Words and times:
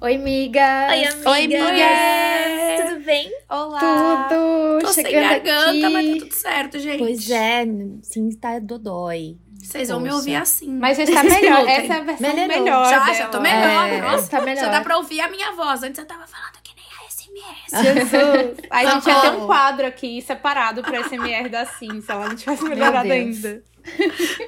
Oi, 0.00 0.14
amigas! 0.14 0.92
Oi, 0.92 1.04
amigas! 1.06 1.26
Oi, 1.26 1.44
amigas! 1.44 2.90
Tudo 2.90 3.04
bem? 3.04 3.32
Olá! 3.50 4.28
Tudo! 4.28 4.78
Tô 4.80 4.92
sem 4.92 5.04
Chegando 5.04 5.22
garganta, 5.28 5.70
aqui. 5.70 5.88
mas 5.88 6.06
tá 6.06 6.18
tudo 6.24 6.34
certo, 6.34 6.78
gente. 6.78 6.98
Pois 6.98 7.30
é, 7.30 7.64
sim, 8.02 8.28
está 8.28 8.58
dodói. 8.60 9.36
Vocês 9.60 9.88
vão 9.88 9.98
me 9.98 10.10
ouvir 10.12 10.36
assim. 10.36 10.70
Mas 10.78 10.98
está 11.00 11.20
se 11.22 11.28
melhor. 11.28 11.68
Essa 11.68 11.94
é 11.94 11.96
a 11.96 12.00
versão 12.00 12.32
Melhorou. 12.34 12.64
melhor. 12.64 12.84
Já, 12.88 12.98
dela. 13.00 13.14
já 13.14 13.26
tô 13.26 13.40
melhor. 13.40 13.88
É, 13.88 14.00
Nossa, 14.00 14.30
tá 14.30 14.40
melhor. 14.40 14.64
Já 14.64 14.70
dá 14.70 14.80
pra 14.82 14.96
ouvir 14.98 15.20
a 15.20 15.28
minha 15.28 15.52
voz. 15.52 15.82
Antes 15.82 15.98
eu 15.98 16.06
tava 16.06 16.26
falando 16.28 16.52
que 16.62 16.72
nem 16.76 16.86
a 16.86 17.10
SMS. 17.10 17.82
Jesus. 17.84 18.56
A 18.70 18.84
gente 18.86 19.06
ia 19.08 19.20
ter 19.20 19.30
um 19.30 19.46
quadro 19.46 19.84
aqui 19.86 20.22
separado 20.22 20.80
pra 20.82 21.02
SMR 21.02 21.48
da 21.50 21.66
Sim, 21.66 22.00
se 22.00 22.10
ela 22.10 22.28
não 22.28 22.36
tivesse 22.36 22.62
melhorado 22.64 23.12
ainda. 23.12 23.62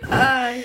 Ai. 0.09 0.65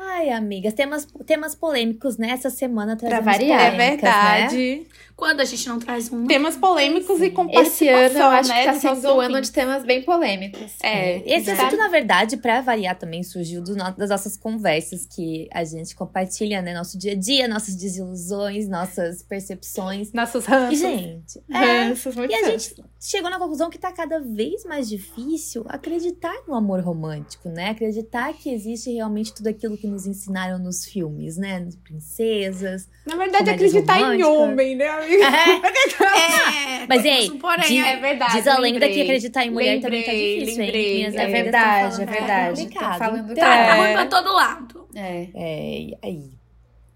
Ai, 0.00 0.30
amigas, 0.30 0.74
temas, 0.74 1.06
temas 1.26 1.56
polêmicos 1.56 2.16
nessa 2.16 2.50
semana 2.50 2.96
trazemos 2.96 3.24
variar. 3.24 3.60
É 3.60 3.70
polêmicas, 3.72 4.00
verdade. 4.00 4.86
Quando 5.18 5.40
a 5.40 5.44
gente 5.44 5.68
não 5.68 5.80
traz 5.80 6.12
um. 6.12 6.28
Temas 6.28 6.56
polêmicos 6.56 7.20
e 7.20 7.28
com 7.30 7.48
Esse 7.50 7.88
ano 7.88 8.16
eu 8.20 8.26
acho 8.26 8.48
né, 8.50 8.60
que 8.60 8.66
tá 8.66 8.74
sendo 8.94 9.08
um 9.16 9.20
ano 9.20 9.40
de 9.40 9.50
temas 9.50 9.82
bem 9.84 10.00
polêmicos. 10.04 10.70
É, 10.80 11.18
Esse 11.36 11.46
tá- 11.46 11.66
assunto, 11.66 11.76
na 11.76 11.88
verdade, 11.88 12.36
pra 12.36 12.60
variar 12.60 12.96
também, 12.96 13.24
surgiu 13.24 13.60
do 13.60 13.74
no- 13.74 13.90
das 13.96 14.10
nossas 14.10 14.36
conversas 14.36 15.04
que 15.04 15.48
a 15.52 15.64
gente 15.64 15.96
compartilha, 15.96 16.62
né? 16.62 16.72
Nosso 16.72 16.96
dia 16.96 17.12
a 17.12 17.16
dia, 17.16 17.48
nossas 17.48 17.74
desilusões, 17.74 18.68
nossas 18.68 19.20
percepções. 19.24 20.12
Nossos 20.12 20.44
E, 20.46 20.50
ranços. 20.52 20.78
gente, 20.78 21.42
é, 21.50 21.82
ranços, 21.88 22.14
muito 22.14 22.30
E 22.30 22.34
a 22.36 22.46
ranços. 22.46 22.68
gente 22.76 22.84
chegou 23.00 23.28
na 23.28 23.40
conclusão 23.40 23.68
que 23.70 23.78
tá 23.78 23.90
cada 23.90 24.20
vez 24.20 24.64
mais 24.66 24.88
difícil 24.88 25.64
acreditar 25.68 26.34
no 26.46 26.54
amor 26.54 26.78
romântico, 26.80 27.48
né? 27.48 27.70
Acreditar 27.70 28.32
que 28.34 28.50
existe 28.54 28.92
realmente 28.92 29.34
tudo 29.34 29.48
aquilo 29.48 29.76
que 29.76 29.88
nos 29.88 30.06
ensinaram 30.06 30.60
nos 30.60 30.84
filmes, 30.84 31.36
né? 31.36 31.66
Princesas. 31.82 32.88
Na 33.04 33.16
verdade, 33.16 33.50
acreditar 33.50 33.98
em 33.98 34.02
românticas. 34.22 34.28
homem, 34.28 34.76
né, 34.76 35.07
amiga? 35.08 35.26
É, 35.26 36.86
Mas, 36.88 37.04
ei, 37.04 37.30
um 37.30 37.38
porém, 37.38 37.66
de- 37.66 37.78
é 37.78 37.92
É 37.92 37.96
verdade. 37.96 38.32
Diz 38.36 38.46
a 38.46 38.52
lenda 38.58 38.78
lembrei. 38.78 38.94
que 38.94 39.00
acreditar 39.02 39.44
em 39.44 39.50
mulher 39.50 39.80
também 39.80 40.02
tá 40.04 40.10
Lembrei, 40.12 40.38
difícil, 40.40 40.62
lembrei. 40.64 40.86
hein? 40.90 40.96
Minhas 40.98 41.14
É 41.14 41.20
tão 41.22 41.30
verdade, 41.32 42.02
é 42.02 42.06
tá 42.06 42.12
verdade. 42.12 42.62
complicado. 42.62 42.98
Tão 42.98 42.98
falando 42.98 43.32
Então, 43.32 43.34
Tá, 43.34 43.50
tá 43.66 43.76
É. 43.76 43.80
ruim 43.80 43.92
pra 43.92 44.06
todo 44.06 44.32
lado. 44.34 44.88
É. 44.94 45.28
É, 45.34 45.78
e 45.80 45.98
aí. 46.02 46.30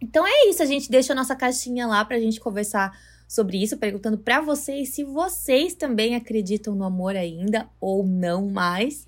Então 0.00 0.26
é 0.26 0.48
isso, 0.48 0.62
a 0.62 0.66
gente 0.66 0.90
deixa 0.90 1.12
a 1.12 1.16
nossa 1.16 1.36
caixinha 1.36 1.86
lá 1.86 2.04
pra 2.04 2.18
gente 2.18 2.40
conversar 2.40 2.92
sobre 3.28 3.62
isso, 3.62 3.76
perguntando 3.78 4.18
pra 4.18 4.40
vocês 4.40 4.90
se 4.94 5.04
vocês 5.04 5.74
também 5.74 6.14
acreditam 6.16 6.74
no 6.74 6.84
amor 6.84 7.16
ainda 7.16 7.68
ou 7.80 8.04
não 8.04 8.48
mais. 8.50 9.04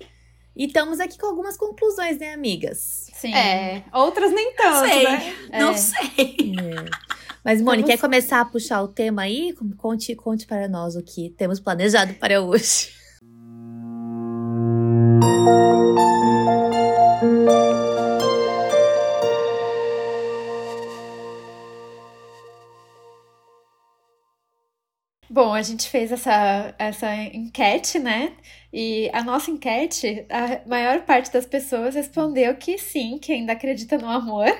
E 0.55 0.65
estamos 0.67 1.01
aqui 1.01 1.17
com 1.17 1.25
algumas 1.27 1.57
conclusões, 1.57 2.17
né, 2.17 2.33
amigas? 2.33 3.09
Sim. 3.13 3.33
É, 3.35 3.83
outras 3.91 4.31
nem 4.31 4.53
tanto, 4.53 4.87
sei. 4.87 5.03
né? 5.03 5.35
Não 5.59 5.71
É. 5.71 5.77
sei. 5.77 6.37
Mas, 7.45 7.61
Moni, 7.61 7.83
Vamos- 7.83 7.91
quer 7.95 8.01
começar 8.01 8.41
a 8.41 8.45
puxar 8.45 8.81
o 8.81 8.87
tema 8.87 9.21
aí? 9.21 9.53
Conte, 9.77 10.15
conte 10.15 10.47
para 10.47 10.67
nós 10.67 10.95
o 10.95 11.03
que 11.03 11.29
temos 11.37 11.59
planejado 11.59 12.15
para 12.15 12.41
hoje. 12.41 12.89
Bom, 25.29 25.53
a 25.53 25.61
gente 25.63 25.89
fez 25.89 26.11
essa, 26.11 26.75
essa 26.77 27.13
enquete, 27.15 27.97
né? 27.97 28.37
E 28.77 29.09
a 29.13 29.23
nossa 29.23 29.49
enquete, 29.51 30.25
a 30.29 30.67
maior 30.67 30.99
parte 31.03 31.31
das 31.31 31.45
pessoas 31.45 31.95
respondeu 31.95 32.53
que 32.55 32.77
sim, 32.77 33.17
que 33.17 33.31
ainda 33.31 33.53
acredita 33.53 33.97
no 33.97 34.09
amor. 34.09 34.53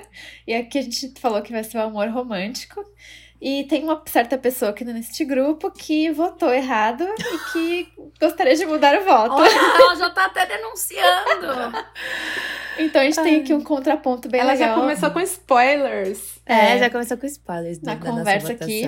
E 0.47 0.53
aqui 0.53 0.77
a 0.77 0.81
gente 0.83 1.11
falou 1.19 1.41
que 1.41 1.51
vai 1.51 1.65
ser 1.65 1.79
o 1.79 1.81
amor 1.81 2.07
romântico. 2.07 2.81
E 3.41 3.65
tem 3.65 3.83
uma 3.83 4.01
certa 4.05 4.37
pessoa 4.37 4.71
aqui 4.71 4.85
neste 4.85 5.25
grupo 5.25 5.69
que 5.69 6.09
votou 6.11 6.53
errado 6.53 7.03
e 7.03 7.51
que 7.51 7.87
gostaria 8.17 8.55
de 8.55 8.65
mudar 8.65 8.97
o 9.01 9.03
voto. 9.03 9.33
Olha, 9.35 9.51
ela 9.53 9.95
já 9.97 10.09
tá 10.11 10.27
até 10.27 10.45
denunciando. 10.45 11.75
Então 12.77 13.01
a 13.01 13.05
gente 13.05 13.21
tem 13.23 13.39
aqui 13.39 13.53
um 13.53 13.61
contraponto 13.63 14.27
bem 14.27 14.41
Ela 14.41 14.51
legal. 14.51 14.75
já 14.75 14.81
começou 14.81 15.11
com 15.11 15.19
spoilers. 15.21 16.39
É, 16.45 16.73
É. 16.75 16.79
já 16.79 16.89
começou 16.89 17.17
com 17.17 17.25
spoilers 17.25 17.79
Na 17.81 17.95
da, 17.95 18.05
conversa 18.05 18.51
aqui. 18.51 18.83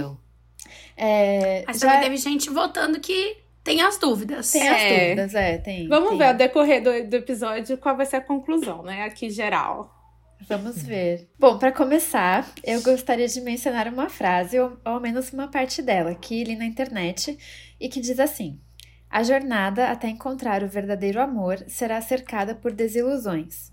É, 0.98 1.64
Mas 1.66 1.80
já 1.80 2.00
teve 2.02 2.18
gente 2.18 2.50
votando 2.50 3.00
que 3.00 3.38
tem 3.68 3.82
as 3.82 3.98
dúvidas. 3.98 4.50
tem 4.52 4.68
as 4.68 4.82
É. 4.82 5.04
dúvidas, 5.10 5.36
é, 5.36 5.58
tem. 5.58 5.88
Vamos 5.90 6.10
tem. 6.10 6.18
ver 6.18 6.24
ao 6.26 6.34
decorrer 6.34 6.82
do, 6.82 7.10
do 7.10 7.16
episódio 7.18 7.78
qual 7.78 7.98
vai 7.98 8.06
ser 8.06 8.16
a 8.16 8.22
conclusão, 8.22 8.82
né? 8.82 9.04
Aqui 9.04 9.30
geral. 9.30 9.94
Vamos 10.48 10.82
ver. 10.82 11.28
Bom, 11.38 11.58
para 11.58 11.72
começar, 11.72 12.48
eu 12.64 12.82
gostaria 12.82 13.28
de 13.28 13.42
mencionar 13.42 13.88
uma 13.88 14.08
frase, 14.08 14.58
ou 14.60 14.78
ao 14.86 15.00
menos 15.02 15.34
uma 15.34 15.48
parte 15.50 15.82
dela, 15.82 16.16
que 16.16 16.44
li 16.44 16.56
na 16.56 16.66
internet 16.66 17.38
e 17.80 17.90
que 17.90 18.00
diz 18.00 18.20
assim: 18.20 18.60
A 19.10 19.22
jornada 19.24 19.90
até 19.90 20.08
encontrar 20.08 20.64
o 20.64 20.68
verdadeiro 20.68 21.20
amor 21.20 21.58
será 21.68 22.00
cercada 22.02 22.56
por 22.56 22.72
desilusões, 22.72 23.72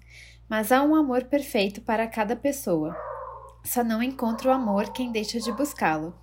mas 0.49 0.73
há 0.73 0.83
um 0.83 0.95
amor 0.95 1.25
perfeito 1.25 1.81
para 1.83 2.07
cada 2.09 2.35
pessoa. 2.35 2.97
Só 3.65 3.85
não 3.85 4.03
encontra 4.03 4.49
o 4.49 4.53
amor 4.53 4.93
quem 4.93 5.13
deixa 5.13 5.39
de 5.39 5.53
buscá-lo. 5.53 6.15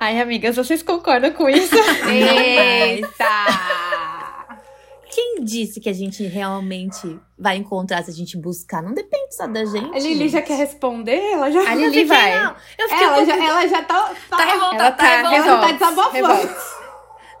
Ai, 0.00 0.20
amigas, 0.20 0.56
vocês 0.56 0.82
concordam 0.82 1.32
com 1.32 1.48
isso? 1.48 1.74
Eita! 2.08 3.08
Quem 5.10 5.42
disse 5.42 5.80
que 5.80 5.88
a 5.88 5.92
gente 5.92 6.22
realmente 6.24 7.18
vai 7.36 7.56
encontrar 7.56 8.04
se 8.04 8.10
a 8.10 8.14
gente 8.14 8.36
buscar? 8.36 8.80
Não 8.82 8.94
depende 8.94 9.34
só 9.34 9.46
da 9.48 9.64
gente. 9.64 9.96
A 9.96 9.98
Lili 9.98 10.28
já 10.28 10.40
quer 10.42 10.56
responder? 10.56 11.18
Ela 11.32 11.50
já. 11.50 11.60
A 11.68 11.74
Eu 11.74 11.80
Lili 11.90 12.04
vai. 12.04 12.44
não. 12.44 12.54
Eu 12.78 12.88
fiquei 12.88 13.04
Ela 13.06 13.24
já, 13.24 13.36
ela 13.36 13.66
já 13.66 13.82
tá. 13.82 14.14
Tá 14.30 14.44
revoltada, 14.44 14.74
Ela 14.76 14.90
tá, 14.92 14.96
tá 14.96 15.06
revoltada. 15.06 15.34
Ela 15.36 15.44
já 15.44 15.60
tá 15.60 15.66
revolta, 15.66 16.12
desabafando. 16.12 16.78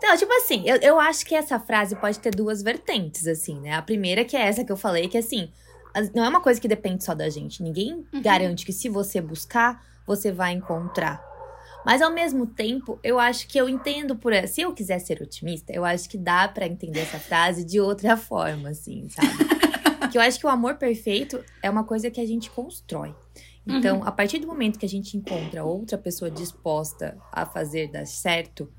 Não, 0.02 0.16
tipo 0.16 0.32
assim, 0.32 0.62
eu, 0.66 0.76
eu 0.76 0.98
acho 1.00 1.26
que 1.26 1.34
essa 1.34 1.58
frase 1.60 1.94
pode 1.96 2.18
ter 2.20 2.30
duas 2.34 2.62
vertentes, 2.62 3.26
assim, 3.26 3.60
né? 3.60 3.74
A 3.74 3.82
primeira 3.82 4.24
que 4.24 4.36
é 4.36 4.40
essa 4.42 4.64
que 4.64 4.70
eu 4.72 4.76
falei, 4.76 5.08
que 5.08 5.18
assim, 5.18 5.50
as- 5.94 6.12
não 6.12 6.24
é 6.24 6.28
uma 6.28 6.40
coisa 6.40 6.60
que 6.60 6.68
depende 6.68 7.04
só 7.04 7.14
da 7.14 7.28
gente. 7.28 7.62
Ninguém 7.62 8.04
garante 8.22 8.64
que 8.64 8.72
se 8.72 8.88
você 8.88 9.20
buscar, 9.20 9.80
você 10.06 10.32
vai 10.32 10.52
encontrar. 10.52 11.20
Mas 11.88 12.02
ao 12.02 12.12
mesmo 12.12 12.44
tempo, 12.44 13.00
eu 13.02 13.18
acho 13.18 13.48
que 13.48 13.56
eu 13.56 13.66
entendo 13.66 14.14
por 14.14 14.30
essa. 14.30 14.52
Se 14.52 14.60
eu 14.60 14.74
quiser 14.74 14.98
ser 14.98 15.22
otimista, 15.22 15.72
eu 15.72 15.86
acho 15.86 16.06
que 16.06 16.18
dá 16.18 16.46
pra 16.46 16.66
entender 16.66 17.00
essa 17.00 17.18
frase 17.18 17.64
de 17.64 17.80
outra 17.80 18.14
forma, 18.14 18.68
assim, 18.68 19.08
sabe? 19.08 19.32
que 20.12 20.18
eu 20.18 20.20
acho 20.20 20.38
que 20.38 20.44
o 20.44 20.50
amor 20.50 20.74
perfeito 20.74 21.42
é 21.62 21.70
uma 21.70 21.84
coisa 21.84 22.10
que 22.10 22.20
a 22.20 22.26
gente 22.26 22.50
constrói. 22.50 23.14
Então, 23.66 24.04
a 24.04 24.12
partir 24.12 24.38
do 24.38 24.46
momento 24.46 24.78
que 24.78 24.84
a 24.84 24.88
gente 24.88 25.16
encontra 25.16 25.64
outra 25.64 25.96
pessoa 25.96 26.30
disposta 26.30 27.16
a 27.32 27.46
fazer 27.46 27.90
dar 27.90 28.06
certo, 28.06 28.70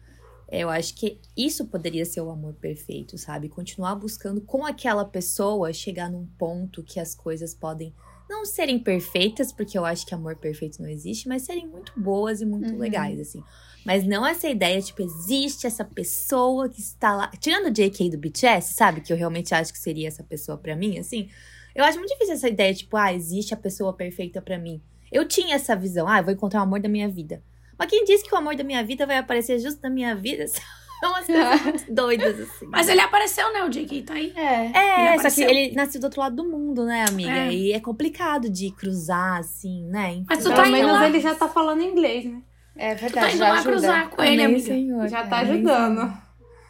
eu 0.47 0.69
acho 0.69 0.93
que 0.93 1.19
isso 1.35 1.65
poderia 1.65 2.05
ser 2.05 2.21
o 2.21 2.29
amor 2.29 2.53
perfeito, 2.53 3.17
sabe? 3.17 3.49
Continuar 3.49 3.95
buscando 3.95 4.39
com 4.39 4.63
aquela 4.63 5.03
pessoa 5.03 5.73
chegar 5.73 6.11
num 6.11 6.27
ponto 6.37 6.83
que 6.83 6.99
as 6.99 7.15
coisas 7.15 7.55
podem 7.55 7.91
não 8.29 8.45
serem 8.45 8.77
perfeitas, 8.79 9.51
porque 9.51 9.77
eu 9.77 9.83
acho 9.83 10.05
que 10.05 10.13
amor 10.13 10.35
perfeito 10.35 10.81
não 10.81 10.87
existe, 10.89 11.27
mas 11.27 11.41
serem 11.41 11.67
muito 11.67 11.91
boas 11.99 12.39
e 12.41 12.45
muito 12.45 12.71
Uhum. 12.71 12.77
legais, 12.77 13.19
assim. 13.19 13.43
Mas 13.85 14.05
não 14.05 14.25
essa 14.25 14.47
ideia, 14.49 14.81
tipo, 14.81 15.01
existe 15.01 15.65
essa 15.65 15.83
pessoa 15.83 16.69
que 16.69 16.79
está 16.81 17.15
lá. 17.15 17.31
Tirando 17.39 17.67
o 17.67 17.71
JK 17.71 18.09
do 18.11 18.17
BTS, 18.17 18.73
sabe? 18.73 19.01
Que 19.01 19.11
eu 19.11 19.17
realmente 19.17 19.53
acho 19.55 19.71
que 19.73 19.79
seria 19.79 20.07
essa 20.07 20.23
pessoa 20.23 20.57
pra 20.57 20.75
mim, 20.75 20.97
assim. 20.99 21.29
Eu 21.73 21.83
acho 21.83 21.97
muito 21.97 22.11
difícil 22.11 22.33
essa 22.35 22.49
ideia, 22.49 22.73
tipo, 22.73 22.95
ah, 22.97 23.13
existe 23.13 23.53
a 23.53 23.57
pessoa 23.57 23.93
perfeita 23.93 24.41
pra 24.41 24.57
mim. 24.57 24.81
Eu 25.11 25.27
tinha 25.27 25.55
essa 25.55 25.75
visão, 25.75 26.07
ah, 26.07 26.19
eu 26.19 26.23
vou 26.23 26.33
encontrar 26.33 26.59
o 26.59 26.63
amor 26.63 26.79
da 26.81 26.89
minha 26.89 27.07
vida. 27.09 27.41
Mas 27.77 27.89
quem 27.89 28.03
disse 28.03 28.23
que 28.25 28.33
o 28.35 28.37
amor 28.37 28.55
da 28.55 28.63
minha 28.63 28.83
vida 28.83 29.05
vai 29.07 29.17
aparecer 29.17 29.57
justo 29.59 29.79
na 29.81 29.89
minha 29.89 30.13
vida? 30.15 30.45
São 30.99 31.09
umas 31.11 31.25
coisas 31.25 31.61
muito 31.63 31.93
doidas, 31.93 32.39
assim. 32.39 32.65
Mas 32.67 32.87
ele 32.89 32.99
apareceu, 33.01 33.51
né? 33.53 33.63
O 33.63 33.69
JK 33.69 34.01
tá 34.03 34.13
aí. 34.15 34.33
É. 34.35 34.71
É, 34.77 35.13
Ele 35.15 35.21
só 35.29 35.29
que 35.35 35.41
ele 35.43 35.75
nasceu 35.75 36.01
do 36.01 36.05
outro 36.05 36.19
lado 36.19 36.35
do 36.35 36.49
mundo, 36.49 36.85
né, 36.85 37.05
amiga? 37.07 37.31
É. 37.31 37.53
E 37.53 37.71
é 37.71 37.79
complicado 37.79 38.49
de 38.49 38.71
cruzar, 38.71 39.37
assim, 39.39 39.85
né? 39.85 40.23
Mas 40.27 40.39
tu 40.39 40.43
Pelo 40.45 40.55
tá 40.55 40.67
indo 40.67 40.71
menos 40.73 40.91
lá. 40.91 41.07
ele 41.07 41.19
já 41.19 41.33
tá 41.35 41.47
falando 41.47 41.81
inglês, 41.81 42.25
né? 42.25 42.41
É 42.75 42.95
Tu 42.95 43.01
verdade, 43.01 43.25
tá 43.27 43.29
indo 43.31 43.37
já 43.39 43.47
lá 43.47 43.53
ajuda. 43.55 43.69
cruzar 43.71 44.09
com 44.09 44.23
ele, 44.23 44.43
amiga. 44.43 44.59
Senhor. 44.65 45.07
Já 45.07 45.25
tá 45.27 45.39
Amém, 45.39 45.51
ajudando. 45.53 46.13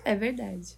É 0.06 0.16
verdade. 0.16 0.78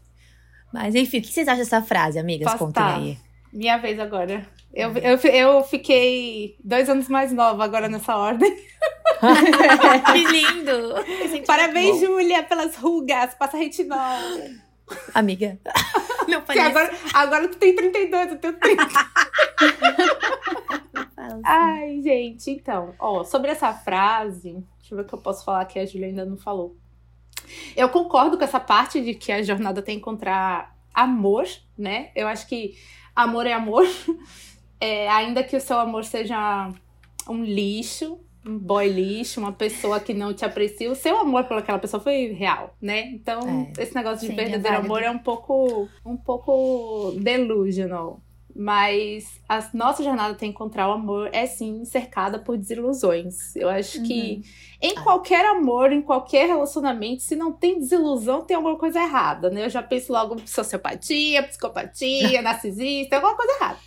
Mas, 0.74 0.96
enfim, 0.96 1.20
o 1.20 1.22
que 1.22 1.32
vocês 1.34 1.48
acham 1.48 1.60
dessa 1.60 1.82
frase, 1.82 2.18
amigas? 2.20 2.46
Posso 2.52 2.66
Contem 2.66 2.82
tá. 2.84 2.96
aí. 2.96 3.18
Minha 3.52 3.78
vez 3.78 4.00
agora. 4.00 4.48
Eu, 4.74 4.94
eu, 4.98 5.18
eu 5.18 5.64
fiquei 5.64 6.56
dois 6.64 6.90
anos 6.90 7.10
mais 7.10 7.34
nova 7.34 7.64
agora 7.64 7.90
nessa 7.90 8.16
ordem. 8.16 8.56
que 10.14 10.26
lindo! 10.26 10.96
Parabéns. 11.46 12.00
Júlia, 12.00 12.44
pelas 12.44 12.76
rugas. 12.78 13.34
Passa 13.36 13.58
retinol. 13.58 13.98
Amiga. 15.14 15.60
Não 16.28 16.42
falei 16.42 16.62
agora, 16.62 16.92
agora 17.14 17.48
tu 17.48 17.58
tem 17.58 17.76
32, 17.76 18.32
eu 18.32 18.38
tenho 18.38 18.54
30. 18.60 18.84
assim. 21.32 21.42
Ai, 21.44 22.02
gente, 22.02 22.52
então, 22.52 22.94
ó, 23.00 23.24
sobre 23.24 23.52
essa 23.52 23.74
frase, 23.74 24.64
deixa 24.80 24.94
eu 24.94 24.98
ver 24.98 25.04
o 25.04 25.06
que 25.08 25.14
eu 25.14 25.20
posso 25.20 25.46
falar 25.46 25.66
que 25.66 25.80
a 25.80 25.86
Júlia 25.86 26.08
ainda 26.08 26.26
não 26.26 26.38
falou. 26.38 26.76
Eu 27.76 27.90
concordo 27.90 28.38
com 28.38 28.44
essa 28.44 28.60
parte 28.60 29.02
de 29.02 29.14
que 29.14 29.32
a 29.32 29.42
jornada 29.42 29.82
tem 29.82 29.96
que 29.96 30.02
encontrar 30.02 30.76
amor, 30.94 31.46
né? 31.78 32.12
Eu 32.16 32.28
acho 32.28 32.48
que 32.48 32.76
amor 33.16 33.46
é 33.48 33.54
amor. 33.54 33.86
É, 34.84 35.08
ainda 35.10 35.44
que 35.44 35.56
o 35.56 35.62
seu 35.62 35.78
amor 35.78 36.04
seja 36.04 36.68
um 37.30 37.44
lixo, 37.44 38.18
um 38.44 38.58
boy 38.58 38.90
lixo, 38.90 39.40
uma 39.40 39.52
pessoa 39.52 40.00
que 40.00 40.12
não 40.12 40.34
te 40.34 40.44
aprecia, 40.44 40.92
o 40.92 40.96
seu 40.96 41.20
amor 41.20 41.44
por 41.44 41.56
aquela 41.58 41.78
pessoa 41.78 42.02
foi 42.02 42.32
real, 42.34 42.76
né? 42.82 43.02
Então, 43.12 43.42
É. 43.78 43.84
esse 43.84 43.94
negócio 43.94 44.22
de 44.22 44.34
Sim, 44.34 44.34
é 44.34 44.36
verdadeiro 44.38 44.64
válido. 44.78 44.86
amor 44.88 45.04
é 45.04 45.12
um 45.12 45.20
pouco, 45.20 45.88
um 46.04 46.18
pouco 46.18 47.12
delusional. 47.20 48.20
Mas 48.56 49.42
a 49.48 49.66
nossa 49.74 50.04
jornada 50.04 50.34
até 50.34 50.46
encontrar 50.46 50.90
o 50.90 50.94
amor 50.94 51.30
é 51.32 51.46
sim 51.46 51.86
cercada 51.86 52.38
por 52.40 52.58
desilusões. 52.58 53.56
Eu 53.56 53.70
acho 53.70 54.04
que 54.04 54.42
em 54.82 54.96
qualquer 54.96 55.46
amor, 55.46 55.92
em 55.92 56.02
qualquer 56.02 56.48
relacionamento, 56.48 57.22
se 57.22 57.36
não 57.36 57.52
tem 57.52 57.80
desilusão, 57.80 58.44
tem 58.44 58.56
alguma 58.56 58.78
coisa 58.78 59.00
errada, 59.00 59.50
né? 59.50 59.66
Eu 59.66 59.70
já 59.70 59.82
penso 59.82 60.12
logo 60.12 60.36
em 60.36 60.48
sociopatia, 60.48 61.44
psicopatia, 61.44 62.42
narcisista, 62.44 63.16
alguma 63.16 63.36
coisa 63.36 63.54
errada. 63.54 63.80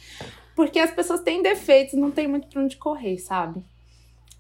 Porque 0.55 0.79
as 0.79 0.91
pessoas 0.91 1.21
têm 1.21 1.43
defeitos, 1.43 1.95
não 1.95 2.11
tem 2.11 2.29
muito 2.29 2.47
pra 2.47 2.63
onde 2.63 2.77
correr, 2.77 3.19
sabe? 3.19 3.63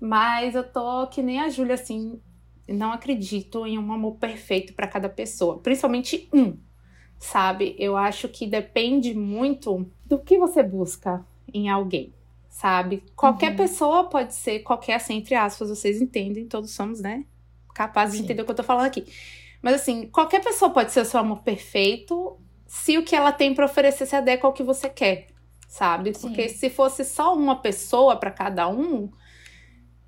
Mas 0.00 0.54
eu 0.54 0.62
tô 0.62 1.06
que 1.08 1.22
nem 1.22 1.40
a 1.40 1.48
Júlia, 1.48 1.74
assim, 1.74 2.20
não 2.68 2.92
acredito 2.92 3.66
em 3.66 3.78
um 3.78 3.92
amor 3.92 4.16
perfeito 4.16 4.74
pra 4.74 4.86
cada 4.86 5.08
pessoa. 5.08 5.58
Principalmente 5.58 6.28
um, 6.32 6.56
sabe? 7.24 7.74
Eu 7.78 7.96
acho 7.96 8.28
que 8.28 8.46
depende 8.46 9.14
muito 9.14 9.90
do 10.04 10.18
que 10.18 10.38
você 10.38 10.62
busca 10.62 11.24
em 11.52 11.70
alguém, 11.70 12.12
sabe? 12.50 13.02
Qualquer 13.16 13.56
pessoa 13.56 14.04
pode 14.04 14.34
ser, 14.34 14.60
qualquer 14.60 14.94
assim, 14.94 15.14
entre 15.16 15.34
aspas, 15.34 15.70
vocês 15.70 16.02
entendem, 16.02 16.46
todos 16.46 16.72
somos, 16.72 17.00
né? 17.00 17.24
Capazes 17.74 18.12
de 18.12 18.18
Sim. 18.18 18.24
entender 18.24 18.42
o 18.42 18.44
que 18.44 18.50
eu 18.50 18.56
tô 18.56 18.62
falando 18.62 18.86
aqui. 18.86 19.06
Mas 19.62 19.76
assim, 19.76 20.06
qualquer 20.08 20.44
pessoa 20.44 20.70
pode 20.70 20.92
ser 20.92 21.00
o 21.00 21.04
seu 21.04 21.18
amor 21.18 21.42
perfeito 21.42 22.38
se 22.66 22.98
o 22.98 23.04
que 23.04 23.16
ela 23.16 23.32
tem 23.32 23.54
pra 23.54 23.64
oferecer 23.64 24.04
se 24.04 24.14
adequa 24.14 24.46
ao 24.46 24.52
que 24.52 24.62
você 24.62 24.90
quer, 24.90 25.28
sabe? 25.66 26.14
Sim. 26.14 26.28
Porque 26.28 26.50
se 26.50 26.68
fosse 26.68 27.04
só 27.04 27.34
uma 27.34 27.56
pessoa 27.56 28.16
pra 28.16 28.30
cada 28.30 28.68
um, 28.68 29.10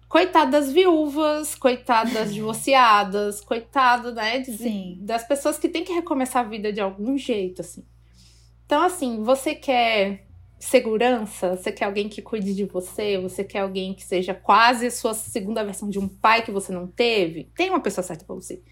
coitado 0.08 0.50
das 0.50 0.72
viúvas, 0.72 1.54
coitado 1.54 2.12
das 2.12 2.32
divorciadas, 2.32 3.40
coitado, 3.40 4.12
né, 4.14 4.38
de- 4.38 4.56
Sim. 4.56 4.98
das 5.00 5.26
pessoas 5.26 5.58
que 5.58 5.68
têm 5.68 5.84
que 5.84 5.92
recomeçar 5.92 6.44
a 6.44 6.48
vida 6.48 6.72
de 6.72 6.80
algum 6.80 7.16
jeito, 7.18 7.60
assim. 7.62 7.84
Então, 8.64 8.82
assim, 8.82 9.22
você 9.22 9.54
quer 9.54 10.26
segurança? 10.58 11.56
Você 11.56 11.70
quer 11.70 11.84
alguém 11.84 12.08
que 12.08 12.22
cuide 12.22 12.54
de 12.54 12.64
você? 12.64 13.18
Você 13.18 13.44
quer 13.44 13.60
alguém 13.60 13.94
que 13.94 14.04
seja 14.04 14.34
quase 14.34 14.86
a 14.86 14.90
sua 14.90 15.14
segunda 15.14 15.62
versão 15.64 15.88
de 15.88 15.98
um 15.98 16.08
pai 16.08 16.42
que 16.42 16.50
você 16.50 16.72
não 16.72 16.86
teve? 16.86 17.50
Tem 17.56 17.70
uma 17.70 17.80
pessoa 17.80 18.02
certa 18.04 18.24
pra 18.24 18.34
você. 18.34 18.62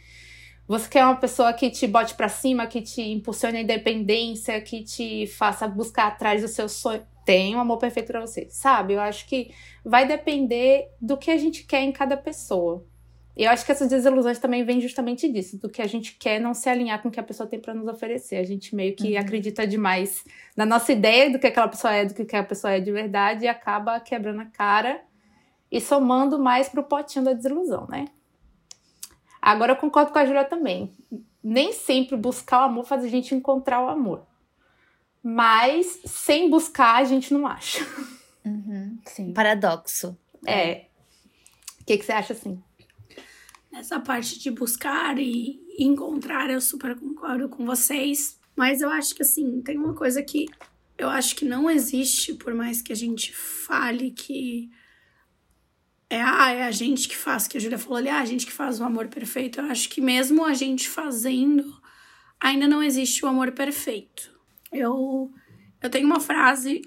Você 0.66 0.88
quer 0.88 1.04
uma 1.04 1.16
pessoa 1.16 1.52
que 1.52 1.70
te 1.70 1.86
bote 1.86 2.14
pra 2.14 2.28
cima, 2.28 2.66
que 2.66 2.80
te 2.80 3.02
impulsione 3.02 3.58
a 3.58 3.60
independência, 3.60 4.58
que 4.62 4.82
te 4.82 5.26
faça 5.26 5.68
buscar 5.68 6.06
atrás 6.06 6.40
do 6.40 6.48
seu 6.48 6.68
sonho? 6.68 7.06
Tem 7.24 7.56
um 7.56 7.60
amor 7.60 7.78
perfeito 7.78 8.08
pra 8.08 8.20
você, 8.20 8.46
sabe? 8.50 8.94
Eu 8.94 9.00
acho 9.00 9.26
que 9.26 9.50
vai 9.84 10.06
depender 10.06 10.88
do 11.00 11.16
que 11.16 11.30
a 11.30 11.36
gente 11.36 11.64
quer 11.64 11.82
em 11.82 11.92
cada 11.92 12.16
pessoa. 12.16 12.86
E 13.36 13.44
eu 13.44 13.50
acho 13.50 13.66
que 13.66 13.72
essas 13.72 13.88
desilusões 13.88 14.38
também 14.38 14.64
vêm 14.64 14.80
justamente 14.80 15.28
disso, 15.28 15.58
do 15.58 15.68
que 15.68 15.82
a 15.82 15.86
gente 15.88 16.14
quer 16.14 16.40
não 16.40 16.54
se 16.54 16.68
alinhar 16.68 17.02
com 17.02 17.08
o 17.08 17.10
que 17.10 17.18
a 17.18 17.22
pessoa 17.22 17.48
tem 17.48 17.58
pra 17.58 17.74
nos 17.74 17.88
oferecer. 17.88 18.36
A 18.36 18.44
gente 18.44 18.76
meio 18.76 18.94
que 18.94 19.16
acredita 19.16 19.66
demais 19.66 20.24
na 20.56 20.64
nossa 20.64 20.92
ideia 20.92 21.30
do 21.30 21.38
que 21.38 21.46
aquela 21.46 21.66
pessoa 21.66 21.92
é, 21.92 22.04
do 22.04 22.14
que 22.14 22.22
aquela 22.22 22.44
pessoa 22.44 22.72
é 22.72 22.80
de 22.80 22.92
verdade 22.92 23.44
e 23.44 23.48
acaba 23.48 23.98
quebrando 23.98 24.40
a 24.40 24.46
cara 24.46 25.00
e 25.70 25.80
somando 25.80 26.38
mais 26.38 26.68
pro 26.68 26.84
potinho 26.84 27.24
da 27.24 27.32
desilusão, 27.32 27.88
né? 27.88 28.04
Agora 29.42 29.72
eu 29.72 29.76
concordo 29.76 30.12
com 30.12 30.18
a 30.18 30.24
Júlia 30.24 30.44
também. 30.44 30.92
Nem 31.42 31.72
sempre 31.72 32.16
buscar 32.16 32.60
o 32.60 32.64
amor 32.64 32.84
faz 32.84 33.02
a 33.02 33.08
gente 33.08 33.34
encontrar 33.34 33.84
o 33.84 33.88
amor. 33.88 34.24
Mas 35.26 36.00
sem 36.04 36.50
buscar 36.50 36.96
a 36.96 37.04
gente 37.04 37.32
não 37.32 37.46
acha. 37.46 37.82
Uhum, 38.44 38.98
sim. 39.06 39.32
Paradoxo. 39.32 40.14
É. 40.46 40.84
O 41.80 41.84
que, 41.86 41.96
que 41.96 42.04
você 42.04 42.12
acha 42.12 42.34
assim? 42.34 42.62
Nessa 43.72 43.98
parte 43.98 44.38
de 44.38 44.50
buscar 44.50 45.18
e 45.18 45.58
encontrar, 45.78 46.50
eu 46.50 46.60
super 46.60 46.94
concordo 46.94 47.48
com 47.48 47.64
vocês. 47.64 48.38
Mas 48.54 48.82
eu 48.82 48.90
acho 48.90 49.14
que, 49.14 49.22
assim, 49.22 49.62
tem 49.62 49.78
uma 49.78 49.94
coisa 49.94 50.22
que 50.22 50.46
eu 50.98 51.08
acho 51.08 51.34
que 51.34 51.46
não 51.46 51.70
existe, 51.70 52.34
por 52.34 52.52
mais 52.52 52.82
que 52.82 52.92
a 52.92 52.96
gente 52.96 53.34
fale 53.34 54.10
que 54.10 54.70
é, 56.08 56.20
ah, 56.20 56.52
é 56.52 56.62
a 56.64 56.70
gente 56.70 57.08
que 57.08 57.16
faz, 57.16 57.48
que 57.48 57.56
a 57.56 57.60
Júlia 57.60 57.78
falou 57.78 57.96
ali, 57.96 58.08
ah, 58.08 58.20
a 58.20 58.24
gente 58.26 58.46
que 58.46 58.52
faz 58.52 58.78
o 58.78 58.84
amor 58.84 59.08
perfeito. 59.08 59.58
Eu 59.58 59.64
acho 59.64 59.88
que 59.88 60.00
mesmo 60.00 60.44
a 60.44 60.52
gente 60.52 60.88
fazendo, 60.88 61.80
ainda 62.38 62.68
não 62.68 62.82
existe 62.82 63.24
o 63.24 63.28
amor 63.28 63.52
perfeito. 63.52 64.33
Eu, 64.74 65.30
eu 65.82 65.90
tenho 65.90 66.06
uma 66.06 66.20
frase 66.20 66.82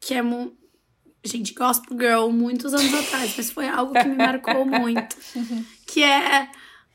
que 0.00 0.14
é 0.14 0.22
mu- 0.22 0.52
gente, 1.24 1.52
Gospel 1.54 1.96
Girl, 1.98 2.28
muitos 2.30 2.72
anos 2.74 2.92
atrás, 2.94 3.34
mas 3.36 3.50
foi 3.50 3.68
algo 3.68 3.92
que 3.92 4.08
me 4.08 4.16
marcou 4.16 4.64
muito. 4.66 5.16
Que 5.86 6.02
é 6.02 6.48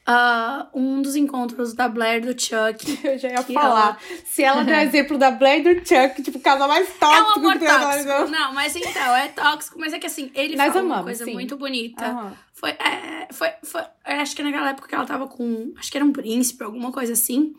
ah, 0.08 0.70
um 0.74 1.02
dos 1.02 1.16
encontros 1.16 1.74
da 1.74 1.88
Blair 1.88 2.22
do 2.22 2.40
Chuck. 2.40 3.00
Eu 3.04 3.18
já 3.18 3.30
ia 3.30 3.42
falar. 3.42 4.00
Se 4.26 4.44
ela 4.44 4.64
der 4.64 4.86
exemplo 4.88 5.18
da 5.18 5.32
Blair 5.32 5.64
do 5.64 5.80
Chuck, 5.88 6.22
tipo, 6.22 6.38
o 6.38 6.42
casal 6.42 6.68
mais 6.68 6.88
É 6.88 6.92
um 6.92 6.98
tóxico 7.00 7.40
amor 7.40 7.54
que 7.60 7.66
tóxico. 7.66 8.08
não. 8.08 8.28
Não, 8.30 8.54
mas 8.54 8.76
então, 8.76 9.16
é 9.16 9.28
tóxico, 9.30 9.80
mas 9.80 9.94
é 9.94 10.00
que 10.00 10.06
assim, 10.08 10.32
ele 10.36 10.56
Nós 10.56 10.72
falou 10.74 10.88
uma 10.88 11.04
coisa 11.04 11.26
sim. 11.26 11.34
muito 11.34 11.58
bonita. 11.58 12.06
Aham. 12.06 12.38
Foi, 12.54 12.70
é, 12.70 13.28
foi, 13.34 13.50
foi, 13.64 13.82
acho 14.06 14.36
que 14.36 14.42
naquela 14.42 14.70
época 14.70 14.88
que 14.88 14.96
ela 14.96 15.06
tava 15.06 15.28
com, 15.28 15.74
acho 15.78 15.92
que 15.92 15.98
era 15.98 16.06
um 16.06 16.14
príncipe, 16.14 16.64
alguma 16.64 16.92
coisa 16.92 17.14
assim. 17.14 17.54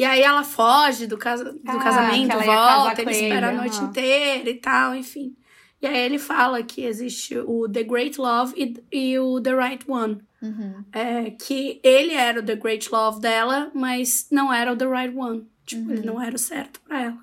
E 0.00 0.04
aí 0.06 0.22
ela 0.22 0.42
foge 0.42 1.06
do, 1.06 1.18
casa, 1.18 1.44
do 1.44 1.60
Ah, 1.66 1.76
casamento, 1.78 2.38
volta, 2.38 3.02
ele 3.02 3.10
ele, 3.10 3.20
espera 3.20 3.50
a 3.50 3.52
noite 3.52 3.78
inteira 3.82 4.48
e 4.48 4.54
tal, 4.54 4.94
enfim. 4.94 5.36
E 5.82 5.86
aí 5.86 5.98
ele 5.98 6.18
fala 6.18 6.62
que 6.62 6.86
existe 6.86 7.36
o 7.36 7.68
The 7.68 7.82
Great 7.82 8.18
Love 8.18 8.54
e, 8.56 8.82
e 8.90 9.18
o 9.18 9.38
The 9.42 9.54
Right 9.54 9.84
One. 9.86 10.22
Uhum. 10.40 10.82
É, 10.90 11.32
que 11.32 11.82
ele 11.84 12.14
era 12.14 12.40
o 12.40 12.42
The 12.42 12.56
Great 12.56 12.90
Love 12.90 13.20
dela, 13.20 13.70
mas 13.74 14.26
não 14.30 14.50
era 14.50 14.72
o 14.72 14.76
The 14.76 14.86
Right 14.86 15.14
One. 15.14 15.46
Tipo, 15.66 15.92
ele 15.92 16.06
não 16.06 16.18
era 16.18 16.34
o 16.34 16.38
certo 16.38 16.80
pra 16.80 17.02
ela. 17.02 17.18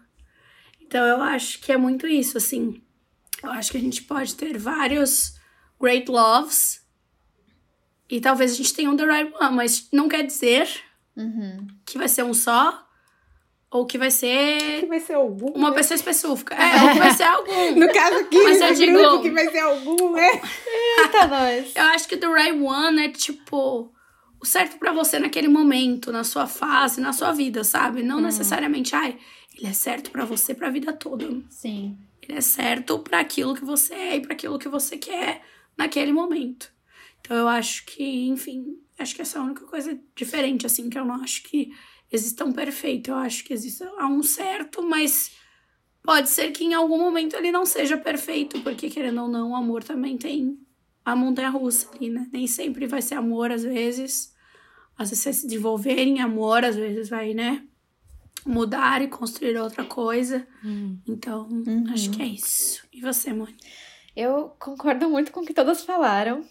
Então 0.80 1.04
eu 1.04 1.20
acho 1.20 1.60
que 1.60 1.72
é 1.72 1.78
muito 1.78 2.06
isso, 2.06 2.38
assim. 2.38 2.80
Eu 3.42 3.50
acho 3.54 3.72
que 3.72 3.78
a 3.78 3.82
gente 3.82 4.04
pode 4.04 4.36
ter 4.36 4.56
vários 4.60 5.36
Great 5.82 6.12
Loves 6.12 6.86
e 8.08 8.22
talvez 8.22 8.52
a 8.52 8.56
gente 8.56 8.76
tenha 8.76 8.92
um 8.92 8.96
The 8.96 9.06
Right 9.06 9.34
One, 9.42 9.56
mas 9.56 9.88
não 9.92 10.08
quer 10.08 10.24
dizer 10.24 10.70
Uhum. 11.18 11.68
que 11.86 11.98
vai 11.98 12.08
ser 12.08 12.24
um 12.24 12.34
só 12.34 12.86
ou 13.70 13.86
que 13.86 13.98
vai 13.98 14.08
Que 14.08 14.14
ser 14.14 14.86
vai 14.88 15.00
ser 15.00 15.14
algum. 15.16 15.52
uma 15.52 15.72
né? 15.72 15.76
pessoa 15.76 15.96
específica. 15.96 16.56
É, 16.56 16.84
ou 16.84 16.92
que 16.94 17.00
vai 17.00 17.12
ser 17.14 17.24
algum. 17.24 17.76
No 17.76 17.92
caso 17.92 18.16
aqui, 18.20 18.42
Mas 18.44 18.62
eu 18.62 18.70
no 18.70 18.76
digo- 18.76 18.98
grupo, 19.00 19.22
que 19.24 19.32
vai 19.32 19.50
ser 19.52 19.60
algum, 19.60 20.12
né? 20.14 20.42
Eita, 21.00 21.28
nós. 21.28 21.76
Eu 21.76 21.84
acho 21.86 22.08
que 22.08 22.16
o 22.16 22.20
The 22.20 22.28
Right 22.28 22.62
One 22.62 23.06
é 23.06 23.10
tipo 23.10 23.92
o 24.40 24.46
certo 24.46 24.78
pra 24.78 24.94
você 24.94 25.20
naquele 25.20 25.48
momento, 25.48 26.12
na 26.12 26.24
sua 26.24 26.48
fase, 26.48 27.02
na 27.02 27.12
sua 27.12 27.32
vida, 27.34 27.64
sabe? 27.64 28.04
Não 28.04 28.22
necessariamente, 28.22 28.96
ai, 28.96 29.18
ele 29.58 29.68
é 29.68 29.74
certo 29.74 30.12
pra 30.12 30.24
você 30.26 30.54
pra 30.54 30.70
vida 30.70 30.94
toda. 30.94 31.28
Sim. 31.50 31.98
Ele 32.22 32.38
é 32.38 32.42
certo 32.42 33.00
pra 33.00 33.20
aquilo 33.20 33.56
que 33.56 33.66
você 33.66 33.94
é 33.94 34.16
e 34.18 34.22
pra 34.22 34.34
aquilo 34.34 34.60
que 34.60 34.70
você 34.70 34.98
quer 34.98 35.42
naquele 35.78 36.12
momento. 36.14 36.72
Então 37.28 37.36
eu 37.36 37.48
acho 37.50 37.86
que, 37.86 38.30
enfim, 38.30 38.78
acho 38.98 39.14
que 39.14 39.22
essa 39.22 39.38
é 39.38 39.42
a 39.42 39.44
única 39.44 39.66
coisa 39.66 40.00
diferente, 40.16 40.66
assim, 40.66 40.90
que 40.90 40.98
eu 40.98 41.04
não 41.04 41.16
acho 41.16 41.44
que 41.44 41.74
exista 42.10 42.46
um 42.46 42.54
perfeito. 42.54 43.12
Eu 43.12 43.16
acho 43.16 43.44
que 43.44 43.54
existe 43.54 43.84
um 43.84 44.24
certo, 44.24 44.82
mas 44.82 45.34
pode 46.02 46.30
ser 46.30 46.52
que 46.52 46.64
em 46.64 46.74
algum 46.74 46.98
momento 46.98 47.36
ele 47.36 47.52
não 47.52 47.66
seja 47.66 47.98
perfeito, 47.98 48.62
porque 48.62 48.90
querendo 48.90 49.24
ou 49.24 49.28
não, 49.28 49.52
o 49.52 49.56
amor 49.58 49.84
também 49.84 50.18
tem 50.18 50.58
a 51.04 51.18
montanha 51.18 51.50
russa 51.50 51.90
ali, 51.94 52.10
né? 52.10 52.30
Nem 52.32 52.48
sempre 52.48 52.88
vai 52.88 53.02
ser 53.02 53.16
amor, 53.16 53.52
às 53.52 53.64
vezes. 53.64 54.34
Às 54.98 55.10
vezes 55.10 55.26
vai 55.26 55.34
se 55.34 55.48
desenvolver 55.48 56.00
em 56.00 56.22
amor, 56.22 56.64
às 56.64 56.78
vezes 56.78 57.10
vai, 57.10 57.34
né? 57.34 57.62
Mudar 58.46 59.02
e 59.02 59.10
construir 59.10 59.58
outra 59.58 59.84
coisa. 59.84 60.48
Então, 61.06 61.50
acho 61.92 62.10
que 62.10 62.22
é 62.22 62.26
isso. 62.26 62.88
E 62.94 63.02
você, 63.02 63.34
mãe? 63.34 63.54
Eu 64.16 64.56
concordo 64.58 65.10
muito 65.10 65.32
com 65.32 65.42
o 65.42 65.46
que 65.46 65.54
todas 65.54 65.84
falaram, 65.84 66.44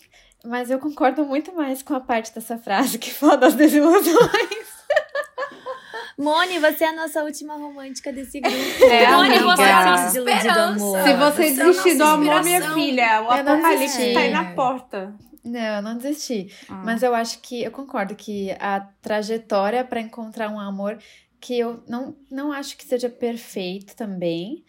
mas 0.47 0.71
eu 0.71 0.79
concordo 0.79 1.25
muito 1.25 1.55
mais 1.55 1.83
com 1.83 1.95
a 1.95 2.00
parte 2.00 2.35
dessa 2.35 2.57
frase 2.59 2.99
que 2.99 3.12
fala 3.12 3.37
das 3.37 3.55
desilusões. 3.55 4.76
Moni, 6.19 6.59
você 6.59 6.85
é 6.85 6.88
a 6.88 6.93
nossa 6.95 7.23
última 7.23 7.55
romântica 7.57 8.11
desse 8.11 8.41
grupo. 8.41 8.85
É, 8.85 9.11
Moni, 9.11 9.37
amiga. 9.37 9.57
você 9.57 9.62
é 9.62 9.73
a 9.73 9.85
nossa 9.85 10.19
esperança. 10.19 10.62
amor. 10.62 11.03
Se 11.03 11.15
você 11.15 11.55
Você 11.55 11.61
é 11.61 11.65
desistir 11.65 11.95
do 11.97 12.05
amor, 12.05 12.43
minha 12.43 12.75
filha, 12.75 13.23
o 13.23 13.25
Eu 13.25 13.31
apocalipse 13.31 14.15
tá 14.15 14.21
aí 14.21 14.31
na 14.31 14.55
porta. 14.55 15.15
Não, 15.45 15.61
eu 15.61 15.83
não 15.83 15.97
desisti. 15.97 16.53
Ah. 16.69 16.83
Mas 16.85 17.03
eu 17.03 17.15
acho 17.15 17.41
que 17.41 17.62
eu 17.62 17.71
concordo 17.71 18.17
que 18.17 18.50
a 18.59 18.81
trajetória 19.00 19.85
para 19.85 20.00
encontrar 20.00 20.50
um 20.50 20.59
amor 20.59 20.99
que 21.41 21.59
eu 21.59 21.85
não, 21.87 22.17
não 22.31 22.50
acho 22.50 22.76
que 22.76 22.85
seja 22.85 23.09
perfeito 23.09 23.95
também. 23.95 24.65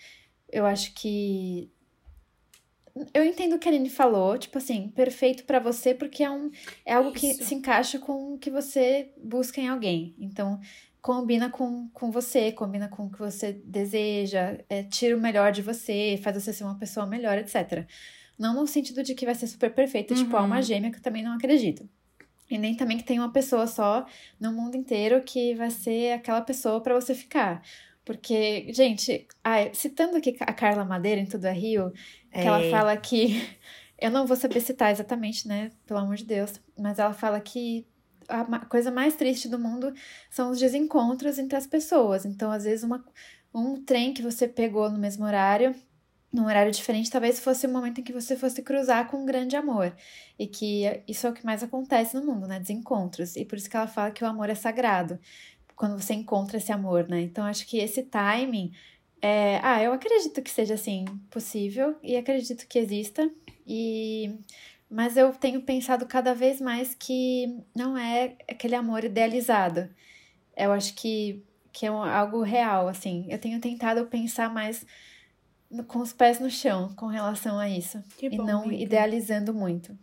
Eu 0.51 0.65
acho 0.65 0.93
que. 0.93 1.71
Eu 3.13 3.23
entendo 3.23 3.55
o 3.55 3.59
que 3.59 3.67
a 3.67 3.71
Aline 3.71 3.89
falou, 3.89 4.37
tipo 4.37 4.57
assim, 4.57 4.89
perfeito 4.89 5.43
pra 5.43 5.59
você 5.59 5.93
porque 5.93 6.23
é, 6.23 6.29
um, 6.29 6.49
é 6.85 6.93
algo 6.93 7.11
que 7.11 7.27
Isso. 7.31 7.43
se 7.45 7.55
encaixa 7.55 7.99
com 7.99 8.33
o 8.33 8.37
que 8.37 8.49
você 8.49 9.11
busca 9.21 9.59
em 9.61 9.67
alguém. 9.67 10.15
Então, 10.19 10.59
combina 11.01 11.49
com, 11.49 11.89
com 11.93 12.11
você, 12.11 12.51
combina 12.51 12.87
com 12.87 13.05
o 13.05 13.11
que 13.11 13.19
você 13.19 13.53
deseja, 13.63 14.57
é, 14.69 14.83
tira 14.83 15.15
o 15.15 15.21
melhor 15.21 15.51
de 15.51 15.61
você, 15.61 16.19
faz 16.21 16.35
você 16.41 16.51
ser 16.53 16.63
uma 16.63 16.77
pessoa 16.77 17.05
melhor, 17.05 17.37
etc. 17.37 17.85
Não 18.37 18.53
no 18.53 18.67
sentido 18.67 19.01
de 19.03 19.15
que 19.15 19.25
vai 19.25 19.35
ser 19.35 19.47
super 19.47 19.73
perfeito, 19.73 20.13
tipo 20.13 20.35
Uhum. 20.35 20.41
alma 20.43 20.61
gêmea, 20.61 20.91
que 20.91 20.97
eu 20.97 21.01
também 21.01 21.23
não 21.23 21.33
acredito. 21.33 21.87
E 22.49 22.57
nem 22.57 22.75
também 22.75 22.97
que 22.97 23.03
tem 23.03 23.19
uma 23.19 23.31
pessoa 23.31 23.67
só 23.67 24.05
no 24.39 24.53
mundo 24.53 24.75
inteiro 24.75 25.21
que 25.23 25.53
vai 25.55 25.69
ser 25.69 26.13
aquela 26.13 26.41
pessoa 26.41 26.79
pra 26.81 26.93
você 26.93 27.13
ficar. 27.13 27.61
Porque, 28.05 28.71
gente, 28.71 29.27
ai, 29.43 29.71
citando 29.73 30.15
aqui 30.15 30.33
a 30.39 30.53
Carla 30.53 30.85
Madeira 30.85 31.19
em 31.19 31.25
Tudo 31.25 31.43
é 31.45 31.51
Rio, 31.51 31.91
que 32.41 32.47
ela 32.47 32.63
É. 32.63 32.71
fala 32.71 32.97
que. 32.97 33.27
Eu 33.99 34.11
não 34.11 34.27
vou 34.27 34.37
saber 34.37 34.59
citar 34.61 34.91
exatamente, 34.91 35.47
né? 35.47 35.71
Pelo 35.87 35.99
amor 35.99 36.15
de 36.17 36.23
Deus. 36.25 36.61
Mas 36.77 36.99
ela 36.99 37.13
fala 37.13 37.39
que 37.39 37.83
a 38.29 38.59
coisa 38.65 38.91
mais 38.91 39.15
triste 39.15 39.47
do 39.47 39.57
mundo 39.57 39.91
são 40.29 40.51
os 40.51 40.59
desencontros 40.59 41.39
entre 41.39 41.57
as 41.57 41.65
pessoas. 41.65 42.23
Então, 42.25 42.51
às 42.51 42.63
vezes, 42.65 42.83
uma, 42.83 43.03
um 43.53 43.81
trem 43.83 44.13
que 44.13 44.21
você 44.21 44.47
pegou 44.47 44.87
no 44.91 44.99
mesmo 44.99 45.25
horário, 45.25 45.73
num 46.31 46.45
horário 46.45 46.71
diferente, 46.71 47.09
talvez 47.09 47.39
fosse 47.39 47.65
o 47.65 47.69
momento 47.71 47.99
em 48.01 48.03
que 48.03 48.13
você 48.13 48.35
fosse 48.35 48.61
cruzar 48.61 49.07
com 49.09 49.17
um 49.23 49.25
grande 49.25 49.55
amor. 49.55 49.91
E 50.37 50.45
que 50.45 50.83
isso 51.07 51.25
é 51.25 51.29
o 51.31 51.33
que 51.33 51.43
mais 51.45 51.63
acontece 51.63 52.15
no 52.15 52.23
mundo, 52.23 52.45
né? 52.47 52.59
Desencontros. 52.59 53.35
E 53.35 53.45
por 53.45 53.57
isso 53.57 53.67
que 53.69 53.77
ela 53.77 53.87
fala 53.87 54.11
que 54.11 54.23
o 54.23 54.27
amor 54.27 54.47
é 54.49 54.55
sagrado. 54.55 55.17
Quando 55.75 55.99
você 55.99 56.13
encontra 56.13 56.57
esse 56.57 56.71
amor, 56.71 57.07
né? 57.09 57.21
Então, 57.21 57.45
acho 57.45 57.65
que 57.65 57.79
esse 57.79 58.03
timing. 58.03 58.71
É... 59.21 59.59
Ah, 59.63 59.81
eu 59.81 59.93
acredito 59.93 60.41
que 60.41 60.49
seja 60.49 60.73
assim 60.75 61.05
possível 61.29 61.95
e 62.03 62.15
acredito 62.15 62.67
que 62.67 62.79
exista. 62.79 63.29
E 63.65 64.35
mas 64.89 65.17
eu 65.17 65.33
tenho 65.33 65.61
pensado 65.63 66.05
cada 66.05 66.33
vez 66.33 66.61
mais 66.61 66.95
que 66.95 67.61
não 67.75 67.97
é 67.97 68.37
aquele 68.49 68.73
amor 68.75 69.03
idealizado. 69.03 69.89
Eu 70.55 70.71
acho 70.71 70.93
que, 70.95 71.43
que 71.73 71.85
é 71.85 71.89
algo 71.89 72.41
real, 72.41 72.87
assim. 72.87 73.25
Eu 73.29 73.37
tenho 73.37 73.59
tentado 73.59 74.05
pensar 74.05 74.49
mais 74.53 74.85
no- 75.69 75.83
com 75.83 75.99
os 75.99 76.13
pés 76.13 76.39
no 76.39 76.49
chão 76.49 76.93
com 76.95 77.07
relação 77.07 77.59
a 77.59 77.69
isso. 77.69 78.01
Que 78.17 78.27
e 78.27 78.29
bom, 78.29 78.45
não 78.45 78.71
idealizando 78.71 79.53
muito. 79.53 79.97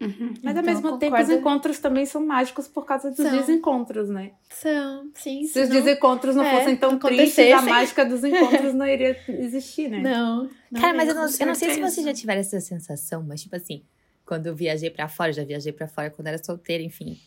Uhum. 0.00 0.34
Mas 0.42 0.56
ao 0.56 0.62
Então, 0.62 0.74
mesmo 0.74 0.98
tempo, 0.98 1.10
concordo. 1.12 1.32
os 1.32 1.38
encontros 1.38 1.78
também 1.80 2.06
são 2.06 2.24
mágicos 2.24 2.68
por 2.68 2.84
causa 2.86 3.08
dos 3.10 3.16
São. 3.18 3.36
desencontros, 3.36 4.08
né? 4.08 4.30
São, 4.48 5.10
sim. 5.14 5.42
Se 5.44 5.60
os 5.60 5.68
senão- 5.68 5.82
desencontros 5.82 6.36
não 6.36 6.44
é, 6.44 6.56
fossem 6.58 6.76
tão 6.76 6.92
não 6.92 6.98
tristes, 7.00 7.52
a 7.52 7.62
mágica 7.62 8.04
dos 8.04 8.22
encontros 8.22 8.74
não 8.74 8.86
iria 8.86 9.16
existir, 9.28 9.88
né? 9.88 10.00
Não. 10.00 10.48
não 10.70 10.80
Cara, 10.80 10.96
mas 10.96 11.08
eu 11.08 11.14
não, 11.16 11.22
eu 11.22 11.46
não 11.46 11.54
sei 11.54 11.70
se 11.70 11.80
vocês 11.80 12.06
já 12.06 12.14
tiveram 12.14 12.40
essa 12.40 12.60
sensação, 12.60 13.24
mas 13.26 13.42
tipo 13.42 13.56
assim, 13.56 13.82
quando 14.24 14.46
eu 14.46 14.54
viajei 14.54 14.88
pra 14.90 15.08
fora, 15.08 15.30
eu 15.30 15.34
já 15.34 15.44
viajei 15.44 15.72
pra 15.72 15.88
fora 15.88 16.10
quando 16.10 16.28
era 16.28 16.42
solteira, 16.42 16.82
enfim. 16.84 17.18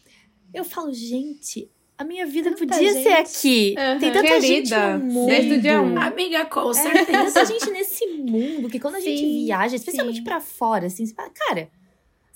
Eu 0.54 0.64
falo, 0.64 0.94
gente, 0.94 1.70
a 1.98 2.04
minha 2.06 2.26
vida 2.26 2.52
Tanta 2.52 2.66
podia 2.66 2.94
ser 2.94 3.04
gente. 3.04 3.38
aqui. 3.38 3.76
Aham. 3.78 4.00
Tem 4.00 4.12
tanta 4.14 4.42
gente 4.42 4.70
Querida, 4.70 4.98
no 4.98 5.06
mundo. 5.06 5.30
desde 5.30 5.54
o 5.56 5.62
dia 5.62 5.82
um. 5.82 6.00
Amiga, 6.00 6.46
com 6.46 6.70
É, 6.72 6.74
certeza. 6.74 7.06
tem 7.06 7.16
tanta 7.26 7.46
gente 7.46 7.70
nesse 7.72 8.08
mundo 8.08 8.70
que 8.70 8.80
quando 8.80 8.96
a 8.96 9.00
gente 9.02 9.20
Sim, 9.20 9.44
viaja, 9.46 9.76
especialmente 9.76 10.18
sim. 10.20 10.24
pra 10.24 10.40
fora, 10.40 10.88
assim, 10.88 11.06
você 11.06 11.14
fala, 11.14 11.30
cara, 11.48 11.70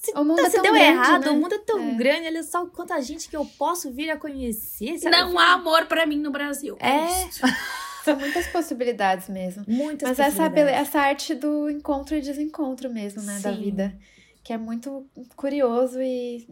se, 0.06 0.12
O 0.18 0.24
mundo 0.24 0.38
tá- 0.38 0.48
é 0.48 0.50
se 0.50 0.56
tão 0.56 0.64
deu 0.64 0.74
grande, 0.74 0.88
errado, 0.90 1.26
né? 1.26 1.32
o 1.32 1.36
mundo 1.36 1.54
é 1.56 1.60
tão 1.60 1.80
É. 1.80 1.94
grande, 1.96 2.28
olha 2.28 2.44
só 2.44 2.66
quanta 2.68 3.00
gente 3.02 3.28
que 3.30 3.36
eu 3.36 3.46
posso 3.58 3.92
vir 3.92 4.10
a 4.10 4.18
conhecer. 4.18 4.98
sabe? 5.00 5.16
Não 5.16 5.38
há 5.38 5.54
amor 5.54 5.86
pra 5.88 6.06
mim 6.06 6.20
no 6.20 6.32
Brasil. 6.32 6.78
É. 6.80 7.28
isso. 7.28 7.42
São 8.06 8.16
muitas 8.18 8.46
possibilidades 8.48 9.28
mesmo. 9.30 9.64
Muitas 9.68 10.10
Mas 10.10 10.20
essa, 10.20 10.46
essa 10.46 11.00
arte 11.00 11.34
do 11.34 11.68
encontro 11.72 12.16
e 12.16 12.22
desencontro 12.22 12.88
mesmo, 12.88 13.20
né? 13.24 13.40
Da 13.40 13.52
Sim. 13.52 13.64
vida. 13.64 13.98
Que 14.44 14.54
é 14.54 14.58
muito 14.60 15.08
curioso 15.36 16.00
e. 16.00 16.48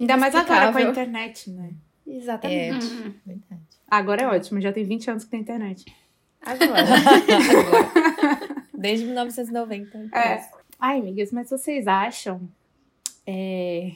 Ainda 0.00 0.16
mais 0.16 0.34
agora 0.34 0.72
com 0.72 0.78
a 0.78 0.82
internet, 0.82 1.48
né? 1.50 1.70
Exatamente. 2.04 2.86
Uhum. 2.86 3.14
Verdade. 3.24 3.62
Agora 3.88 4.22
é 4.22 4.26
ótimo, 4.26 4.60
já 4.60 4.72
tem 4.72 4.82
20 4.84 5.08
anos 5.08 5.22
que 5.24 5.30
tem 5.30 5.40
internet. 5.40 5.84
Agora. 6.42 6.74
Desde 8.74 9.06
1990. 9.06 9.98
É. 10.12 10.44
Ai, 10.78 10.98
amigas, 11.00 11.32
mas 11.32 11.48
vocês 11.48 11.86
acham? 11.86 12.48
É, 13.26 13.92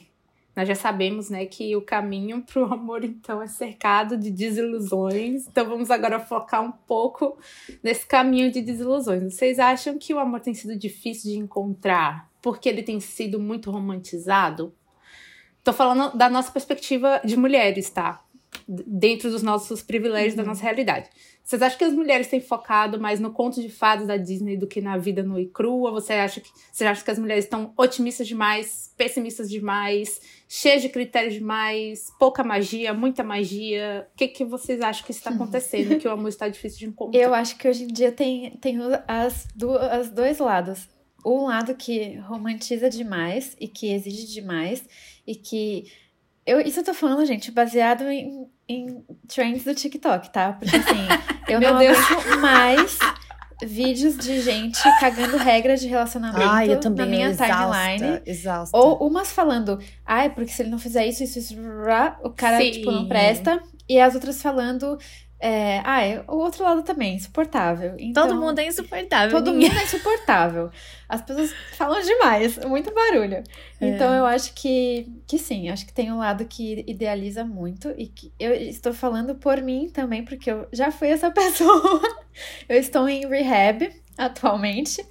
Nós 0.55 0.67
já 0.67 0.75
sabemos, 0.75 1.29
né, 1.29 1.45
que 1.45 1.75
o 1.75 1.81
caminho 1.81 2.41
pro 2.43 2.65
amor, 2.73 3.03
então, 3.03 3.41
é 3.41 3.47
cercado 3.47 4.17
de 4.17 4.29
desilusões. 4.29 5.47
Então 5.47 5.65
vamos 5.67 5.89
agora 5.89 6.19
focar 6.19 6.61
um 6.61 6.71
pouco 6.71 7.37
nesse 7.81 8.05
caminho 8.05 8.51
de 8.51 8.61
desilusões. 8.61 9.33
Vocês 9.33 9.59
acham 9.59 9.97
que 9.97 10.13
o 10.13 10.19
amor 10.19 10.41
tem 10.41 10.53
sido 10.53 10.75
difícil 10.77 11.31
de 11.31 11.37
encontrar 11.37 12.29
porque 12.41 12.67
ele 12.67 12.83
tem 12.83 12.99
sido 12.99 13.39
muito 13.39 13.71
romantizado? 13.71 14.73
Tô 15.63 15.71
falando 15.71 16.17
da 16.17 16.29
nossa 16.29 16.51
perspectiva 16.51 17.21
de 17.23 17.37
mulheres, 17.37 17.89
tá? 17.89 18.23
Dentro 18.67 19.29
dos 19.31 19.41
nossos 19.43 19.81
privilégios 19.81 20.35
da 20.35 20.43
nossa 20.43 20.61
realidade. 20.63 21.09
Vocês 21.43 21.61
acham 21.61 21.77
que 21.77 21.83
as 21.83 21.93
mulheres 21.93 22.27
têm 22.27 22.39
focado 22.39 22.99
mais 22.99 23.19
no 23.19 23.31
conto 23.31 23.61
de 23.61 23.69
fadas 23.69 24.07
da 24.07 24.15
Disney 24.15 24.55
do 24.55 24.67
que 24.67 24.79
na 24.79 24.97
vida 24.97 25.23
nua 25.23 25.41
e 25.41 25.47
crua? 25.47 25.91
Você 25.91 26.13
acha 26.13 26.39
que, 26.39 26.49
você 26.71 26.85
acha 26.85 27.03
que 27.03 27.11
as 27.11 27.17
mulheres 27.19 27.45
estão 27.45 27.73
otimistas 27.77 28.27
demais, 28.27 28.93
pessimistas 28.95 29.49
demais, 29.49 30.21
cheias 30.47 30.81
de 30.81 30.89
critérios 30.89 31.33
demais, 31.33 32.11
pouca 32.19 32.43
magia, 32.43 32.93
muita 32.93 33.23
magia? 33.23 34.07
O 34.13 34.17
que, 34.17 34.27
que 34.27 34.45
vocês 34.45 34.79
acham 34.81 35.05
que 35.05 35.11
está 35.11 35.31
acontecendo? 35.31 35.97
que 35.97 36.07
o 36.07 36.11
amor 36.11 36.29
está 36.29 36.47
difícil 36.47 36.79
de 36.79 36.85
encontrar? 36.85 37.19
Eu 37.19 37.33
acho 37.33 37.57
que 37.57 37.67
hoje 37.67 37.83
em 37.83 37.87
dia 37.87 38.11
tem, 38.11 38.51
tem 38.57 38.77
as, 39.07 39.47
du- 39.55 39.77
as 39.77 40.09
dois 40.09 40.37
lados. 40.39 40.87
Um 41.25 41.45
lado 41.45 41.75
que 41.75 42.15
romantiza 42.19 42.89
demais 42.89 43.55
e 43.59 43.67
que 43.67 43.91
exige 43.91 44.27
demais 44.27 44.83
e 45.25 45.35
que. 45.35 45.85
Eu, 46.45 46.59
isso 46.61 46.79
eu 46.79 46.83
tô 46.83 46.93
falando, 46.93 47.25
gente, 47.25 47.51
baseado 47.51 48.03
em, 48.09 48.47
em 48.67 49.03
trends 49.27 49.63
do 49.63 49.75
TikTok, 49.75 50.31
tá? 50.31 50.53
Porque 50.53 50.75
assim, 50.75 51.07
eu 51.47 51.61
não 51.61 51.77
Deus. 51.77 51.97
aguento 51.97 52.39
mais 52.39 52.97
vídeos 53.63 54.17
de 54.17 54.41
gente 54.41 54.81
cagando 54.99 55.37
regras 55.37 55.79
de 55.79 55.87
relacionamento 55.87 56.49
Ai, 56.49 56.67
na 56.67 57.05
minha 57.05 57.29
exausta, 57.29 57.55
timeline. 57.55 58.21
Exausta. 58.25 58.77
Ou 58.77 59.07
umas 59.07 59.31
falando, 59.31 59.79
ai, 60.05 60.29
porque 60.31 60.51
se 60.51 60.63
ele 60.63 60.71
não 60.71 60.79
fizer 60.79 61.05
isso, 61.05 61.23
isso, 61.23 61.37
isso, 61.37 61.55
o 62.23 62.29
cara, 62.31 62.57
Sim. 62.57 62.71
tipo, 62.71 62.91
não 62.91 63.07
presta. 63.07 63.61
E 63.87 63.99
as 63.99 64.15
outras 64.15 64.41
falando, 64.41 64.97
é, 65.41 65.81
ai, 65.83 66.23
o 66.27 66.35
outro 66.37 66.63
lado 66.63 66.83
também, 66.83 67.15
insuportável. 67.15 67.95
Então, 67.97 68.27
Todo 68.27 68.39
mundo 68.39 68.59
é 68.59 68.67
insuportável. 68.67 69.31
Todo 69.31 69.51
ninguém- 69.51 69.69
mundo 69.69 69.79
é 69.79 69.83
insuportável. 69.83 70.69
As 71.09 71.21
pessoas 71.21 71.51
falam 71.75 71.99
demais, 72.01 72.57
muito 72.59 72.93
barulho. 72.93 73.43
É. 73.81 73.87
Então 73.89 74.13
eu 74.13 74.25
acho 74.25 74.53
que, 74.53 75.11
que 75.27 75.37
sim, 75.37 75.69
acho 75.69 75.85
que 75.85 75.93
tem 75.93 76.11
um 76.11 76.19
lado 76.19 76.45
que 76.45 76.85
idealiza 76.87 77.43
muito 77.43 77.93
e 77.97 78.07
que 78.07 78.31
eu 78.39 78.53
estou 78.53 78.93
falando 78.93 79.35
por 79.35 79.61
mim 79.61 79.89
também, 79.89 80.23
porque 80.23 80.49
eu 80.51 80.67
já 80.71 80.91
fui 80.91 81.09
essa 81.09 81.29
pessoa. 81.33 82.01
Eu 82.69 82.77
estou 82.77 83.09
em 83.09 83.27
rehab 83.27 83.91
atualmente, 84.17 85.05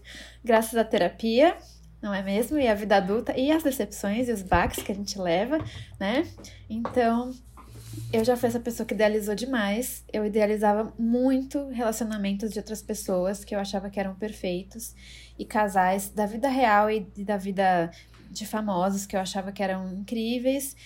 graças 0.45 0.75
à 0.77 0.85
terapia, 0.85 1.57
não 2.01 2.15
é 2.15 2.23
mesmo? 2.23 2.59
E 2.59 2.67
a 2.67 2.73
vida 2.75 2.97
adulta 2.97 3.37
e 3.39 3.51
as 3.53 3.63
decepções 3.63 4.27
e 4.29 4.33
os 4.33 4.41
baques 4.43 4.83
que 4.83 4.91
a 4.91 4.95
gente 4.95 5.19
leva, 5.19 5.59
né? 5.99 6.27
Então, 6.69 7.31
eu 8.13 8.25
já 8.25 8.37
fui 8.37 8.49
essa 8.49 8.59
pessoa 8.59 8.87
que 8.87 8.95
idealizou 8.95 9.35
demais. 9.35 10.05
Eu 10.13 10.25
idealizava 10.25 10.93
muito 10.99 11.69
relacionamentos 11.69 12.51
de 12.51 12.59
outras 12.59 12.83
pessoas 12.83 13.45
que 13.45 13.55
eu 13.55 13.59
achava 13.61 13.89
que 13.89 14.01
eram 14.01 14.15
perfeitos 14.15 14.95
e 15.39 15.45
casais 15.45 16.09
da 16.09 16.27
vida 16.27 16.49
real 16.49 16.91
e 16.91 17.01
da 17.19 17.37
vida 17.37 17.91
de 18.31 18.47
famosos 18.47 19.07
que 19.07 19.17
eu 19.17 19.21
achava 19.21 19.53
que 19.53 19.63
eram 19.63 19.93
incríveis. 19.93 20.77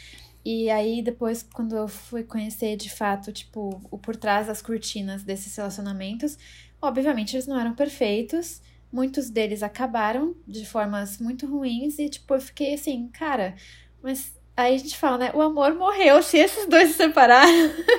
E 0.44 0.68
aí 0.70 1.02
depois 1.02 1.42
quando 1.42 1.74
eu 1.74 1.88
fui 1.88 2.22
conhecer 2.22 2.76
de 2.76 2.90
fato, 2.90 3.32
tipo, 3.32 3.80
o 3.90 3.98
por 3.98 4.16
trás 4.16 4.46
das 4.46 4.60
cortinas 4.60 5.22
desses 5.22 5.56
relacionamentos, 5.56 6.36
obviamente 6.80 7.34
eles 7.34 7.46
não 7.46 7.58
eram 7.58 7.74
perfeitos. 7.74 8.60
Muitos 8.92 9.30
deles 9.30 9.62
acabaram 9.62 10.36
de 10.46 10.66
formas 10.66 11.18
muito 11.18 11.46
ruins 11.46 11.98
e 11.98 12.08
tipo, 12.08 12.34
eu 12.34 12.40
fiquei 12.40 12.74
assim, 12.74 13.08
cara, 13.08 13.56
mas 14.02 14.33
Aí 14.56 14.74
a 14.74 14.78
gente 14.78 14.96
fala, 14.96 15.18
né? 15.18 15.30
O 15.34 15.42
amor 15.42 15.74
morreu 15.74 16.22
se 16.22 16.38
esses 16.38 16.68
dois 16.68 16.88
se 16.90 16.94
separaram. 16.94 17.50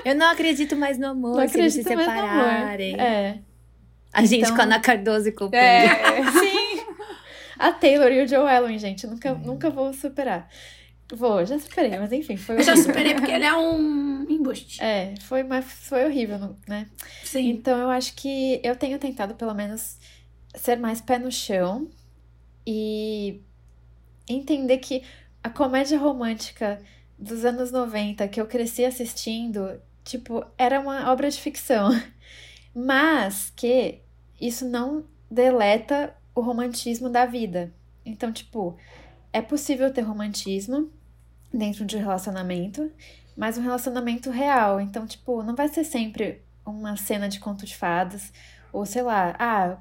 Eu 0.06 0.16
não 0.16 0.28
acredito 0.28 0.76
mais 0.76 0.98
no 0.98 1.08
amor, 1.08 1.38
Não 1.42 1.48
se 1.48 1.60
eles 1.60 1.74
se 1.74 1.84
separarem. 1.84 3.00
É. 3.00 3.40
A 4.14 4.24
gente 4.24 4.44
Então- 4.44 4.56
com 4.56 4.62
a 4.62 4.64
Ana 4.66 4.80
Cardoso 4.80 5.28
e 5.28 5.32
com 5.34 5.46
o 5.46 5.50
Pedro. 5.50 5.62
É. 5.62 6.24
Sim. 6.32 6.86
A 7.60 7.72
Taylor 7.74 8.10
e 8.12 8.24
o 8.24 8.28
Joe 8.28 8.48
Allen, 8.50 8.80
gente. 8.80 9.06
Nunca, 9.06 9.34
nunca 9.34 9.70
vou 9.70 9.92
superar. 9.94 10.50
Vou, 11.14 11.46
já 11.46 11.60
superei, 11.60 12.00
mas 12.00 12.12
enfim, 12.12 12.36
foi 12.36 12.56
Eu 12.58 12.64
já 12.64 12.76
superei 12.76 13.14
porque 13.14 13.32
ele 13.32 13.46
é 13.46 13.54
um 13.56 14.26
embuste. 14.30 14.82
É, 14.82 15.14
foi, 15.22 15.44
mas 15.44 15.66
foi 15.66 16.04
horrível, 16.06 16.56
né? 16.68 16.88
Sim. 17.24 17.50
Então 17.50 17.78
eu 17.78 17.90
acho 17.90 18.16
que 18.16 18.60
eu 18.64 18.76
tenho 18.76 18.98
tentado, 18.98 19.36
pelo 19.36 19.54
menos, 19.54 19.98
ser 20.56 20.78
mais 20.80 21.02
pé 21.02 21.20
no 21.20 21.32
chão 21.32 21.88
e 22.66 23.40
entender 24.28 24.78
que 24.80 25.04
a 25.46 25.50
comédia 25.52 26.00
romântica 26.00 26.82
dos 27.20 27.46
anos 27.46 27.72
90 27.72 28.28
que 28.28 28.42
eu 28.42 28.48
cresci 28.48 28.84
assistindo, 28.84 29.80
tipo, 30.04 30.44
era 30.58 30.80
uma 30.80 31.12
obra 31.12 31.30
de 31.30 31.40
ficção. 31.40 31.90
Mas 32.74 33.54
que 33.56 34.02
isso 34.42 34.68
não 34.68 35.06
deleta 35.30 36.16
o 36.34 36.42
romantismo 36.42 37.12
da 37.12 37.28
vida. 37.28 37.72
Então, 38.04 38.34
tipo, 38.34 38.76
é 39.32 39.40
possível 39.40 39.94
ter 39.94 40.02
romantismo 40.02 40.92
dentro 41.54 41.86
de 41.86 41.96
um 41.96 42.00
relacionamento, 42.00 42.92
mas 43.38 43.56
um 43.56 43.62
relacionamento 43.62 44.32
real. 44.32 44.82
Então, 44.82 45.06
tipo, 45.06 45.44
não 45.44 45.56
vai 45.56 45.68
ser 45.68 45.84
sempre 45.84 46.42
uma 46.66 46.98
cena 46.98 47.30
de 47.30 47.40
conto 47.40 47.68
de 47.68 47.78
fadas, 47.78 48.34
ou 48.74 48.84
sei 48.84 49.04
lá, 49.04 49.36
ah, 49.38 49.78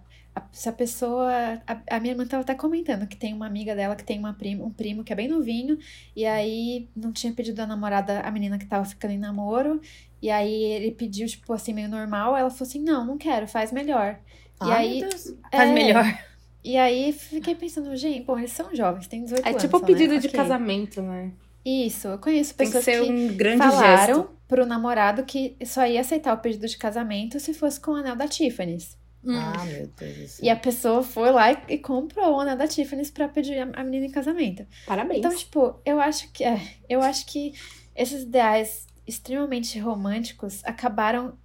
se 0.53 0.69
a 0.69 0.73
pessoa. 0.73 1.31
A, 1.67 1.97
a 1.97 2.01
minha 2.01 2.13
irmã 2.13 2.27
tava 2.27 2.43
até 2.43 2.55
comentando 2.55 3.07
que 3.07 3.17
tem 3.17 3.33
uma 3.35 3.47
amiga 3.47 3.75
dela 3.75 3.95
que 3.97 4.05
tem 4.05 4.19
uma 4.19 4.33
prima, 4.35 4.65
um 4.65 4.71
primo 4.71 5.05
que 5.05 5.13
é 5.13 5.17
bem 5.17 5.29
novinho, 5.29 5.79
e 6.15 6.25
aí 6.27 6.89
não 6.95 7.13
tinha 7.13 7.33
pedido 7.33 7.61
a 7.61 7.67
namorada, 7.67 8.21
a 8.21 8.31
menina 8.31 8.59
que 8.59 8.67
tava 8.67 8.85
ficando 8.85 9.13
em 9.13 9.19
namoro, 9.19 9.81
e 10.21 10.31
aí 10.31 10.53
ele 10.65 10.91
pediu, 10.93 11.27
tipo 11.27 11.53
assim, 11.53 11.73
meio 11.73 11.89
normal, 11.89 12.37
ela 12.37 12.51
falou 12.51 12.67
assim: 12.69 12.81
não, 12.81 13.05
não 13.05 13.19
quero, 13.19 13.47
faz 13.47 13.71
melhor. 13.73 14.19
E 14.61 14.71
Ai, 14.71 14.73
aí- 14.89 15.01
meu 15.01 15.09
Deus. 15.11 15.35
Faz 15.53 15.71
É. 15.71 15.73
melhor. 15.73 16.19
E 16.65 16.77
aí 16.79 17.13
fiquei 17.13 17.55
pensando, 17.55 17.95
gente, 17.95 18.25
bom, 18.25 18.39
eles 18.39 18.53
são 18.53 18.75
jovens, 18.75 19.07
têm 19.07 19.23
18 19.25 19.45
É 19.45 19.51
anos. 19.51 19.63
tipo 19.63 19.79
só, 19.79 19.85
pedido 19.85 20.15
né? 20.15 20.19
de 20.21 20.29
Ok. 20.29 20.39
casamento, 20.41 21.03
né? 21.03 21.31
Isso, 21.65 22.09
eu 22.09 22.19
conheço 22.19 22.55
Tem 22.55 22.67
que 22.67 22.73
pessoas 22.73 22.85
ser 22.85 23.05
que 23.05 23.11
um 23.13 23.37
grande 23.37 23.59
falaram 23.59 24.15
gesto. 24.17 24.31
pro 24.49 24.65
namorado 24.67 25.25
que 25.25 25.57
só 25.65 25.87
ia 25.87 26.01
aceitar 26.01 26.33
o 26.35 26.39
pedido 26.39 26.67
de 26.67 26.77
casamento 26.79 27.39
se 27.39 27.53
fosse 27.53 27.79
com 27.81 27.91
o 27.93 27.95
anel 27.97 28.17
da 28.17 28.27
Tiffany's. 28.29 28.97
Ah, 29.29 29.65
meu 29.65 29.87
Deus 29.99 30.17
do 30.17 30.29
céu. 30.29 30.45
E 30.45 30.51
a 30.51 30.57
pessoa 30.57 31.03
foi 31.03 31.31
lá 31.31 31.53
e, 31.53 31.59
e 31.69 31.79
comprou 31.79 32.37
o 32.37 32.41
anel 32.41 32.57
da 32.57 32.69
Tiffany's 32.69 33.11
pra 33.11 33.29
pedir 33.29 33.59
a, 33.59 33.81
a 33.81 33.85
menina 33.85 34.07
em 34.07 34.11
casamento. 34.11 34.67
Parabéns. 34.87 35.19
Então, 35.19 35.35
tipo, 35.35 35.81
eu 35.85 36.01
acho 36.01 36.31
que 36.33 36.45
é, 36.45 36.61
eu 36.89 37.03
acho 37.03 37.27
que 37.27 37.55
esses 37.95 38.23
ideais 38.23 38.87
extremamente 39.07 39.79
românticos 39.79 40.63
acabaram 40.65 41.39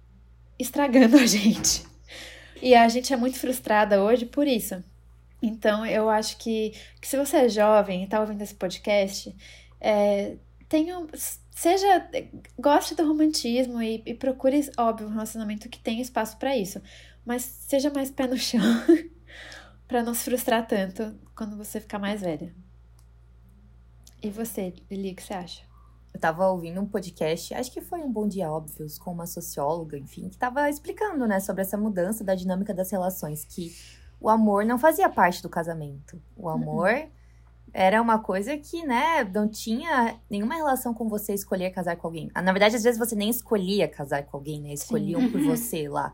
estragando 0.58 1.16
a 1.16 1.26
gente. 1.26 1.84
E 2.62 2.74
a 2.74 2.88
gente 2.88 3.12
é 3.12 3.16
muito 3.16 3.38
frustrada 3.38 4.02
hoje 4.02 4.26
por 4.26 4.46
isso. 4.46 4.82
Então, 5.42 5.86
eu 5.86 6.10
acho 6.10 6.36
que, 6.36 6.74
que 7.00 7.08
se 7.08 7.16
você 7.16 7.38
é 7.38 7.48
jovem 7.48 8.04
e 8.04 8.06
tá 8.06 8.20
ouvindo 8.20 8.42
esse 8.42 8.54
podcast, 8.54 9.34
é, 9.80 10.36
tenha, 10.68 11.06
seja, 11.50 12.08
goste 12.58 12.94
do 12.94 13.06
romantismo 13.06 13.80
e, 13.82 14.02
e 14.04 14.14
procure, 14.14 14.70
óbvio, 14.76 15.06
um 15.06 15.10
relacionamento 15.10 15.68
que 15.68 15.78
tenha 15.78 16.02
espaço 16.02 16.36
pra 16.36 16.56
isso. 16.56 16.82
Mas 17.24 17.42
seja 17.42 17.90
mais 17.90 18.10
pé 18.10 18.26
no 18.26 18.36
chão 18.36 18.60
pra 19.86 20.02
não 20.02 20.14
se 20.14 20.24
frustrar 20.24 20.66
tanto 20.66 21.14
quando 21.34 21.56
você 21.56 21.80
ficar 21.80 21.98
mais 21.98 22.20
velha. 22.20 22.54
E 24.22 24.30
você, 24.30 24.74
Lili, 24.90 25.12
o 25.12 25.16
que 25.16 25.22
você 25.22 25.34
acha? 25.34 25.62
Eu 26.12 26.20
tava 26.20 26.48
ouvindo 26.48 26.80
um 26.80 26.86
podcast, 26.86 27.54
acho 27.54 27.72
que 27.72 27.80
foi 27.80 28.00
um 28.00 28.10
Bom 28.12 28.26
Dia 28.26 28.50
Óbvios, 28.50 28.98
com 28.98 29.12
uma 29.12 29.26
socióloga, 29.26 29.96
enfim, 29.96 30.28
que 30.28 30.36
tava 30.36 30.68
explicando, 30.68 31.26
né, 31.26 31.38
sobre 31.40 31.62
essa 31.62 31.76
mudança 31.78 32.24
da 32.24 32.34
dinâmica 32.34 32.74
das 32.74 32.90
relações, 32.90 33.44
que 33.44 33.74
o 34.20 34.28
amor 34.28 34.64
não 34.66 34.76
fazia 34.76 35.08
parte 35.08 35.40
do 35.40 35.48
casamento. 35.48 36.20
O 36.36 36.48
amor 36.48 37.06
era 37.72 38.02
uma 38.02 38.18
coisa 38.18 38.58
que, 38.58 38.84
né, 38.84 39.22
não 39.24 39.48
tinha 39.48 40.18
nenhuma 40.28 40.56
relação 40.56 40.92
com 40.92 41.08
você 41.08 41.32
escolher 41.32 41.70
casar 41.70 41.96
com 41.96 42.08
alguém. 42.08 42.28
Ah, 42.34 42.42
Na 42.42 42.52
verdade, 42.52 42.74
às 42.76 42.82
vezes 42.82 42.98
você 42.98 43.14
nem 43.14 43.30
escolhia 43.30 43.86
casar 43.88 44.24
com 44.24 44.36
alguém, 44.36 44.60
né, 44.60 44.72
escolhiam 44.72 45.30
por 45.30 45.40
Uhum. 45.40 45.46
você 45.56 45.88
lá. 45.88 46.12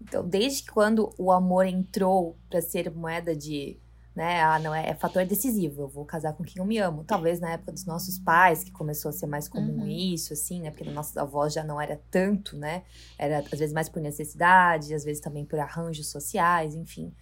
Então, 0.00 0.26
desde 0.26 0.62
que 0.62 0.70
quando 0.70 1.12
o 1.18 1.32
amor 1.32 1.66
entrou 1.66 2.36
pra 2.48 2.60
ser 2.60 2.90
moeda 2.94 3.34
de 3.34 3.78
né? 4.16 4.40
Ah, 4.40 4.58
não, 4.58 4.74
é, 4.74 4.88
é 4.88 4.94
fator 4.94 5.26
decisivo. 5.26 5.82
Eu 5.82 5.88
vou 5.88 6.06
casar 6.06 6.32
com 6.32 6.42
quem 6.42 6.58
eu 6.58 6.64
me 6.64 6.78
amo. 6.78 7.04
Talvez 7.04 7.38
na 7.38 7.52
época 7.52 7.70
dos 7.70 7.84
nossos 7.84 8.18
pais, 8.18 8.64
que 8.64 8.70
começou 8.70 9.10
a 9.10 9.12
ser 9.12 9.26
mais 9.26 9.46
comum 9.46 9.82
Uhum. 9.82 9.86
isso, 9.86 10.32
assim, 10.32 10.62
né? 10.62 10.70
Porque 10.70 10.88
nossa 10.90 11.20
avós 11.20 11.52
já 11.52 11.62
não 11.62 11.78
era 11.78 12.00
tanto, 12.10 12.56
né? 12.56 12.84
Era 13.18 13.40
às 13.40 13.58
vezes 13.58 13.74
mais 13.74 13.90
por 13.90 14.00
necessidade, 14.00 14.94
às 14.94 15.04
vezes 15.04 15.20
também 15.20 15.44
por 15.44 15.58
arranjos 15.58 16.08
sociais, 16.08 16.74
enfim. 16.74 17.12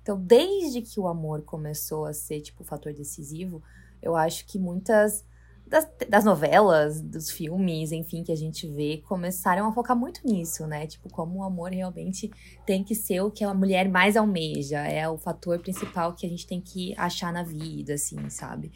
Então, 0.00 0.16
desde 0.22 0.82
que 0.82 1.00
o 1.00 1.08
amor 1.08 1.42
começou 1.42 2.06
a 2.06 2.12
ser, 2.12 2.40
tipo, 2.40 2.62
fator 2.62 2.94
decisivo, 2.94 3.60
eu 4.00 4.14
acho 4.14 4.46
que 4.46 4.56
muitas 4.56 5.24
das, 5.66 5.88
das 6.08 6.24
novelas, 6.24 7.00
dos 7.00 7.30
filmes, 7.30 7.90
enfim, 7.90 8.22
que 8.22 8.30
a 8.30 8.36
gente 8.36 8.66
vê, 8.68 9.02
começaram 9.06 9.66
a 9.66 9.72
focar 9.72 9.96
muito 9.96 10.20
nisso, 10.24 10.66
né? 10.66 10.86
Tipo, 10.86 11.10
como 11.10 11.40
o 11.40 11.42
amor 11.42 11.72
realmente 11.72 12.30
tem 12.64 12.84
que 12.84 12.94
ser 12.94 13.20
o 13.20 13.30
que 13.30 13.42
a 13.42 13.52
mulher 13.52 13.88
mais 13.88 14.16
almeja, 14.16 14.78
é 14.78 15.08
o 15.08 15.18
fator 15.18 15.58
principal 15.58 16.14
que 16.14 16.24
a 16.24 16.28
gente 16.28 16.46
tem 16.46 16.60
que 16.60 16.94
achar 16.96 17.32
na 17.32 17.42
vida, 17.42 17.94
assim, 17.94 18.30
sabe? 18.30 18.70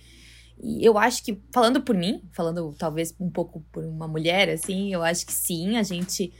E 0.62 0.84
eu 0.84 0.98
acho 0.98 1.24
que, 1.24 1.40
falando 1.52 1.80
por 1.80 1.96
mim, 1.96 2.22
falando 2.32 2.74
talvez 2.76 3.14
um 3.18 3.30
pouco 3.30 3.64
por 3.72 3.84
uma 3.84 4.08
mulher, 4.08 4.50
assim, 4.50 4.92
eu 4.92 5.02
acho 5.02 5.24
que 5.24 5.32
sim, 5.32 5.76
a 5.76 5.82
gente, 5.82 6.32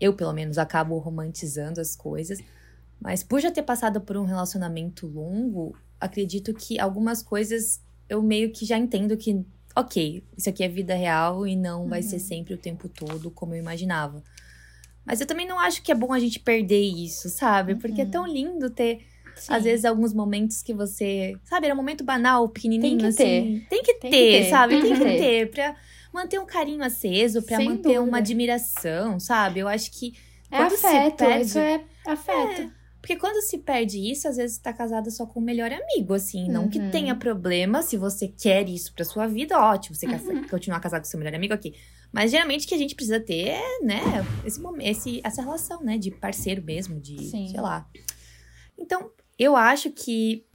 eu 0.00 0.14
pelo 0.14 0.32
menos, 0.32 0.58
acabo 0.58 0.96
romantizando 0.98 1.80
as 1.80 1.96
coisas, 1.96 2.38
mas 3.00 3.24
por 3.24 3.40
já 3.40 3.50
ter 3.50 3.62
passado 3.62 4.00
por 4.00 4.16
um 4.16 4.24
relacionamento 4.24 5.08
longo, 5.08 5.76
acredito 6.00 6.54
que 6.54 6.78
algumas 6.78 7.20
coisas 7.20 7.80
eu 8.08 8.22
meio 8.22 8.52
que 8.52 8.64
já 8.64 8.76
entendo 8.76 9.16
que, 9.16 9.44
ok, 9.74 10.22
isso 10.36 10.48
aqui 10.48 10.62
é 10.64 10.68
vida 10.68 10.94
real 10.94 11.46
e 11.46 11.56
não 11.56 11.88
vai 11.88 12.00
Uhum. 12.00 12.08
ser 12.08 12.18
sempre 12.18 12.54
o 12.54 12.58
tempo 12.58 12.88
todo 12.88 13.30
como 13.30 13.54
eu 13.54 13.58
imaginava. 13.58 14.22
Mas 15.04 15.20
eu 15.20 15.26
também 15.26 15.46
não 15.48 15.58
acho 15.58 15.82
que 15.82 15.90
é 15.90 15.94
bom 15.94 16.12
a 16.12 16.18
gente 16.20 16.38
perder 16.38 16.80
isso, 16.80 17.28
sabe? 17.28 17.74
Porque 17.74 18.00
é 18.00 18.04
Uhum. 18.04 18.10
tão 18.10 18.26
lindo 18.26 18.70
ter, 18.70 19.00
Sim. 19.34 19.52
às 19.54 19.64
vezes, 19.64 19.84
alguns 19.84 20.12
momentos 20.14 20.62
que 20.62 20.72
você. 20.72 21.36
Sabe, 21.44 21.66
era 21.66 21.74
um 21.74 21.76
momento 21.76 22.04
banal, 22.04 22.48
pequenininho, 22.48 22.98
Tem 22.98 22.98
que 22.98 23.22
assim. 23.22 23.66
Tem 23.68 23.82
que 23.82 23.94
Tem 23.94 24.10
ter, 24.10 24.32
que 24.38 24.44
ter. 24.44 24.50
sabe? 24.50 24.80
Tem 24.80 24.92
que 24.92 24.98
que 24.98 25.04
ter. 25.18 25.50
Pra 25.50 25.74
manter 26.12 26.38
um 26.38 26.46
carinho 26.46 26.82
aceso, 26.84 27.42
pra 27.42 27.56
Sem 27.56 27.68
manter 27.68 27.98
uma 27.98 27.98
dúvida. 28.04 28.18
admiração, 28.18 29.18
sabe? 29.18 29.60
Eu 29.60 29.66
acho 29.68 29.90
que. 29.90 30.14
É 30.50 30.58
afeto, 30.58 31.16
perde- 31.16 31.46
isso 31.46 31.58
é 31.58 31.82
afeto. 32.06 32.70
Porque 33.02 33.16
quando 33.16 33.42
se 33.42 33.58
perde 33.58 33.98
isso, 33.98 34.28
às 34.28 34.36
vezes 34.36 34.56
tá 34.58 34.72
casada 34.72 35.10
só 35.10 35.26
com 35.26 35.40
o 35.40 35.42
melhor 35.42 35.70
amigo, 35.72 36.14
assim. 36.14 36.48
Não 36.48 36.68
que 36.68 36.78
Uhum. 36.78 36.90
tenha 36.92 37.14
problema, 37.16 37.82
se 37.82 37.96
você 37.96 38.28
quer 38.28 38.68
isso 38.68 38.94
pra 38.94 39.04
sua 39.04 39.26
vida, 39.26 39.58
ótimo. 39.58 39.94
Você 39.96 40.06
quer 40.06 40.20
Uhum. 40.22 40.46
continuar 40.46 40.78
casado 40.78 41.02
com 41.02 41.08
seu 41.08 41.18
melhor 41.18 41.34
amigo, 41.34 41.52
ok. 41.52 41.74
Mas 42.12 42.30
geralmente 42.30 42.64
o 42.64 42.68
que 42.68 42.74
a 42.74 42.78
gente 42.78 42.94
precisa 42.94 43.18
ter 43.18 43.48
é, 43.48 43.80
né, 43.82 44.00
esse 44.44 44.60
esse, 44.80 45.20
essa 45.24 45.42
relação, 45.42 45.82
né, 45.82 45.98
de 45.98 46.10
parceiro 46.12 46.62
mesmo, 46.62 47.00
de, 47.00 47.18
Sim. 47.28 47.48
sei 47.48 47.60
lá. 47.60 47.88
Então, 48.78 49.10
eu 49.38 49.56
acho 49.56 49.90
que. 49.90 50.46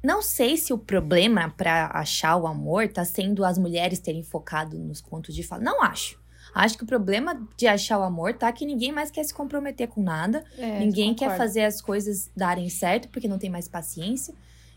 Não 0.00 0.22
sei 0.22 0.56
se 0.56 0.72
o 0.72 0.78
problema 0.78 1.52
pra 1.56 1.90
achar 1.92 2.36
o 2.36 2.46
amor 2.46 2.86
tá 2.86 3.04
sendo 3.04 3.44
as 3.44 3.58
mulheres 3.58 3.98
terem 3.98 4.22
focado 4.22 4.78
nos 4.78 5.00
contos 5.00 5.34
de 5.34 5.42
fala. 5.42 5.60
Não 5.60 5.82
acho. 5.82 6.20
Acho 6.54 6.76
que 6.78 6.84
o 6.84 6.86
problema 6.86 7.46
de 7.56 7.66
achar 7.66 7.98
o 7.98 8.02
amor 8.02 8.34
tá 8.34 8.50
que 8.52 8.64
ninguém 8.66 8.90
mais 8.92 9.10
quer 9.10 9.24
se 9.24 9.32
comprometer 9.34 9.88
com 9.88 10.02
nada. 10.02 10.44
É, 10.56 10.78
Ninguém 10.80 11.14
quer 11.14 11.36
fazer 11.36 11.64
as 11.64 11.80
coisas 11.80 12.30
darem 12.36 12.68
certo 12.68 13.08
porque 13.08 13.28
não 13.28 13.38
tem 13.38 13.50
mais 13.50 13.68
paciência. 13.68 14.34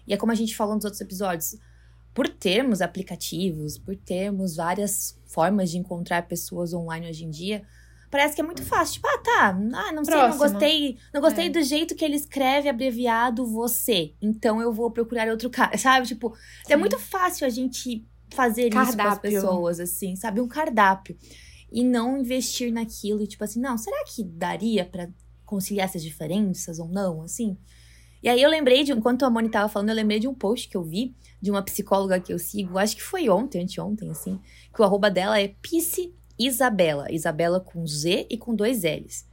E 0.08 0.14
é 0.14 0.18
como 0.18 0.32
a 0.32 0.36
gente 0.36 0.56
falou 0.56 0.76
nos 0.76 0.84
outros 0.86 1.02
episódios. 1.02 1.56
Por 2.14 2.28
termos 2.28 2.82
aplicativos, 2.82 3.78
por 3.78 3.96
termos 3.96 4.58
várias 4.58 5.18
formas 5.26 5.72
de 5.72 5.78
encontrar 5.78 6.28
pessoas 6.28 6.74
online 6.74 7.10
hoje 7.10 7.24
em 7.24 7.30
dia, 7.30 7.64
parece 8.10 8.36
que 8.36 8.42
é 8.42 8.44
muito 8.44 8.64
fácil. 8.64 8.96
Tipo, 8.96 9.08
ah, 9.08 9.18
tá, 9.20 9.48
ah, 9.50 9.92
não 9.94 10.04
sei, 10.04 10.16
não 10.16 10.38
gostei, 10.38 10.98
não 11.14 11.22
gostei 11.22 11.46
É. 11.48 11.50
do 11.50 11.64
jeito 11.64 11.96
que 11.96 12.04
ele 12.04 12.18
escreve 12.18 12.68
abreviado 12.68 13.46
você. 13.46 14.14
Então 14.22 14.60
eu 14.62 14.74
vou 14.74 14.92
procurar 14.92 15.30
outro 15.30 15.50
cara, 15.50 15.76
sabe? 15.80 16.06
Tipo, 16.06 16.36
é 16.68 16.74
Sim. 16.74 16.80
muito 16.80 17.00
fácil 17.00 17.48
a 17.48 17.50
gente 17.50 18.06
fazer 18.30 18.64
isso 18.68 18.72
com 18.76 18.80
as 18.80 18.96
Cardápio. 18.96 19.32
pessoas, 19.32 19.80
assim, 19.80 20.16
sabe? 20.18 20.42
Um 20.42 20.48
cardápio. 20.50 21.18
E 21.72 21.84
não 21.84 22.18
investir 22.18 22.72
naquilo, 22.72 23.24
e 23.24 23.28
tipo 23.28 23.44
assim, 23.44 23.60
não, 23.60 23.78
será 23.78 24.04
que 24.06 24.24
daria 24.24 24.86
pra 24.86 25.10
conciliar 25.46 25.86
essas 25.86 26.04
diferenças 26.04 26.80
ou 26.80 26.88
não, 26.88 27.22
assim? 27.22 27.58
E 28.22 28.30
aí 28.30 28.42
eu 28.42 28.50
lembrei 28.50 28.84
de, 28.84 28.92
enquanto 28.92 29.24
a 29.24 29.30
Moni 29.30 29.50
tava 29.50 29.70
falando, 29.70 29.90
eu 29.90 29.96
lembrei 29.96 30.20
de 30.20 30.28
um 30.28 30.34
post 30.34 30.68
que 30.68 30.78
eu 30.78 30.84
vi 30.84 31.16
de 31.42 31.50
uma 31.50 31.64
psicóloga 31.64 32.20
que 32.20 32.32
eu 32.32 32.38
sigo, 32.38 32.78
acho 32.78 32.96
que 32.96 33.02
foi 33.02 33.30
ontem, 33.30 33.64
anteontem, 33.64 34.12
assim, 34.12 34.40
que 34.74 34.82
o 34.82 34.86
arroba 34.86 35.10
dela 35.10 35.40
é 35.40 35.48
Psi 35.48 36.14
Isabela, 36.38 37.12
Isabela 37.12 37.60
com 37.60 37.86
Z 37.86 38.26
e 38.28 38.36
com 38.36 38.56
dois 38.56 38.84
L's. 38.84 39.28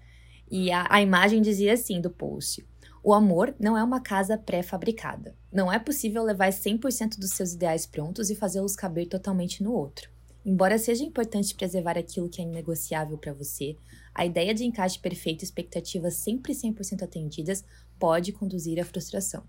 E 0.51 0.71
a, 0.71 0.87
a 0.91 1.01
imagem 1.01 1.41
dizia 1.41 1.73
assim 1.73 2.01
do 2.01 2.11
post: 2.11 2.67
O 3.03 3.15
amor 3.15 3.55
não 3.59 3.77
é 3.77 3.83
uma 3.83 4.01
casa 4.01 4.37
pré-fabricada. 4.37 5.35
Não 5.51 5.73
é 5.73 5.79
possível 5.79 6.23
levar 6.23 6.51
100% 6.51 7.19
dos 7.19 7.31
seus 7.31 7.55
ideais 7.55 7.87
prontos 7.87 8.29
e 8.29 8.35
fazê-los 8.35 8.77
caber 8.77 9.09
totalmente 9.09 9.63
no 9.63 9.73
outro. 9.73 10.11
Embora 10.49 10.79
seja 10.79 11.05
importante 11.05 11.55
preservar 11.55 11.99
aquilo 11.99 12.27
que 12.29 12.41
é 12.41 12.45
inegociável 12.45 13.19
para 13.19 13.35
você, 13.35 13.77
a 14.15 14.25
ideia 14.25 14.55
de 14.55 14.65
encaixe 14.65 14.99
perfeito 14.99 15.43
e 15.43 15.45
expectativas 15.45 16.15
sempre 16.15 16.55
100% 16.55 17.03
atendidas 17.03 17.63
pode 17.99 18.33
conduzir 18.33 18.81
à 18.81 18.85
frustração. 18.85 19.43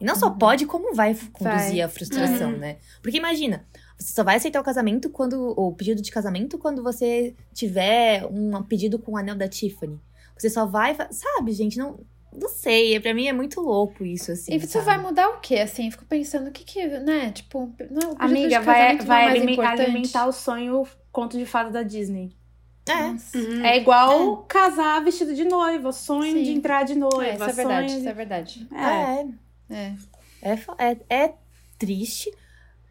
E 0.00 0.04
não 0.04 0.14
só 0.14 0.28
Uhum. 0.28 0.38
pode, 0.38 0.64
como 0.64 0.94
vai 0.94 1.12
conduzir 1.32 1.70
Vai. 1.70 1.80
à 1.82 1.88
frustração, 1.88 2.52
Uhum. 2.52 2.58
né? 2.58 2.78
Porque 3.02 3.16
imagina, 3.18 3.66
você 3.98 4.12
só 4.12 4.22
vai 4.22 4.36
aceitar 4.36 4.60
o 4.60 4.64
casamento 4.64 5.10
quando. 5.10 5.54
o 5.58 5.72
pedido 5.72 6.00
de 6.00 6.12
casamento 6.12 6.56
quando 6.56 6.84
você 6.84 7.34
tiver 7.52 8.24
um 8.26 8.62
pedido 8.62 8.96
com 8.96 9.12
o 9.12 9.16
anel 9.16 9.34
da 9.36 9.48
Tiffany. 9.48 9.98
Você 10.38 10.48
só 10.50 10.66
vai. 10.66 10.96
Sabe, 11.10 11.52
gente? 11.52 11.76
Não, 11.78 11.98
não 12.34 12.48
sei. 12.48 12.98
Pra 13.00 13.14
mim 13.14 13.26
é 13.26 13.32
muito 13.32 13.60
louco 13.60 14.04
isso, 14.04 14.32
assim. 14.32 14.52
E 14.52 14.56
isso 14.56 14.68
sabe? 14.68 14.84
vai 14.86 14.98
mudar 14.98 15.28
o 15.28 15.40
quê? 15.40 15.56
Assim, 15.56 15.90
fico 15.90 16.04
pensando, 16.04 16.48
o 16.48 16.52
que 16.52 16.64
que, 16.64 16.86
né? 16.86 17.30
Tipo, 17.32 17.72
não, 17.90 18.14
Amiga, 18.18 18.60
vai, 18.60 18.96
vai 18.98 19.22
é 19.22 19.24
mais 19.26 19.36
alime- 19.36 19.52
importante? 19.52 19.80
alimentar 19.82 20.26
o 20.26 20.32
sonho 20.32 20.86
conto 21.12 21.38
de 21.38 21.46
fada 21.46 21.70
da 21.70 21.82
Disney. 21.82 22.36
É. 22.86 23.04
Uhum. 23.38 23.64
É 23.64 23.76
igual 23.78 24.38
casar 24.48 25.02
vestido 25.02 25.34
de 25.34 25.44
noiva, 25.44 25.90
sonho 25.92 26.32
Sim. 26.36 26.42
de 26.42 26.50
entrar 26.52 26.82
de 26.84 26.94
noiva. 26.94 27.24
É, 27.24 27.34
isso 27.34 27.44
é 27.44 27.52
verdade, 27.52 27.88
sonho 27.88 28.00
isso 28.00 28.08
é 28.08 28.12
verdade. 28.12 28.68
É. 29.70 29.74
É. 29.74 29.94
É. 30.42 30.56
É, 30.78 30.90
é, 31.08 31.24
é 31.24 31.34
triste, 31.78 32.30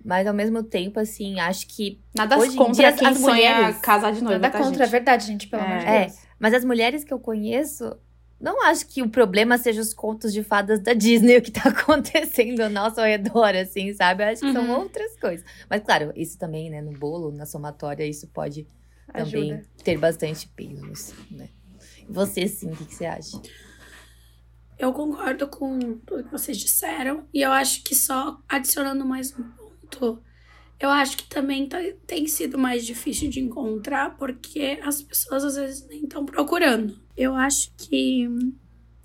mas 0.04 0.26
ao 0.26 0.34
mesmo 0.34 0.64
tempo, 0.64 1.00
assim, 1.00 1.40
acho 1.40 1.68
que. 1.68 2.02
Nada 2.16 2.38
Hoje 2.40 2.54
em 2.54 2.56
contra 2.56 2.74
dia, 2.74 2.94
quem 2.94 3.08
as 3.08 3.18
sonha 3.20 3.56
mulheres- 3.56 3.78
casar 3.82 4.12
de 4.12 4.24
noiva, 4.24 4.40
Nada 4.40 4.52
tá, 4.52 4.58
contra, 4.64 4.84
é 4.84 4.86
gente? 4.86 4.92
verdade, 4.92 5.26
gente, 5.28 5.48
pelo 5.48 5.62
É. 5.62 5.66
amor 5.66 5.78
de 5.80 5.86
É. 5.86 6.00
Deus. 6.06 6.18
Mas 6.40 6.54
as 6.56 6.66
mulheres 6.66 7.04
que 7.04 7.14
eu 7.14 7.20
conheço 7.20 7.96
não 8.44 8.62
acho 8.66 8.86
que 8.88 9.02
o 9.02 9.10
problema 9.10 9.58
seja 9.58 9.82
os 9.82 9.94
contos 9.94 10.34
de 10.34 10.44
fadas 10.44 10.80
da 10.82 10.94
Disney, 10.94 11.38
o 11.40 11.42
que 11.42 11.50
tá 11.52 11.70
acontecendo 11.70 12.60
ao 12.62 12.70
nosso 12.70 13.00
redor, 13.02 13.56
assim, 13.56 13.94
sabe? 13.94 14.24
Eu 14.24 14.28
acho 14.28 14.42
que 14.42 14.52
são 14.52 14.66
Uhum. 14.70 14.80
outras 14.82 15.18
coisas. 15.20 15.46
Mas, 15.70 15.82
claro, 15.82 16.12
isso 16.16 16.38
também, 16.38 16.70
né, 16.70 16.82
no 16.82 16.92
bolo, 16.92 17.32
na 17.32 17.46
somatória, 17.46 18.06
isso 18.06 18.28
pode 18.28 18.68
também 19.14 19.54
Ajuda. 19.54 19.66
ter 19.84 19.98
bastante 19.98 20.48
peso, 20.50 21.16
né? 21.32 21.50
Você, 22.10 22.48
sim, 22.48 22.72
o 22.72 22.76
que, 22.76 22.86
que 22.86 22.94
você 22.96 23.06
acha? 23.06 23.42
Eu 24.78 24.92
concordo 24.92 25.48
com 25.48 25.98
tudo 26.00 26.24
que 26.26 26.32
vocês 26.32 26.58
disseram. 26.58 27.26
E 27.34 27.42
eu 27.42 27.52
acho 27.52 27.84
que 27.84 27.96
só 27.96 28.42
adicionando 28.50 29.06
mais 29.06 29.32
um 29.38 29.44
ponto, 29.44 30.22
eu 30.80 30.90
acho 30.90 31.16
que 31.18 31.28
também 31.30 31.68
tá- 31.70 31.78
tem 32.06 32.28
sido 32.28 32.58
mais 32.58 32.86
difícil 32.86 33.30
de 33.30 33.40
encontrar 33.40 34.18
porque 34.18 34.80
as 34.84 35.02
pessoas 35.02 35.44
às 35.46 35.56
vezes 35.56 35.88
nem 35.88 36.04
estão 36.04 36.26
procurando. 36.26 37.00
Eu 37.16 37.36
acho 37.36 37.72
que 37.78 38.28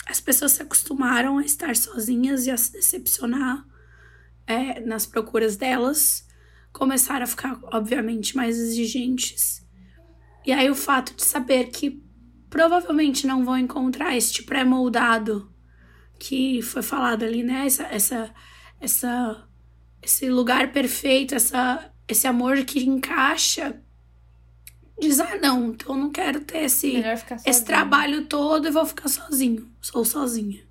as 0.06 0.20
pessoas 0.20 0.52
se 0.52 0.62
acostumaram 0.62 1.38
a 1.38 1.44
estar 1.44 1.76
sozinhas 1.76 2.46
e 2.46 2.50
a 2.50 2.56
se 2.56 2.72
decepcionar 2.72 3.66
é, 4.46 4.80
nas 4.80 5.04
procuras 5.04 5.56
delas. 5.56 6.26
Começaram 6.72 7.24
a 7.24 7.26
ficar, 7.26 7.58
obviamente, 7.64 8.34
mais 8.34 8.58
exigentes. 8.58 9.66
E 10.46 10.52
aí 10.52 10.70
o 10.70 10.74
fato 10.74 11.14
de 11.14 11.24
saber 11.24 11.68
que 11.68 12.02
provavelmente 12.48 13.26
não 13.26 13.44
vão 13.44 13.58
encontrar 13.58 14.16
este 14.16 14.42
pré-moldado 14.42 15.52
que 16.18 16.62
foi 16.62 16.82
falado 16.82 17.22
ali, 17.22 17.42
né? 17.42 17.66
Essa, 17.66 17.84
essa, 17.84 18.34
essa, 18.80 19.48
esse 20.02 20.28
lugar 20.30 20.72
perfeito, 20.72 21.34
essa, 21.34 21.92
esse 22.08 22.26
amor 22.26 22.64
que 22.64 22.80
encaixa. 22.80 23.80
Diz, 25.00 25.20
ah, 25.20 25.38
não, 25.40 25.70
então 25.70 25.94
eu 25.94 26.02
não 26.02 26.10
quero 26.10 26.40
ter 26.40 26.64
esse, 26.64 26.94
esse 27.46 27.64
trabalho 27.64 28.26
todo 28.26 28.66
e 28.66 28.70
vou 28.70 28.84
ficar 28.84 29.08
sozinho. 29.08 29.70
Sou 29.80 30.04
sozinha. 30.04 30.66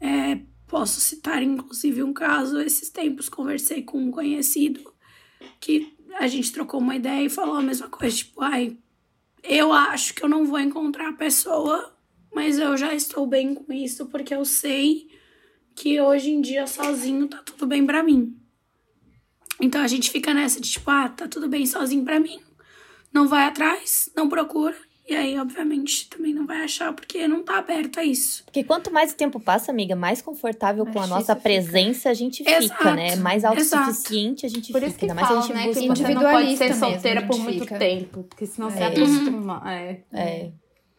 É, 0.00 0.40
posso 0.66 1.00
citar, 1.00 1.42
inclusive, 1.42 2.02
um 2.02 2.12
caso. 2.12 2.60
Esses 2.60 2.90
tempos 2.90 3.28
conversei 3.28 3.82
com 3.82 3.98
um 3.98 4.10
conhecido 4.10 4.92
que 5.60 5.96
a 6.18 6.28
gente 6.28 6.52
trocou 6.52 6.80
uma 6.80 6.94
ideia 6.94 7.24
e 7.24 7.30
falou 7.30 7.56
a 7.56 7.62
mesma 7.62 7.88
coisa. 7.88 8.16
Tipo, 8.16 8.40
ai, 8.42 8.76
eu 9.42 9.72
acho 9.72 10.14
que 10.14 10.22
eu 10.22 10.28
não 10.28 10.46
vou 10.46 10.60
encontrar 10.60 11.08
a 11.08 11.14
pessoa, 11.14 11.92
mas 12.32 12.58
eu 12.58 12.76
já 12.76 12.94
estou 12.94 13.26
bem 13.26 13.54
com 13.54 13.72
isso 13.72 14.06
porque 14.06 14.34
eu 14.34 14.44
sei 14.44 15.08
que 15.74 16.00
hoje 16.00 16.30
em 16.30 16.40
dia 16.40 16.66
sozinho 16.66 17.28
tá 17.28 17.42
tudo 17.44 17.66
bem 17.66 17.84
pra 17.84 18.02
mim. 18.02 18.38
Então 19.60 19.80
a 19.80 19.86
gente 19.86 20.10
fica 20.10 20.32
nessa 20.32 20.60
de 20.60 20.70
tipo, 20.70 20.90
ah, 20.90 21.08
tá 21.08 21.26
tudo 21.26 21.48
bem 21.48 21.66
sozinho 21.66 22.04
pra 22.04 22.20
mim. 22.20 22.40
Não 23.14 23.28
vai 23.28 23.44
atrás, 23.46 24.10
não 24.16 24.28
procura. 24.28 24.74
E 25.06 25.14
aí, 25.14 25.38
obviamente, 25.38 26.08
também 26.08 26.32
não 26.32 26.46
vai 26.46 26.62
achar 26.64 26.90
porque 26.94 27.28
não 27.28 27.42
tá 27.42 27.58
aberto 27.58 28.00
a 28.00 28.04
isso. 28.04 28.42
Porque 28.44 28.64
quanto 28.64 28.90
mais 28.90 29.12
o 29.12 29.14
tempo 29.16 29.38
passa, 29.38 29.70
amiga, 29.70 29.94
mais 29.94 30.22
confortável 30.22 30.82
Mais 30.82 30.96
com 30.96 31.02
a 31.02 31.06
nossa 31.06 31.34
fica. 31.36 31.42
presença 31.42 32.08
a 32.08 32.14
gente 32.14 32.42
Exato, 32.42 32.62
fica, 32.78 32.94
né? 32.94 33.14
Mais 33.16 33.44
exato. 33.44 33.74
autossuficiente 33.76 34.46
a 34.46 34.48
gente 34.48 34.72
Por 34.72 34.80
fica. 34.80 34.86
isso 34.88 34.98
que 34.98 35.04
Ainda 35.04 35.14
mais 35.14 35.26
se 35.28 35.32
a 35.34 35.40
gente 35.42 35.52
né, 35.52 35.66
busca. 35.66 35.80
que 35.80 35.86
você 35.86 35.86
não 35.86 35.94
pode 35.94 36.00
Individualista 36.02 36.56
ser 36.64 36.70
mesmo, 36.70 36.86
solteira 36.90 37.22
por 37.26 37.38
muito 37.38 37.50
identifica. 37.50 37.78
tempo, 37.78 38.22
porque 38.24 38.46
senão 38.46 38.70
você 38.70 38.78
É. 38.78 38.86
acostuma. 38.86 39.62
É. 39.70 40.00
É, 40.14 40.50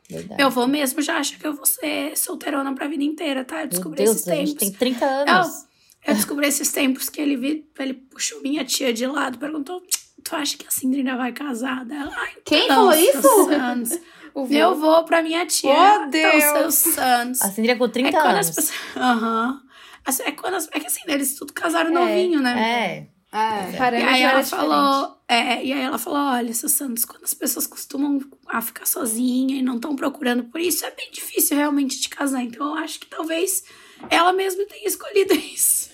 verdade. 0.08 0.42
Eu 0.44 0.52
vou 0.52 0.68
mesmo 0.68 1.02
já 1.02 1.18
acho 1.18 1.40
que 1.40 1.48
eu 1.48 1.56
vou 1.56 1.66
ser 1.66 2.16
solteirona 2.16 2.76
pra 2.76 2.88
vida 2.88 3.04
inteira, 3.04 3.44
tá? 3.44 3.56
Eu 3.56 3.60
Meu 3.62 3.68
descobri 3.70 4.04
Deus, 4.04 4.18
esses 4.18 4.28
a 4.28 4.36
gente 4.36 4.48
tempos. 4.56 4.60
tem 4.60 4.72
30 4.72 5.04
anos. 5.06 5.66
Eu 6.08 6.14
descobri 6.14 6.46
esses 6.48 6.72
tempos 6.72 7.10
que 7.10 7.20
ele, 7.20 7.36
vi, 7.36 7.68
ele 7.80 7.96
puxou 7.96 8.40
minha 8.44 8.64
tia 8.64 8.94
de 8.94 9.08
lado, 9.08 9.40
perguntou: 9.40 9.82
Tu 10.28 10.36
acha 10.36 10.58
que 10.58 10.66
a 10.68 10.72
Cindrina 10.72 11.16
vai 11.16 11.32
casar? 11.32 11.86
Ela, 11.90 12.12
Ai, 12.18 12.34
Quem 12.44 12.68
falou 12.68 12.94
isso? 12.94 13.46
Santos. 13.46 14.00
O 14.34 14.46
vô. 14.46 14.54
Eu 14.54 14.76
vou 14.76 15.06
pra 15.06 15.22
minha 15.22 15.46
tia. 15.46 15.70
Oh, 15.72 16.08
Então, 16.08 16.10
Deus. 16.10 16.44
seus 16.76 16.94
Santos. 16.96 17.42
A 17.44 17.52
Cindria 17.52 17.78
com 17.78 17.88
30 17.88 18.10
é 18.10 18.12
quando 18.12 18.26
anos. 18.34 18.50
as 18.50 18.56
pessoas. 18.56 18.80
Aham. 18.98 19.62
Assim, 20.04 20.24
É 20.24 20.32
quando 20.32 20.56
as... 20.56 20.68
É 20.72 20.80
que 20.80 20.88
assim, 20.88 21.02
né, 21.08 21.14
eles 21.14 21.36
tudo 21.36 21.54
casaram 21.54 21.90
É, 21.90 21.94
novinho, 21.94 22.42
né? 22.42 23.08
É. 23.32 23.38
É. 23.38 23.70
E 23.74 23.78
Parâmetro 23.78 24.10
aí 24.14 24.22
ela 24.24 24.44
falou, 24.44 25.18
é, 25.28 25.64
e 25.66 25.74
aí 25.74 25.82
ela 25.82 25.98
falou, 25.98 26.20
olha, 26.20 26.54
seu 26.54 26.70
Santos, 26.70 27.04
quando 27.04 27.24
as 27.26 27.34
pessoas 27.34 27.68
costumam 27.68 28.20
a 28.48 28.62
ficar 28.62 28.86
sozinha 28.86 29.58
e 29.58 29.62
não 29.62 29.76
estão 29.76 29.94
procurando 29.96 30.46
por 30.46 30.62
isso, 30.62 30.86
é 30.86 30.92
bem 30.92 31.12
difícil 31.12 31.58
realmente 31.58 32.00
de 32.00 32.08
casar. 32.08 32.42
Então 32.44 32.68
eu 32.78 32.84
acho 32.84 32.98
que 33.00 33.08
talvez 33.08 33.64
ela 34.10 34.32
mesma 34.32 34.64
tenha 34.66 34.88
escolhido 34.88 35.34
isso. 35.54 35.90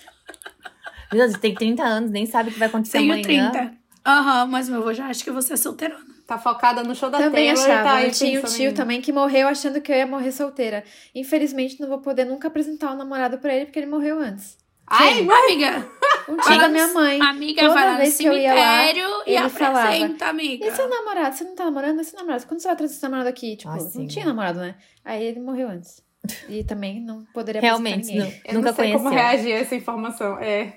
Meu 1.12 1.26
Deus, 1.28 1.38
tem 1.40 1.54
30 1.54 1.82
anos, 1.82 2.10
nem 2.10 2.26
sabe 2.26 2.50
o 2.50 2.52
que 2.52 2.58
vai 2.60 2.68
acontecer 2.68 2.98
Tenho 2.98 3.12
amanhã. 3.12 3.50
30. 3.50 3.81
Aham, 4.04 4.46
mas 4.46 4.68
meu 4.68 4.80
avô 4.80 4.92
já 4.92 5.06
acha 5.06 5.22
que 5.22 5.30
você 5.30 5.54
é 5.54 5.56
solteirona. 5.56 6.04
Tá 6.26 6.38
focada 6.38 6.82
no 6.82 6.94
show 6.94 7.10
da 7.10 7.18
Também 7.18 7.52
Taylor 7.52 7.68
e 7.68 7.70
achava. 7.72 7.88
tá 7.88 8.02
eu 8.04 8.10
tinha 8.10 8.40
o 8.40 8.44
tio 8.44 8.72
também 8.74 9.00
que 9.00 9.12
morreu 9.12 9.46
achando 9.48 9.80
que 9.80 9.92
eu 9.92 9.96
ia 9.96 10.06
morrer 10.06 10.32
solteira. 10.32 10.82
Infelizmente, 11.14 11.80
não 11.80 11.88
vou 11.88 11.98
poder 11.98 12.24
nunca 12.24 12.48
apresentar 12.48 12.92
o 12.92 12.96
namorado 12.96 13.38
pra 13.38 13.54
ele 13.54 13.66
porque 13.66 13.78
ele 13.78 13.86
morreu 13.86 14.18
antes. 14.20 14.56
Ai, 14.86 15.20
Amiga, 15.20 15.88
Um 16.28 16.36
tio 16.36 16.58
da 16.58 16.68
minha 16.68 16.88
mãe. 16.88 17.20
amiga 17.22 17.62
Toda 17.62 17.74
vai 17.74 17.84
lá 17.86 17.92
no 17.92 17.98
vez 17.98 18.20
eu 18.20 18.32
ia 18.36 18.54
lá, 18.54 18.60
cemitério 18.78 19.08
e 19.26 19.36
ele 19.36 19.48
falava, 19.48 19.88
apresenta, 19.88 20.26
amiga. 20.26 20.66
E 20.66 20.70
seu 20.72 20.88
namorado? 20.88 21.36
Você 21.36 21.44
não 21.44 21.54
tá 21.54 21.64
namorando? 21.64 22.00
E 22.00 22.04
seu 22.04 22.18
namorado? 22.18 22.46
Quando 22.46 22.60
você 22.60 22.68
vai 22.68 22.76
trazer 22.76 22.94
seu 22.94 23.08
namorado 23.08 23.28
aqui? 23.28 23.56
Tipo, 23.56 23.70
Ah, 23.72 23.78
sim, 23.80 24.00
não 24.00 24.06
tinha 24.06 24.24
né? 24.24 24.30
namorado, 24.30 24.58
né? 24.60 24.74
Aí 25.04 25.24
ele 25.24 25.40
morreu 25.40 25.68
antes. 25.68 26.02
E 26.48 26.62
também 26.62 27.00
não 27.00 27.24
poderia 27.34 27.60
Realmente, 27.60 27.94
apresentar 28.10 28.18
não, 28.18 28.26
ninguém. 28.26 28.42
Eu 28.46 28.54
nunca 28.54 28.68
não 28.68 28.76
sei 28.76 28.84
conheceu. 28.84 29.02
como 29.04 29.14
reagir 29.14 29.52
a 29.54 29.58
essa 29.58 29.74
informação. 29.74 30.38
É. 30.38 30.74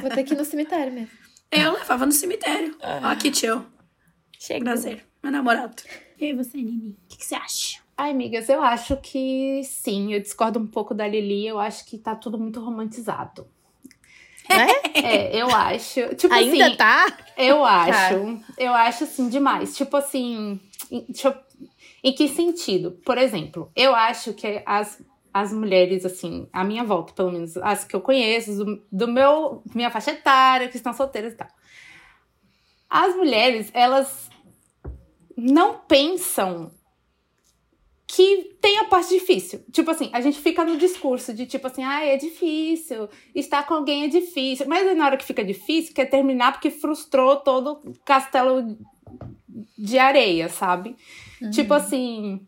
Vou 0.00 0.10
ter 0.10 0.24
que 0.24 0.34
ir 0.34 0.36
no 0.36 0.44
cemitério 0.44 0.92
mesmo. 0.92 1.23
Eu 1.54 1.72
levava 1.74 2.04
no 2.06 2.12
cemitério. 2.12 2.76
Ó, 2.82 3.06
aqui, 3.06 3.30
tio. 3.30 3.64
Chega. 4.38 4.64
Prazer. 4.64 5.04
Meu 5.22 5.32
namorado. 5.32 5.82
E 6.18 6.26
aí, 6.26 6.32
você, 6.34 6.56
Nini? 6.58 6.90
O 7.04 7.08
que, 7.08 7.18
que 7.18 7.24
você 7.24 7.34
acha? 7.34 7.80
Ai, 7.96 8.10
amigas, 8.10 8.48
eu 8.48 8.62
acho 8.62 8.96
que 8.98 9.62
sim. 9.64 10.12
Eu 10.12 10.20
discordo 10.20 10.58
um 10.58 10.66
pouco 10.66 10.92
da 10.94 11.06
Lili. 11.06 11.46
Eu 11.46 11.58
acho 11.60 11.84
que 11.86 11.96
tá 11.96 12.14
tudo 12.14 12.36
muito 12.38 12.60
romantizado. 12.60 13.46
É, 14.94 15.34
eu 15.40 15.48
acho. 15.48 16.14
Tipo 16.16 16.34
Ainda 16.34 16.66
assim, 16.66 16.76
tá? 16.76 17.06
eu 17.36 17.64
acho. 17.64 18.40
Eu 18.58 18.74
acho 18.74 19.04
assim 19.04 19.28
demais. 19.28 19.76
Tipo 19.76 19.96
assim, 19.96 20.60
em, 20.90 21.04
deixa 21.08 21.28
eu- 21.28 21.68
em 22.02 22.12
que 22.12 22.28
sentido? 22.28 22.90
Por 23.04 23.16
exemplo, 23.16 23.70
eu 23.74 23.94
acho 23.94 24.34
que 24.34 24.62
as, 24.66 25.00
as 25.34 25.52
mulheres, 25.52 26.06
assim, 26.06 26.48
à 26.52 26.62
minha 26.62 26.84
volta, 26.84 27.12
pelo 27.12 27.32
menos, 27.32 27.56
as 27.56 27.82
que 27.82 27.96
eu 27.96 28.00
conheço, 28.00 28.64
do, 28.64 28.86
do 28.90 29.08
meu, 29.08 29.64
minha 29.74 29.90
faixa 29.90 30.12
etária, 30.12 30.68
que 30.68 30.76
estão 30.76 30.92
solteiras 30.92 31.32
e 31.32 31.36
tal. 31.36 31.48
As 32.88 33.16
mulheres, 33.16 33.68
elas 33.74 34.30
não 35.36 35.80
pensam 35.88 36.70
que 38.06 38.56
tem 38.60 38.78
a 38.78 38.84
parte 38.84 39.08
difícil. 39.08 39.64
Tipo 39.72 39.90
assim, 39.90 40.08
a 40.12 40.20
gente 40.20 40.38
fica 40.38 40.64
no 40.64 40.76
discurso 40.76 41.34
de 41.34 41.46
tipo 41.46 41.66
assim, 41.66 41.82
ah, 41.82 42.04
é 42.04 42.16
difícil, 42.16 43.08
estar 43.34 43.66
com 43.66 43.74
alguém 43.74 44.04
é 44.04 44.08
difícil. 44.08 44.66
Mas 44.68 44.96
na 44.96 45.04
hora 45.04 45.16
que 45.16 45.24
fica 45.24 45.44
difícil, 45.44 45.92
quer 45.92 46.06
terminar 46.06 46.52
porque 46.52 46.70
frustrou 46.70 47.38
todo 47.38 47.80
o 47.84 47.98
castelo 48.04 48.78
de 49.76 49.98
areia, 49.98 50.48
sabe? 50.48 50.94
Tipo 51.50 51.74
assim. 51.74 52.46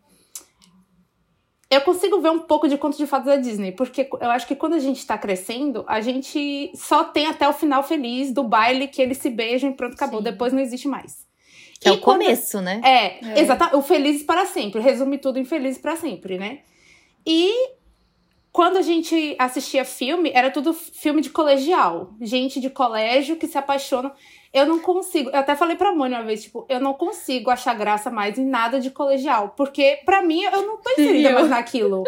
Eu 1.68 1.80
consigo 1.80 2.20
ver 2.20 2.30
um 2.30 2.38
pouco 2.38 2.68
de 2.68 2.78
conto 2.78 2.96
de 2.96 3.06
fadas 3.06 3.26
da 3.26 3.36
Disney, 3.36 3.72
porque 3.72 4.08
eu 4.20 4.30
acho 4.30 4.46
que 4.46 4.54
quando 4.54 4.74
a 4.74 4.78
gente 4.78 5.04
tá 5.04 5.18
crescendo, 5.18 5.84
a 5.88 6.00
gente 6.00 6.70
só 6.76 7.02
tem 7.02 7.26
até 7.26 7.48
o 7.48 7.52
final 7.52 7.82
feliz 7.82 8.32
do 8.32 8.44
baile 8.44 8.86
que 8.86 9.02
eles 9.02 9.18
se 9.18 9.28
beijam 9.30 9.70
e 9.70 9.74
pronto, 9.74 9.94
acabou. 9.94 10.18
Sim. 10.20 10.24
Depois 10.24 10.52
não 10.52 10.60
existe 10.60 10.86
mais. 10.86 11.26
Que 11.80 11.88
é 11.88 11.92
E 11.92 11.94
o 11.96 12.00
quando- 12.00 12.20
começo, 12.22 12.60
né? 12.60 12.80
é, 12.84 13.26
É. 13.32 13.40
exatamente. 13.40 13.76
O 13.76 13.82
Felizes 13.82 14.22
para 14.22 14.46
sempre. 14.46 14.80
Resume 14.80 15.18
tudo 15.18 15.38
em 15.40 15.44
Felizes 15.44 15.78
para 15.78 15.96
sempre, 15.96 16.38
né? 16.38 16.60
E 17.26 17.52
quando 18.52 18.76
a 18.78 18.82
gente 18.82 19.34
assistia 19.38 19.84
filme, 19.84 20.30
era 20.32 20.50
tudo 20.50 20.72
filme 20.72 21.20
de 21.20 21.30
colegial. 21.30 22.14
Gente 22.20 22.60
de 22.60 22.70
colégio 22.70 23.36
que 23.36 23.46
se 23.48 23.58
apaixona. 23.58 24.12
Eu 24.56 24.64
não 24.66 24.78
consigo. 24.78 25.28
Eu 25.30 25.38
até 25.40 25.54
falei 25.54 25.76
pra 25.76 25.92
Mônica 25.92 26.18
uma 26.20 26.26
vez, 26.26 26.42
tipo, 26.44 26.64
eu 26.68 26.80
não 26.80 26.94
consigo 26.94 27.50
achar 27.50 27.74
graça 27.74 28.10
mais 28.10 28.38
em 28.38 28.44
nada 28.46 28.80
de 28.80 28.90
colegial. 28.90 29.52
Porque, 29.56 29.98
pra 30.06 30.22
mim, 30.22 30.42
eu 30.44 30.62
não 30.62 30.78
tô 30.78 30.90
inserida 30.92 31.30
mais 31.32 31.50
naquilo. 31.50 32.04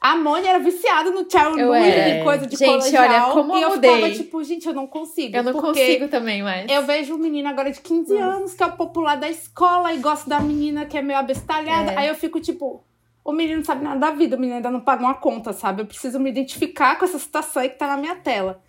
A 0.00 0.14
Mônica 0.14 0.48
era 0.48 0.60
viciada 0.60 1.10
no 1.10 1.28
Child 1.28 1.60
Eu 1.60 1.74
e 1.74 2.22
coisa 2.22 2.46
de 2.46 2.56
Gente, 2.56 2.78
colegial. 2.78 3.04
olha, 3.04 3.32
como 3.32 3.56
e 3.56 3.62
eu 3.62 3.68
eu 3.68 3.74
ficava, 3.74 3.96
mudei. 3.96 4.14
tipo, 4.14 4.44
gente, 4.44 4.68
eu 4.68 4.72
não 4.72 4.86
consigo. 4.86 5.36
Eu 5.36 5.42
não 5.42 5.52
consigo 5.52 6.06
também 6.06 6.40
mais. 6.40 6.70
eu 6.70 6.82
vejo 6.84 7.14
um 7.14 7.18
menino 7.18 7.48
agora 7.48 7.72
de 7.72 7.80
15 7.80 8.16
anos, 8.16 8.54
que 8.54 8.62
é 8.62 8.66
o 8.66 8.72
popular 8.76 9.16
da 9.16 9.28
escola, 9.28 9.92
e 9.92 9.98
gosto 9.98 10.28
da 10.28 10.38
menina 10.38 10.86
que 10.86 10.96
é 10.96 11.02
meio 11.02 11.18
abestalhada. 11.18 11.90
É. 11.92 11.98
Aí 11.98 12.08
eu 12.08 12.14
fico 12.14 12.38
tipo, 12.38 12.84
o 13.24 13.32
menino 13.32 13.56
não 13.58 13.64
sabe 13.64 13.82
nada 13.82 13.98
da 13.98 14.10
vida, 14.12 14.36
o 14.36 14.38
menino 14.38 14.56
ainda 14.58 14.70
não 14.70 14.80
paga 14.80 15.02
uma 15.02 15.14
conta, 15.14 15.52
sabe? 15.52 15.82
Eu 15.82 15.86
preciso 15.86 16.20
me 16.20 16.30
identificar 16.30 16.96
com 16.96 17.04
essa 17.04 17.18
situação 17.18 17.60
aí 17.60 17.68
que 17.68 17.76
tá 17.78 17.88
na 17.88 17.96
minha 17.96 18.14
tela. 18.14 18.62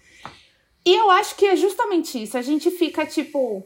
E 0.90 0.96
eu 0.96 1.12
acho 1.12 1.36
que 1.36 1.46
é 1.46 1.56
justamente 1.56 2.22
isso. 2.22 2.38
A 2.38 2.42
gente 2.42 2.72
fica 2.72 3.06
tipo. 3.06 3.64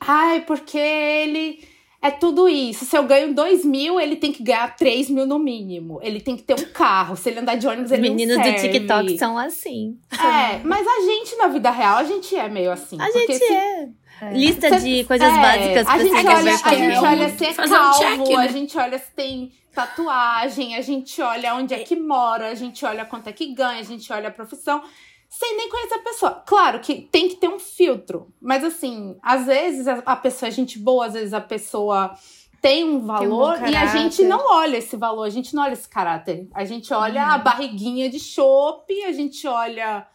Ai, 0.00 0.40
porque 0.42 0.78
ele 0.78 1.62
é 2.02 2.10
tudo 2.10 2.48
isso. 2.48 2.84
Se 2.86 2.96
eu 2.96 3.04
ganho 3.04 3.34
2 3.34 3.64
mil, 3.64 4.00
ele 4.00 4.16
tem 4.16 4.32
que 4.32 4.42
ganhar 4.42 4.74
3 4.74 5.10
mil 5.10 5.26
no 5.26 5.38
mínimo. 5.38 6.00
Ele 6.02 6.18
tem 6.20 6.36
que 6.36 6.42
ter 6.42 6.54
um 6.54 6.72
carro. 6.72 7.16
Se 7.16 7.28
ele 7.28 7.40
andar 7.40 7.56
de 7.56 7.66
ônibus, 7.66 7.86
Os 7.90 7.98
ele 7.98 8.08
meninos 8.08 8.36
não 8.36 8.42
do 8.42 8.48
serve. 8.58 8.68
TikTok 8.70 9.18
são 9.18 9.36
assim. 9.38 9.98
É, 10.12 10.58
mas 10.64 10.86
a 10.86 11.00
gente 11.02 11.36
na 11.36 11.48
vida 11.48 11.70
real, 11.70 11.98
a 11.98 12.04
gente 12.04 12.34
é 12.34 12.48
meio 12.48 12.72
assim. 12.72 12.96
A 13.00 13.10
gente 13.10 13.34
se- 13.38 13.44
é. 13.44 13.88
É. 14.22 14.32
Lista 14.34 14.78
de 14.78 15.04
coisas 15.04 15.28
é, 15.28 15.40
básicas 15.40 15.84
pra 15.84 15.94
a 15.94 15.98
gente 15.98 16.14
olha, 16.14 16.28
A 16.64 16.74
gente 16.74 16.98
olha 16.98 17.28
se 17.30 17.44
é 17.46 17.54
calvo, 17.54 17.74
um 17.74 18.26
check, 18.26 18.28
né? 18.36 18.36
a 18.36 18.48
gente 18.48 18.78
olha 18.78 18.98
se 18.98 19.10
tem 19.16 19.52
tatuagem, 19.74 20.74
a 20.76 20.82
gente 20.82 21.22
olha 21.22 21.54
onde 21.54 21.72
é 21.72 21.78
que 21.78 21.96
mora, 21.96 22.48
a 22.48 22.54
gente 22.54 22.84
olha 22.84 23.06
quanto 23.06 23.28
é 23.28 23.32
que 23.32 23.54
ganha, 23.54 23.80
a 23.80 23.84
gente 23.84 24.12
olha 24.12 24.28
a 24.28 24.30
profissão 24.30 24.82
sem 25.30 25.56
nem 25.56 25.70
conhecer 25.70 25.94
a 25.94 26.00
pessoa. 26.00 26.42
Claro 26.44 26.80
que 26.80 27.02
tem 27.02 27.28
que 27.28 27.36
ter 27.36 27.48
um 27.48 27.60
filtro, 27.60 28.34
mas 28.40 28.64
assim, 28.64 29.16
às 29.22 29.46
vezes 29.46 29.86
a 29.86 30.16
pessoa 30.16 30.48
é 30.48 30.50
gente 30.50 30.76
boa, 30.76 31.06
às 31.06 31.14
vezes 31.14 31.32
a 31.32 31.40
pessoa 31.40 32.14
tem 32.60 32.84
um 32.84 33.06
valor 33.06 33.54
tem 33.58 33.68
um 33.68 33.70
e 33.70 33.76
a 33.76 33.86
gente 33.86 34.24
não 34.24 34.44
olha 34.52 34.76
esse 34.76 34.96
valor, 34.96 35.22
a 35.22 35.30
gente 35.30 35.54
não 35.54 35.62
olha 35.62 35.72
esse 35.72 35.88
caráter. 35.88 36.48
A 36.52 36.64
gente 36.64 36.92
olha 36.92 37.28
a 37.28 37.38
barriguinha 37.38 38.10
de 38.10 38.18
chope, 38.18 39.02
a 39.04 39.12
gente 39.12 39.46
olha 39.46 40.06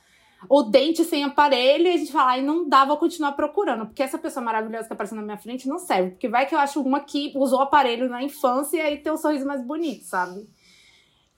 o 0.49 0.61
dente 0.61 1.03
sem 1.05 1.23
aparelho 1.23 1.87
e 1.87 1.93
a 1.93 1.97
gente 1.97 2.11
fala, 2.11 2.31
ai, 2.31 2.41
não 2.41 2.67
dá, 2.67 2.85
vou 2.85 2.97
continuar 2.97 3.31
procurando, 3.31 3.85
porque 3.87 4.03
essa 4.03 4.17
pessoa 4.17 4.43
maravilhosa 4.43 4.85
que 4.85 4.93
apareceu 4.93 5.15
na 5.15 5.23
minha 5.23 5.37
frente 5.37 5.67
não 5.67 5.79
serve, 5.79 6.11
porque 6.11 6.27
vai 6.27 6.45
que 6.45 6.53
eu 6.53 6.59
acho 6.59 6.81
uma 6.81 6.99
que 6.99 7.31
usou 7.35 7.61
aparelho 7.61 8.09
na 8.09 8.21
infância 8.21 8.77
e 8.77 8.81
aí 8.81 8.97
tem 8.97 9.11
um 9.11 9.17
sorriso 9.17 9.47
mais 9.47 9.65
bonito, 9.65 10.03
sabe? 10.03 10.47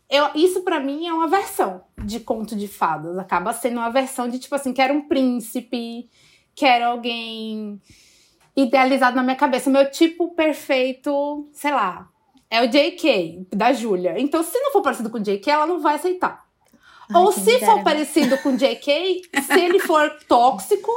Eu, 0.09 0.29
isso 0.35 0.61
para 0.61 0.79
mim 0.79 1.05
é 1.05 1.13
uma 1.13 1.27
versão 1.27 1.83
de 2.03 2.19
conto 2.19 2.55
de 2.55 2.67
fadas. 2.67 3.17
Acaba 3.17 3.51
sendo 3.53 3.77
uma 3.77 3.89
versão 3.89 4.29
de 4.29 4.39
tipo 4.39 4.55
assim, 4.55 4.73
quero 4.73 4.93
um 4.93 5.07
príncipe, 5.07 6.09
quero 6.55 6.85
alguém 6.85 7.81
idealizado 8.55 9.15
na 9.15 9.23
minha 9.23 9.35
cabeça. 9.35 9.69
Meu 9.69 9.89
tipo 9.91 10.33
perfeito, 10.33 11.49
sei 11.51 11.71
lá, 11.71 12.09
é 12.49 12.61
o 12.61 12.67
JK, 12.67 13.47
da 13.53 13.73
Júlia. 13.73 14.15
Então, 14.17 14.41
se 14.43 14.57
não 14.59 14.71
for 14.71 14.81
parecido 14.81 15.09
com 15.09 15.17
o 15.17 15.21
JK, 15.21 15.49
ela 15.49 15.67
não 15.67 15.79
vai 15.79 15.95
aceitar. 15.95 16.45
Ai, 17.09 17.21
Ou 17.21 17.31
se 17.31 17.59
for 17.59 17.83
parecido 17.83 18.37
com 18.39 18.49
o 18.49 18.57
JK, 18.57 19.21
se 19.41 19.59
ele 19.59 19.79
for 19.79 20.09
tóxico, 20.27 20.91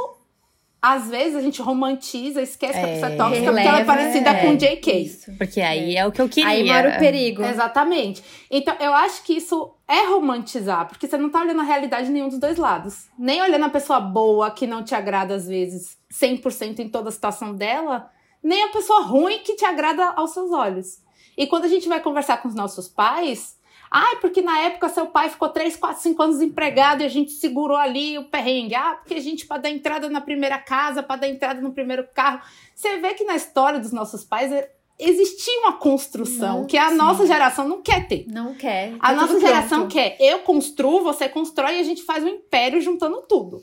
às 0.81 1.09
vezes 1.09 1.35
a 1.35 1.41
gente 1.41 1.61
romantiza, 1.61 2.41
esquece 2.41 2.79
é, 2.79 2.81
que 2.81 2.89
a 2.89 2.93
pessoa 2.93 3.11
é 3.11 3.15
tóxica 3.15 3.39
releva, 3.39 3.53
porque 3.53 3.67
ela 3.67 3.79
é 3.79 3.85
parecida 3.85 4.29
é, 4.31 4.45
com 4.45 4.55
JK. 4.55 4.91
Isso. 5.03 5.31
Porque 5.37 5.61
aí 5.61 5.95
é. 5.95 5.99
é 5.99 6.07
o 6.07 6.11
que 6.11 6.21
eu 6.21 6.27
queria. 6.27 6.49
Aí 6.49 6.65
mora 6.65 6.95
o 6.95 6.99
perigo. 6.99 7.43
Exatamente. 7.43 8.23
Então, 8.49 8.75
eu 8.79 8.91
acho 8.93 9.23
que 9.23 9.33
isso 9.33 9.75
é 9.87 10.07
romantizar, 10.07 10.87
porque 10.87 11.07
você 11.07 11.17
não 11.17 11.29
tá 11.29 11.41
olhando 11.41 11.61
a 11.61 11.63
realidade 11.63 12.07
de 12.07 12.11
nenhum 12.11 12.29
dos 12.29 12.39
dois 12.39 12.57
lados. 12.57 13.05
Nem 13.17 13.41
olhando 13.43 13.65
a 13.65 13.69
pessoa 13.69 13.99
boa, 13.99 14.49
que 14.49 14.65
não 14.65 14.83
te 14.83 14.95
agrada 14.95 15.35
às 15.35 15.47
vezes 15.47 15.97
100% 16.11 16.79
em 16.79 16.89
toda 16.89 17.09
a 17.09 17.11
situação 17.11 17.53
dela, 17.53 18.09
nem 18.43 18.63
a 18.63 18.69
pessoa 18.69 19.01
ruim 19.01 19.37
que 19.39 19.55
te 19.55 19.63
agrada 19.63 20.13
aos 20.15 20.31
seus 20.31 20.51
olhos. 20.51 20.97
E 21.37 21.45
quando 21.45 21.65
a 21.65 21.69
gente 21.69 21.87
vai 21.87 21.99
conversar 21.99 22.41
com 22.41 22.47
os 22.47 22.55
nossos 22.55 22.87
pais, 22.87 23.55
Ai, 23.93 24.15
porque 24.21 24.41
na 24.41 24.57
época 24.59 24.87
seu 24.87 25.07
pai 25.07 25.29
ficou 25.29 25.49
3, 25.49 25.75
4, 25.75 26.01
5 26.01 26.23
anos 26.23 26.37
desempregado 26.37 27.03
e 27.03 27.05
a 27.05 27.09
gente 27.09 27.31
segurou 27.31 27.75
ali 27.75 28.17
o 28.17 28.23
perrengue. 28.23 28.73
Ah, 28.73 28.95
porque 28.95 29.15
a 29.15 29.19
gente, 29.19 29.45
para 29.45 29.63
dar 29.63 29.69
entrada 29.69 30.09
na 30.09 30.21
primeira 30.21 30.57
casa, 30.57 31.03
para 31.03 31.19
dar 31.19 31.27
entrada 31.27 31.59
no 31.59 31.73
primeiro 31.73 32.07
carro. 32.13 32.39
Você 32.73 32.97
vê 32.99 33.13
que 33.13 33.25
na 33.25 33.35
história 33.35 33.81
dos 33.81 33.91
nossos 33.91 34.23
pais 34.23 34.49
é, 34.49 34.71
existia 34.97 35.59
uma 35.59 35.73
construção 35.73 36.59
não, 36.59 36.65
que 36.65 36.77
a 36.77 36.89
sim. 36.89 36.95
nossa 36.95 37.27
geração 37.27 37.67
não 37.67 37.81
quer 37.81 38.07
ter. 38.07 38.25
Não 38.29 38.55
quer. 38.55 38.91
Tá 38.91 39.09
a 39.09 39.13
nossa 39.13 39.37
geração 39.41 39.79
pronto. 39.79 39.91
quer. 39.91 40.15
Eu 40.21 40.39
construo, 40.39 41.03
você 41.03 41.27
constrói 41.27 41.75
e 41.75 41.79
a 41.81 41.83
gente 41.83 42.03
faz 42.03 42.23
um 42.23 42.29
império 42.29 42.79
juntando 42.79 43.21
tudo. 43.27 43.61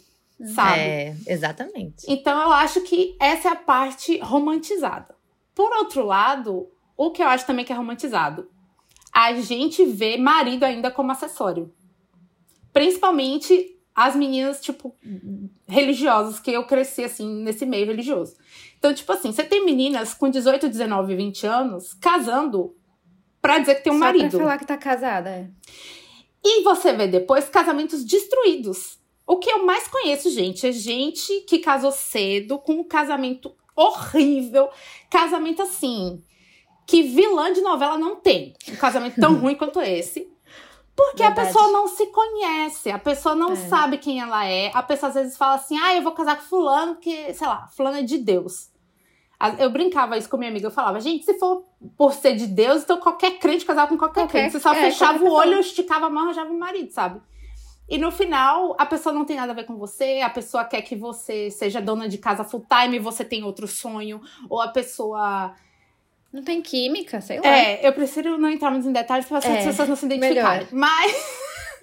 Sabe? 0.54 0.78
É, 0.78 1.16
exatamente. 1.26 2.04
Então 2.06 2.38
eu 2.38 2.52
acho 2.52 2.82
que 2.82 3.16
essa 3.18 3.48
é 3.48 3.52
a 3.52 3.56
parte 3.56 4.18
romantizada. 4.18 5.16
Por 5.54 5.72
outro 5.78 6.04
lado, 6.04 6.68
o 6.98 7.10
que 7.10 7.22
eu 7.22 7.26
acho 7.26 7.46
também 7.46 7.64
que 7.64 7.72
é 7.72 7.76
romantizado 7.76 8.46
a 9.18 9.32
gente 9.34 9.84
vê 9.84 10.16
marido 10.16 10.62
ainda 10.62 10.92
como 10.92 11.10
acessório. 11.10 11.74
Principalmente 12.72 13.76
as 13.92 14.14
meninas, 14.14 14.60
tipo, 14.60 14.94
religiosas, 15.66 16.38
que 16.38 16.52
eu 16.52 16.64
cresci, 16.64 17.02
assim, 17.02 17.42
nesse 17.42 17.66
meio 17.66 17.86
religioso. 17.86 18.36
Então, 18.78 18.94
tipo 18.94 19.10
assim, 19.10 19.32
você 19.32 19.42
tem 19.42 19.64
meninas 19.64 20.14
com 20.14 20.30
18, 20.30 20.68
19, 20.68 21.16
20 21.16 21.46
anos 21.48 21.94
casando 21.94 22.76
pra 23.42 23.58
dizer 23.58 23.74
que 23.74 23.82
tem 23.82 23.92
um 23.92 23.98
Só 23.98 24.04
marido. 24.04 24.30
Pra 24.30 24.38
falar 24.38 24.58
que 24.58 24.66
tá 24.66 24.76
casada, 24.76 25.30
é. 25.30 25.48
E 26.44 26.62
você 26.62 26.92
vê 26.92 27.08
depois 27.08 27.48
casamentos 27.48 28.04
destruídos. 28.04 29.00
O 29.26 29.38
que 29.38 29.50
eu 29.50 29.66
mais 29.66 29.88
conheço, 29.88 30.30
gente, 30.30 30.64
é 30.64 30.70
gente 30.70 31.40
que 31.40 31.58
casou 31.58 31.90
cedo 31.90 32.56
com 32.56 32.74
um 32.74 32.84
casamento 32.84 33.52
horrível. 33.74 34.68
Casamento 35.10 35.62
assim, 35.62 36.22
que 36.88 37.02
vilã 37.02 37.52
de 37.52 37.60
novela 37.60 37.98
não 37.98 38.16
tem 38.16 38.54
um 38.66 38.76
casamento 38.76 39.20
tão 39.20 39.34
ruim 39.38 39.54
quanto 39.54 39.78
esse. 39.78 40.32
Porque 40.96 41.22
Verdade. 41.22 41.40
a 41.42 41.44
pessoa 41.44 41.68
não 41.70 41.86
se 41.86 42.06
conhece, 42.06 42.90
a 42.90 42.98
pessoa 42.98 43.34
não 43.34 43.52
é. 43.52 43.56
sabe 43.56 43.98
quem 43.98 44.20
ela 44.20 44.44
é. 44.46 44.72
A 44.74 44.82
pessoa 44.82 45.10
às 45.10 45.14
vezes 45.14 45.36
fala 45.36 45.54
assim: 45.54 45.78
ah, 45.78 45.94
eu 45.94 46.02
vou 46.02 46.12
casar 46.12 46.36
com 46.36 46.42
Fulano, 46.44 46.94
porque, 46.94 47.32
sei 47.34 47.46
lá, 47.46 47.68
Fulano 47.68 47.98
é 47.98 48.02
de 48.02 48.16
Deus. 48.16 48.70
Eu 49.58 49.70
brincava 49.70 50.18
isso 50.18 50.28
com 50.28 50.36
minha 50.36 50.50
amiga, 50.50 50.66
eu 50.66 50.70
falava, 50.72 50.98
gente, 50.98 51.24
se 51.24 51.34
for 51.34 51.64
por 51.96 52.12
ser 52.12 52.34
de 52.34 52.48
Deus, 52.48 52.82
então 52.82 52.98
qualquer 52.98 53.38
crente 53.38 53.64
casava 53.64 53.86
com 53.86 53.96
qualquer, 53.96 54.22
qualquer 54.22 54.32
crente. 54.40 54.52
Você 54.52 54.60
só 54.60 54.72
é, 54.72 54.90
fechava 54.90 55.22
o 55.22 55.30
olho, 55.30 55.60
esticava 55.60 56.06
a 56.06 56.10
mão, 56.10 56.24
arranjava 56.24 56.50
um 56.50 56.58
marido, 56.58 56.90
sabe? 56.90 57.20
E 57.88 57.98
no 57.98 58.10
final, 58.10 58.74
a 58.76 58.84
pessoa 58.84 59.14
não 59.14 59.24
tem 59.24 59.36
nada 59.36 59.52
a 59.52 59.54
ver 59.54 59.64
com 59.64 59.76
você, 59.76 60.20
a 60.24 60.30
pessoa 60.30 60.64
quer 60.64 60.82
que 60.82 60.96
você 60.96 61.50
seja 61.50 61.80
dona 61.80 62.08
de 62.08 62.18
casa 62.18 62.42
full 62.42 62.66
time 62.68 62.96
e 62.96 62.98
você 62.98 63.24
tem 63.24 63.44
outro 63.44 63.68
sonho, 63.68 64.20
ou 64.50 64.60
a 64.60 64.68
pessoa 64.68 65.54
não 66.32 66.42
tem 66.42 66.60
química, 66.60 67.20
sei 67.20 67.40
lá. 67.40 67.46
É, 67.46 67.86
eu 67.86 67.92
prefiro 67.92 68.36
não 68.38 68.50
entrar 68.50 68.70
muito 68.70 68.88
em 68.88 68.92
detalhes 68.92 69.26
para 69.26 69.38
é, 69.38 69.58
as 69.58 69.64
pessoas 69.64 69.88
não 69.88 69.96
se 69.96 70.06
identificarem. 70.06 70.66
Melhor. 70.70 70.72
Mas, 70.72 71.16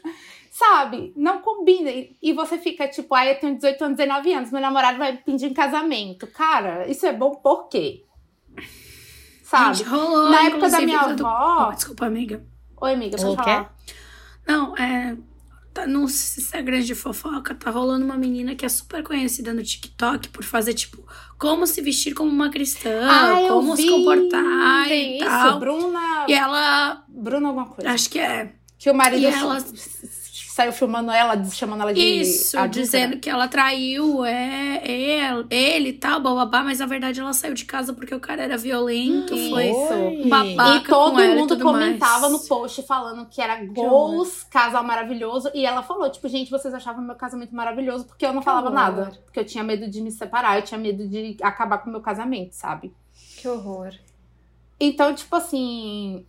sabe, 0.51 1.13
não 1.15 1.41
combina. 1.41 1.89
E 2.21 2.33
você 2.33 2.57
fica 2.57 2.87
tipo, 2.87 3.13
ah, 3.15 3.25
eu 3.25 3.39
tenho 3.39 3.55
18 3.55 3.83
anos, 3.83 3.97
19 3.97 4.33
anos, 4.33 4.51
meu 4.51 4.61
namorado 4.61 4.97
vai 4.97 5.17
pedir 5.17 5.47
em 5.47 5.53
casamento. 5.53 6.27
Cara, 6.27 6.87
isso 6.87 7.05
é 7.05 7.13
bom 7.13 7.35
por 7.35 7.67
quê? 7.69 8.03
Sabe? 9.43 9.77
Gente, 9.77 9.89
rolou, 9.89 10.29
Na 10.29 10.43
época 10.45 10.69
da 10.69 10.81
minha 10.81 10.99
avó. 10.99 11.13
Do... 11.13 11.25
Oh, 11.25 11.71
desculpa, 11.73 12.05
amiga. 12.05 12.45
Oi, 12.81 12.93
amiga, 12.93 13.17
pode 13.17 13.35
falar. 13.35 13.75
Não, 14.47 14.75
é 14.77 15.17
tá 15.75 15.85
no 15.85 16.05
Instagram 16.05 16.79
de 16.79 16.95
fofoca, 16.95 17.53
tá 17.53 17.69
rolando 17.69 18.05
uma 18.05 18.17
menina 18.17 18.55
que 18.55 18.65
é 18.65 18.69
super 18.69 19.03
conhecida 19.03 19.53
no 19.53 19.61
TikTok 19.61 20.29
por 20.29 20.45
fazer, 20.45 20.73
tipo, 20.73 21.05
como 21.37 21.67
se 21.67 21.81
vestir 21.81 22.13
como 22.13 22.31
uma 22.31 22.49
cristã, 22.49 22.89
ah, 23.03 23.45
como 23.49 23.75
se 23.75 23.89
comportar 23.89 24.87
Tem 24.87 25.15
e 25.15 25.17
isso, 25.17 25.25
tal. 25.25 25.59
Bruna... 25.59 26.25
E 26.29 26.33
ela... 26.33 27.03
Bruna 27.09 27.49
alguma 27.49 27.67
coisa. 27.67 27.91
Acho 27.91 28.09
que 28.09 28.19
é. 28.19 28.53
Que 28.77 28.89
o 28.89 28.95
marido... 28.95 29.21
E 29.21 29.25
ela 29.25 29.57
saiu 30.55 30.71
filmando 30.71 31.11
ela, 31.11 31.43
chamando 31.49 31.81
ela 31.81 31.93
de. 31.93 31.99
Isso, 31.99 32.57
adulta, 32.57 32.79
dizendo 32.79 33.15
né? 33.15 33.17
que 33.17 33.29
ela 33.29 33.45
traiu 33.45 34.23
é, 34.23 34.81
ele, 34.89 35.45
ele 35.49 35.89
e 35.89 35.93
tal, 35.93 36.21
bababá, 36.21 36.63
mas 36.63 36.79
na 36.79 36.85
verdade 36.85 37.19
ela 37.19 37.33
saiu 37.33 37.53
de 37.53 37.65
casa 37.65 37.91
porque 37.93 38.15
o 38.15 38.21
cara 38.21 38.41
era 38.41 38.57
violento, 38.57 39.35
hum, 39.35 39.49
foi 39.49 39.69
isso. 39.69 40.29
babaca. 40.29 40.77
E 40.77 40.83
todo 40.85 41.21
mundo 41.21 41.55
e 41.55 41.59
comentava 41.59 42.29
mais. 42.29 42.31
no 42.31 42.47
post 42.47 42.81
falando 42.83 43.25
que 43.25 43.41
era 43.41 43.65
gols, 43.65 44.43
casal 44.43 44.81
maravilhoso. 44.81 45.51
E 45.53 45.65
ela 45.65 45.83
falou: 45.83 46.09
tipo, 46.09 46.25
gente, 46.29 46.49
vocês 46.49 46.73
achavam 46.73 47.03
meu 47.03 47.15
casamento 47.15 47.53
maravilhoso 47.53 48.05
porque 48.05 48.25
eu 48.25 48.31
não 48.31 48.39
que 48.39 48.45
falava 48.45 48.67
horror. 48.67 48.79
nada. 48.79 49.19
Porque 49.25 49.41
eu 49.41 49.45
tinha 49.45 49.61
medo 49.61 49.89
de 49.89 49.99
me 49.99 50.09
separar, 50.09 50.57
eu 50.57 50.61
tinha 50.61 50.77
medo 50.77 51.05
de 51.05 51.35
acabar 51.41 51.79
com 51.79 51.89
o 51.89 51.91
meu 51.91 52.01
casamento, 52.01 52.53
sabe? 52.53 52.93
Que 53.41 53.45
horror. 53.45 53.93
Então, 54.79 55.13
tipo 55.13 55.35
assim. 55.35 56.25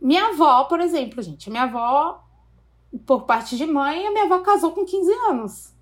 Minha 0.00 0.28
avó, 0.28 0.64
por 0.64 0.80
exemplo, 0.80 1.20
gente, 1.20 1.50
minha 1.50 1.62
avó 1.64 2.23
por 2.98 3.22
parte 3.22 3.56
de 3.56 3.66
mãe, 3.66 4.06
a 4.06 4.10
minha 4.10 4.24
avó 4.24 4.40
casou 4.40 4.72
com 4.72 4.84
15 4.84 5.12
anos. 5.28 5.74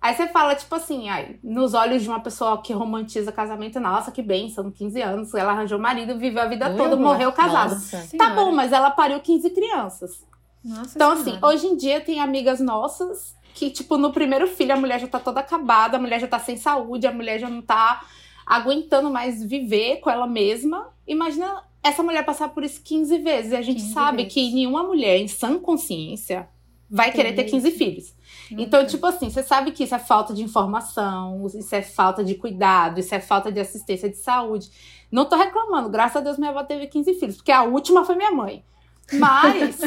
Aí 0.00 0.14
você 0.14 0.26
fala, 0.28 0.54
tipo 0.54 0.74
assim, 0.74 1.10
ai, 1.10 1.38
nos 1.42 1.74
olhos 1.74 2.02
de 2.02 2.08
uma 2.08 2.20
pessoa 2.20 2.62
que 2.62 2.72
romantiza 2.72 3.30
casamento, 3.30 3.78
nossa, 3.78 4.10
que 4.10 4.22
bem, 4.22 4.48
são 4.48 4.70
15 4.70 5.02
anos, 5.02 5.34
ela 5.34 5.52
arranjou 5.52 5.78
marido, 5.78 6.18
viveu 6.18 6.42
a 6.42 6.46
vida 6.46 6.74
toda, 6.74 6.96
morreu 6.96 7.30
casada. 7.32 7.78
Tá 8.16 8.30
bom, 8.30 8.50
mas 8.50 8.72
ela 8.72 8.90
pariu 8.90 9.20
15 9.20 9.50
crianças. 9.50 10.24
Nossa 10.64 10.96
então, 10.96 11.16
senhora. 11.16 11.30
assim, 11.30 11.38
hoje 11.44 11.66
em 11.66 11.76
dia 11.76 12.00
tem 12.00 12.20
amigas 12.20 12.60
nossas 12.60 13.36
que, 13.54 13.70
tipo, 13.70 13.98
no 13.98 14.10
primeiro 14.10 14.46
filho 14.46 14.72
a 14.72 14.76
mulher 14.76 15.00
já 15.00 15.06
tá 15.06 15.18
toda 15.18 15.40
acabada, 15.40 15.98
a 15.98 16.00
mulher 16.00 16.18
já 16.18 16.26
tá 16.26 16.38
sem 16.38 16.56
saúde, 16.56 17.06
a 17.06 17.12
mulher 17.12 17.38
já 17.38 17.50
não 17.50 17.60
tá 17.60 18.02
aguentando 18.46 19.10
mais 19.10 19.44
viver 19.44 19.98
com 19.98 20.08
ela 20.08 20.26
mesma. 20.26 20.88
Imagina 21.06 21.62
essa 21.82 22.02
mulher 22.02 22.24
passar 22.24 22.48
por 22.50 22.62
isso 22.62 22.80
15 22.82 23.18
vezes. 23.18 23.52
E 23.52 23.56
a 23.56 23.62
gente 23.62 23.82
sabe 23.82 24.18
vezes. 24.18 24.32
que 24.32 24.52
nenhuma 24.52 24.82
mulher 24.82 25.18
em 25.18 25.28
sã 25.28 25.58
consciência 25.58 26.48
vai 26.90 27.12
querer 27.12 27.34
ter 27.34 27.44
15 27.44 27.70
filhos. 27.70 28.14
Nunca. 28.50 28.62
Então, 28.62 28.86
tipo 28.86 29.06
assim, 29.06 29.30
você 29.30 29.42
sabe 29.42 29.70
que 29.70 29.84
isso 29.84 29.94
é 29.94 29.98
falta 29.98 30.34
de 30.34 30.42
informação, 30.42 31.46
isso 31.46 31.74
é 31.74 31.82
falta 31.82 32.24
de 32.24 32.34
cuidado, 32.34 32.98
isso 32.98 33.14
é 33.14 33.20
falta 33.20 33.52
de 33.52 33.60
assistência 33.60 34.08
de 34.08 34.16
saúde. 34.16 34.68
Não 35.10 35.24
tô 35.24 35.36
reclamando, 35.36 35.88
graças 35.88 36.16
a 36.16 36.20
Deus 36.20 36.36
minha 36.36 36.50
avó 36.50 36.64
teve 36.64 36.88
15 36.88 37.14
filhos, 37.14 37.36
porque 37.36 37.52
a 37.52 37.62
última 37.62 38.04
foi 38.04 38.16
minha 38.16 38.32
mãe. 38.32 38.64
Mas 39.12 39.78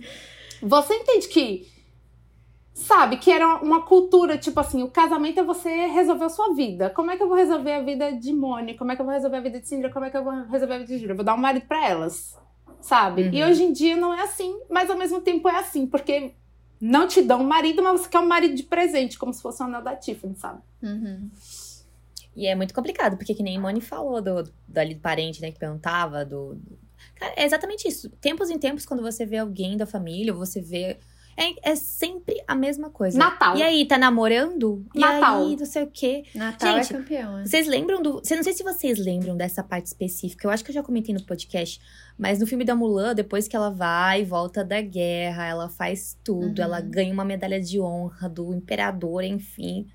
você 0.62 0.94
entende 0.94 1.28
que 1.28 1.68
sabe, 2.78 3.16
que 3.16 3.30
era 3.30 3.56
uma 3.56 3.82
cultura, 3.82 4.38
tipo 4.38 4.58
assim, 4.60 4.82
o 4.82 4.90
casamento 4.90 5.40
é 5.40 5.42
você 5.42 5.86
resolver 5.86 6.24
a 6.24 6.28
sua 6.28 6.54
vida. 6.54 6.88
Como 6.90 7.10
é 7.10 7.16
que 7.16 7.22
eu 7.22 7.28
vou 7.28 7.36
resolver 7.36 7.72
a 7.72 7.82
vida 7.82 8.12
de 8.12 8.32
Mone? 8.32 8.76
Como 8.76 8.92
é 8.92 8.96
que 8.96 9.02
eu 9.02 9.06
vou 9.06 9.12
resolver 9.12 9.36
a 9.36 9.40
vida 9.40 9.60
de 9.60 9.66
Cindy? 9.66 9.90
Como 9.90 10.04
é 10.04 10.10
que 10.10 10.16
eu 10.16 10.22
vou 10.22 10.32
resolver 10.44 10.74
a 10.74 10.78
vida 10.78 10.86
de 10.86 10.98
Júlia? 10.98 11.12
Eu 11.12 11.16
vou 11.16 11.24
dar 11.24 11.34
um 11.34 11.38
marido 11.38 11.66
para 11.66 11.86
elas, 11.86 12.38
sabe? 12.80 13.24
Uhum. 13.24 13.30
E 13.32 13.44
hoje 13.44 13.64
em 13.64 13.72
dia 13.72 13.96
não 13.96 14.14
é 14.14 14.22
assim, 14.22 14.60
mas 14.70 14.88
ao 14.88 14.96
mesmo 14.96 15.20
tempo 15.20 15.48
é 15.48 15.56
assim, 15.56 15.86
porque 15.86 16.34
não 16.80 17.08
te 17.08 17.20
dão 17.20 17.40
um 17.40 17.46
marido, 17.46 17.82
mas 17.82 18.00
você 18.00 18.08
quer 18.08 18.20
um 18.20 18.28
marido 18.28 18.54
de 18.54 18.62
presente, 18.62 19.18
como 19.18 19.34
se 19.34 19.42
fosse 19.42 19.60
um 19.60 19.66
anel 19.66 19.82
da 19.82 19.96
Tiffany, 19.96 20.36
sabe? 20.36 20.62
Uhum. 20.80 21.28
E 22.36 22.46
é 22.46 22.54
muito 22.54 22.72
complicado, 22.72 23.16
porque 23.16 23.34
que 23.34 23.42
nem 23.42 23.58
Moni 23.58 23.80
falou 23.80 24.22
do, 24.22 24.44
do, 24.44 24.50
do 24.68 25.00
parente, 25.00 25.42
né, 25.42 25.50
que 25.50 25.58
perguntava, 25.58 26.24
do. 26.24 26.56
Cara, 27.16 27.34
é 27.36 27.44
exatamente 27.44 27.88
isso. 27.88 28.08
Tempos 28.20 28.50
em 28.50 28.58
tempos, 28.58 28.86
quando 28.86 29.02
você 29.02 29.26
vê 29.26 29.38
alguém 29.38 29.76
da 29.76 29.84
família, 29.84 30.32
você 30.32 30.60
vê 30.60 31.00
é, 31.38 31.70
é 31.70 31.76
sempre 31.76 32.42
a 32.48 32.54
mesma 32.56 32.90
coisa. 32.90 33.16
Natal. 33.16 33.56
E 33.56 33.62
aí, 33.62 33.86
tá 33.86 33.96
namorando? 33.96 34.84
Natal. 34.92 35.44
E 35.44 35.52
aí, 35.52 35.56
não 35.56 35.66
sei 35.66 35.84
o 35.84 35.86
quê. 35.86 36.24
Natal 36.34 36.74
Gente, 36.74 36.92
é 36.92 36.96
campeão? 36.96 37.46
Vocês 37.46 37.68
lembram 37.68 38.02
do. 38.02 38.14
Não 38.14 38.42
sei 38.42 38.52
se 38.52 38.64
vocês 38.64 38.98
lembram 38.98 39.36
dessa 39.36 39.62
parte 39.62 39.86
específica. 39.86 40.48
Eu 40.48 40.50
acho 40.50 40.64
que 40.64 40.70
eu 40.70 40.74
já 40.74 40.82
comentei 40.82 41.14
no 41.14 41.22
podcast. 41.22 41.80
Mas 42.18 42.40
no 42.40 42.46
filme 42.46 42.64
da 42.64 42.74
Mulan, 42.74 43.14
depois 43.14 43.46
que 43.46 43.54
ela 43.54 43.70
vai 43.70 44.22
e 44.22 44.24
volta 44.24 44.64
da 44.64 44.80
guerra, 44.80 45.46
ela 45.46 45.68
faz 45.68 46.18
tudo. 46.24 46.58
Uhum. 46.58 46.64
Ela 46.64 46.80
ganha 46.80 47.12
uma 47.12 47.24
medalha 47.24 47.60
de 47.60 47.80
honra 47.80 48.28
do 48.28 48.52
imperador, 48.52 49.22
enfim. 49.22 49.86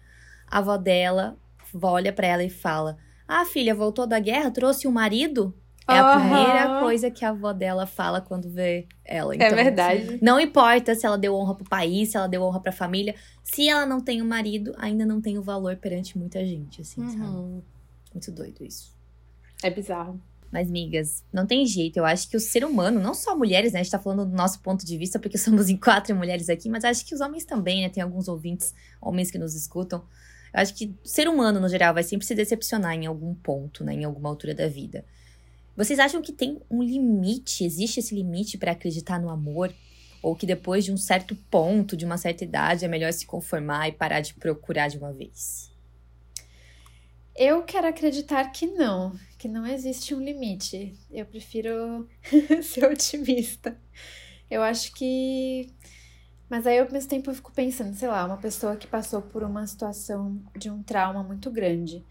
A 0.50 0.60
avó 0.60 0.78
dela 0.78 1.38
olha 1.82 2.14
pra 2.14 2.28
ela 2.28 2.44
e 2.44 2.50
fala: 2.50 2.98
Ah, 3.28 3.44
filha, 3.44 3.76
voltou 3.76 4.08
da 4.08 4.18
guerra? 4.18 4.50
Trouxe 4.50 4.88
um 4.88 4.92
marido? 4.92 5.54
É 5.88 5.98
a 5.98 6.18
primeira 6.18 6.80
coisa 6.80 7.12
que 7.12 7.26
a 7.26 7.30
avó 7.30 7.52
dela 7.52 7.86
fala 7.86 8.22
quando 8.22 8.50
vê 8.50 8.88
ela. 9.04 9.36
Então, 9.36 9.48
é 9.48 9.54
verdade. 9.54 10.20
não 10.22 10.40
importa 10.40 10.96
se 10.96 11.06
ela 11.06 11.18
deu 11.18 11.36
honra 11.36 11.56
pro 11.56 11.68
país, 11.68 12.12
se 12.12 12.18
ela 12.18 12.28
deu 12.28 12.42
honra 12.42 12.60
pra 12.60 12.72
família. 12.72 13.16
Se 13.44 13.68
ela 13.68 13.86
não 13.86 14.00
tem 14.00 14.22
um 14.22 14.28
marido, 14.28 14.74
ainda 14.78 15.06
não 15.06 15.20
tem 15.20 15.38
o 15.38 15.44
valor 15.44 15.76
perante 15.76 16.18
muita 16.18 16.46
gente, 16.46 16.82
assim, 16.82 17.06
sabe? 17.10 17.26
Uhum. 17.26 17.62
Muito 18.14 18.32
doido 18.32 18.64
isso. 18.64 18.94
É 19.62 19.70
bizarro. 19.70 20.20
Mas, 20.52 20.70
migas, 20.70 21.24
não 21.34 21.48
tem 21.48 21.66
jeito. 21.66 21.98
Eu 21.98 22.06
acho 22.06 22.30
que 22.30 22.38
o 22.38 22.40
ser 22.40 22.64
humano, 22.64 23.00
não 23.00 23.16
só 23.16 23.36
mulheres, 23.36 23.74
né? 23.74 23.80
A 23.80 23.84
gente 23.84 23.92
tá 23.92 23.98
falando 23.98 24.24
do 24.24 24.36
nosso 24.36 24.62
ponto 24.62 24.86
de 24.86 24.98
vista, 24.98 25.18
porque 25.18 25.36
somos 25.40 25.68
em 25.68 25.76
quatro 25.76 26.16
mulheres 26.16 26.48
aqui, 26.48 26.70
mas 26.70 26.86
acho 26.86 27.06
que 27.06 27.16
os 27.16 27.22
homens 27.22 27.44
também, 27.44 27.82
né? 27.82 27.90
Tem 27.90 28.04
alguns 28.04 28.28
ouvintes, 28.28 28.74
homens 29.02 29.32
que 29.32 29.40
nos 29.40 29.56
escutam. 29.56 30.06
Eu 30.54 30.60
acho 30.62 30.76
que 30.76 30.96
o 31.04 31.08
ser 31.08 31.28
humano, 31.28 31.60
no 31.60 31.68
geral, 31.68 31.94
vai 31.94 32.04
sempre 32.04 32.28
se 32.28 32.36
decepcionar 32.36 32.94
em 32.94 33.08
algum 33.08 33.34
ponto, 33.34 33.84
né? 33.84 33.96
Em 33.96 34.04
alguma 34.04 34.30
altura 34.30 34.54
da 34.54 34.68
vida. 34.68 35.04
Vocês 35.76 35.98
acham 35.98 36.22
que 36.22 36.32
tem 36.32 36.62
um 36.70 36.84
limite? 36.84 37.64
Existe 37.64 38.00
esse 38.00 38.14
limite 38.14 38.58
pra 38.58 38.74
acreditar 38.74 39.20
no 39.20 39.30
amor? 39.30 39.74
Ou 40.22 40.36
que 40.36 40.46
depois 40.46 40.86
de 40.86 40.92
um 40.92 40.98
certo 40.98 41.36
ponto, 41.36 41.98
de 41.98 42.06
uma 42.06 42.18
certa 42.18 42.44
idade, 42.44 42.86
é 42.86 42.88
melhor 42.88 43.12
se 43.12 43.26
conformar 43.26 43.90
e 43.90 43.92
parar 43.92 44.22
de 44.22 44.34
procurar 44.36 44.88
de 44.88 44.98
uma 44.98 45.12
vez? 45.12 45.72
Eu 47.36 47.64
quero 47.64 47.88
acreditar 47.88 48.52
que 48.52 48.68
não, 48.68 49.18
que 49.40 49.48
não 49.48 49.66
existe 49.66 50.14
um 50.14 50.22
limite. 50.22 50.94
Eu 51.10 51.26
prefiro 51.26 52.08
ser 52.62 52.86
otimista. 52.86 53.76
Eu 54.50 54.62
acho 54.62 54.94
que. 54.94 55.74
Mas 56.48 56.68
aí, 56.68 56.78
ao 56.78 56.92
mesmo 56.92 57.10
tempo, 57.10 57.32
eu 57.32 57.36
fico 57.36 57.52
pensando, 57.52 57.96
sei 57.96 58.08
lá, 58.08 58.24
uma 58.26 58.38
pessoa 58.38 58.76
que 58.76 58.86
passou 58.86 59.24
por 59.24 59.42
uma 59.44 59.66
situação 59.66 60.40
de 60.56 60.70
um 60.70 60.84
trauma 60.84 61.24
muito 61.24 61.50
grande, 61.50 62.06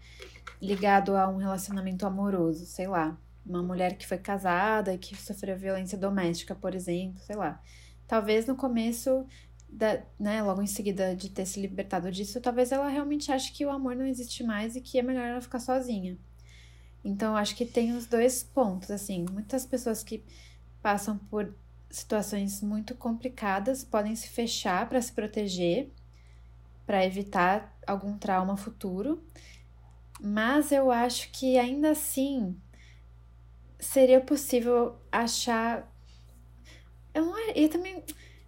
ligado 0.61 1.15
a 1.15 1.29
um 1.29 1.37
relacionamento 1.37 2.05
amoroso, 2.05 2.65
sei 2.65 2.87
lá. 2.87 3.17
Uma 3.45 3.61
mulher 3.61 3.97
que 3.97 4.07
foi 4.07 4.17
casada 4.17 4.93
e 4.93 4.97
que 4.97 5.15
sofreu 5.15 5.57
violência 5.57 5.97
doméstica, 5.97 6.55
por 6.55 6.73
exemplo, 6.73 7.19
sei 7.21 7.35
lá. 7.35 7.61
Talvez 8.07 8.45
no 8.45 8.55
começo 8.55 9.25
da, 9.67 10.01
né, 10.19 10.41
logo 10.41 10.61
em 10.61 10.67
seguida 10.67 11.15
de 11.15 11.29
ter 11.29 11.45
se 11.45 11.59
libertado 11.59 12.11
disso, 12.11 12.39
talvez 12.39 12.71
ela 12.71 12.87
realmente 12.87 13.31
ache 13.31 13.51
que 13.51 13.65
o 13.65 13.71
amor 13.71 13.95
não 13.95 14.05
existe 14.05 14.43
mais 14.43 14.75
e 14.75 14.81
que 14.81 14.99
é 14.99 15.01
melhor 15.01 15.25
ela 15.25 15.41
ficar 15.41 15.59
sozinha. 15.59 16.17
Então, 17.03 17.35
acho 17.35 17.55
que 17.55 17.65
tem 17.65 17.91
os 17.91 18.05
dois 18.05 18.43
pontos, 18.43 18.89
assim, 18.89 19.25
muitas 19.29 19.65
pessoas 19.65 20.03
que 20.03 20.23
passam 20.81 21.17
por 21.17 21.53
situações 21.89 22.61
muito 22.61 22.95
complicadas 22.95 23.83
podem 23.83 24.15
se 24.15 24.27
fechar 24.29 24.87
para 24.87 25.01
se 25.01 25.11
proteger, 25.11 25.91
para 26.85 27.05
evitar 27.05 27.77
algum 27.85 28.17
trauma 28.17 28.57
futuro, 28.57 29.23
mas 30.21 30.71
eu 30.71 30.91
acho 30.91 31.31
que 31.31 31.57
ainda 31.57 31.91
assim 31.91 32.55
seria 33.83 34.21
possível 34.21 34.95
achar. 35.11 35.91
Eu, 37.13 37.25
não, 37.25 37.49
eu 37.51 37.69
também 37.69 38.03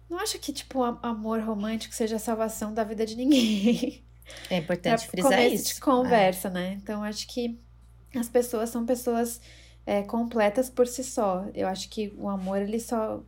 não 0.08 0.18
acho 0.18 0.38
que, 0.38 0.52
tipo, 0.52 0.82
am- 0.82 0.98
amor 1.02 1.40
romântico 1.40 1.94
seja 1.94 2.16
a 2.16 2.18
salvação 2.18 2.72
da 2.74 2.82
vida 2.84 3.06
de 3.06 3.14
ninguém. 3.16 4.04
É 4.50 4.56
importante 4.56 5.02
Pra 5.02 5.08
frisar 5.08 5.30
começo 5.32 5.54
isso. 5.54 5.74
de 5.74 5.80
conversa, 5.80 6.50
né? 6.50 6.72
Então, 6.82 7.02
acho 7.04 7.28
que 7.28 7.60
as 8.14 8.28
pessoas 8.28 8.70
são 8.70 8.84
pessoas 8.84 9.40
é, 9.86 10.02
completas 10.02 10.68
por 10.68 10.86
si 10.88 11.04
só. 11.04 11.46
Eu 11.54 11.68
acho 11.68 11.88
que 11.88 12.12
o 12.16 12.28
amor, 12.28 12.60
ele 12.60 12.80
só... 12.80 13.22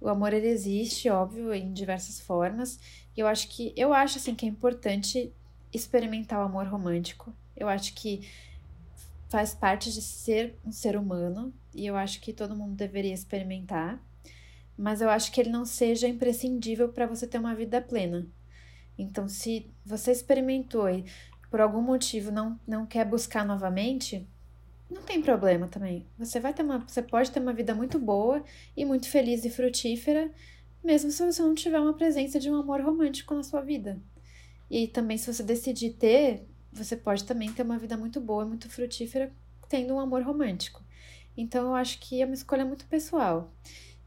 O 0.00 0.08
amor, 0.08 0.32
ele 0.32 0.46
existe, 0.46 1.10
óbvio, 1.10 1.52
em 1.52 1.72
diversas 1.72 2.20
formas. 2.20 2.78
E 3.16 3.20
eu 3.20 3.26
acho 3.26 3.48
que... 3.48 3.74
Eu 3.76 3.92
acho, 3.92 4.16
assim, 4.18 4.34
que 4.34 4.46
é 4.46 4.48
importante 4.48 5.32
experimentar 5.72 6.38
o 6.38 6.44
amor 6.44 6.66
romântico. 6.66 7.34
Eu 7.56 7.68
acho 7.68 7.92
que 7.94 8.26
faz 9.28 9.54
parte 9.54 9.92
de 9.92 10.02
ser 10.02 10.56
um 10.64 10.72
ser 10.72 10.96
humano. 10.96 11.52
E 11.74 11.86
eu 11.86 11.96
acho 11.96 12.20
que 12.20 12.32
todo 12.32 12.56
mundo 12.56 12.74
deveria 12.74 13.14
experimentar. 13.14 14.02
Mas 14.76 15.00
eu 15.00 15.10
acho 15.10 15.32
que 15.32 15.40
ele 15.40 15.50
não 15.50 15.64
seja 15.64 16.08
imprescindível 16.08 16.88
para 16.88 17.06
você 17.06 17.26
ter 17.26 17.38
uma 17.38 17.54
vida 17.54 17.80
plena. 17.80 18.26
Então, 18.96 19.28
se 19.28 19.70
você 19.84 20.10
experimentou 20.10 20.88
e 20.88 21.04
por 21.50 21.60
algum 21.60 21.80
motivo 21.80 22.30
não, 22.30 22.58
não 22.66 22.86
quer 22.86 23.04
buscar 23.04 23.44
novamente, 23.44 24.26
não 24.90 25.02
tem 25.02 25.20
problema 25.20 25.68
também. 25.68 26.06
Você 26.18 26.40
vai 26.40 26.52
ter 26.52 26.62
uma, 26.62 26.78
você 26.78 27.02
pode 27.02 27.30
ter 27.30 27.40
uma 27.40 27.52
vida 27.52 27.74
muito 27.74 27.98
boa 27.98 28.42
e 28.76 28.84
muito 28.84 29.08
feliz 29.08 29.44
e 29.44 29.50
frutífera, 29.50 30.30
mesmo 30.82 31.10
se 31.10 31.24
você 31.24 31.42
não 31.42 31.54
tiver 31.54 31.78
uma 31.78 31.94
presença 31.94 32.40
de 32.40 32.50
um 32.50 32.56
amor 32.56 32.80
romântico 32.80 33.34
na 33.34 33.42
sua 33.42 33.60
vida. 33.60 34.00
E 34.70 34.86
também 34.86 35.16
se 35.16 35.32
você 35.32 35.42
decidir 35.42 35.94
ter, 35.94 36.46
você 36.78 36.96
pode 36.96 37.24
também 37.24 37.52
ter 37.52 37.62
uma 37.62 37.78
vida 37.78 37.96
muito 37.96 38.20
boa 38.20 38.44
muito 38.44 38.68
frutífera 38.70 39.32
tendo 39.68 39.94
um 39.94 40.00
amor 40.00 40.22
romântico. 40.22 40.82
Então 41.36 41.68
eu 41.68 41.74
acho 41.74 42.00
que 42.00 42.22
é 42.22 42.24
uma 42.24 42.34
escolha 42.34 42.64
muito 42.64 42.86
pessoal 42.86 43.52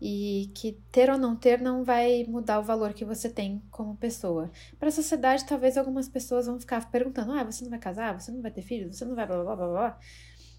e 0.01 0.51
que 0.55 0.73
ter 0.91 1.12
ou 1.12 1.17
não 1.17 1.36
ter 1.36 1.62
não 1.62 1.84
vai 1.84 2.25
mudar 2.27 2.60
o 2.60 2.63
valor 2.63 2.91
que 2.93 3.05
você 3.05 3.29
tem 3.29 3.62
como 3.69 3.95
pessoa. 3.95 4.51
Para 4.79 4.89
a 4.89 4.91
sociedade, 4.91 5.45
talvez 5.45 5.77
algumas 5.77 6.10
pessoas 6.10 6.47
vão 6.47 6.60
ficar 6.60 6.89
perguntando: 6.89 7.31
ah, 7.34 7.43
você 7.43 7.63
não 7.63 7.69
vai 7.69 7.79
casar? 7.79 8.19
Você 8.19 8.31
não 8.31 8.41
vai 8.41 8.49
ter 8.51 8.63
filhos? 8.63 8.97
Você 8.97 9.05
não 9.05 9.15
vai 9.15 9.27
blá 9.27 9.43
blá 9.43 9.55
blá 9.55 9.67
blá? 9.67 9.73
blá?" 9.73 9.99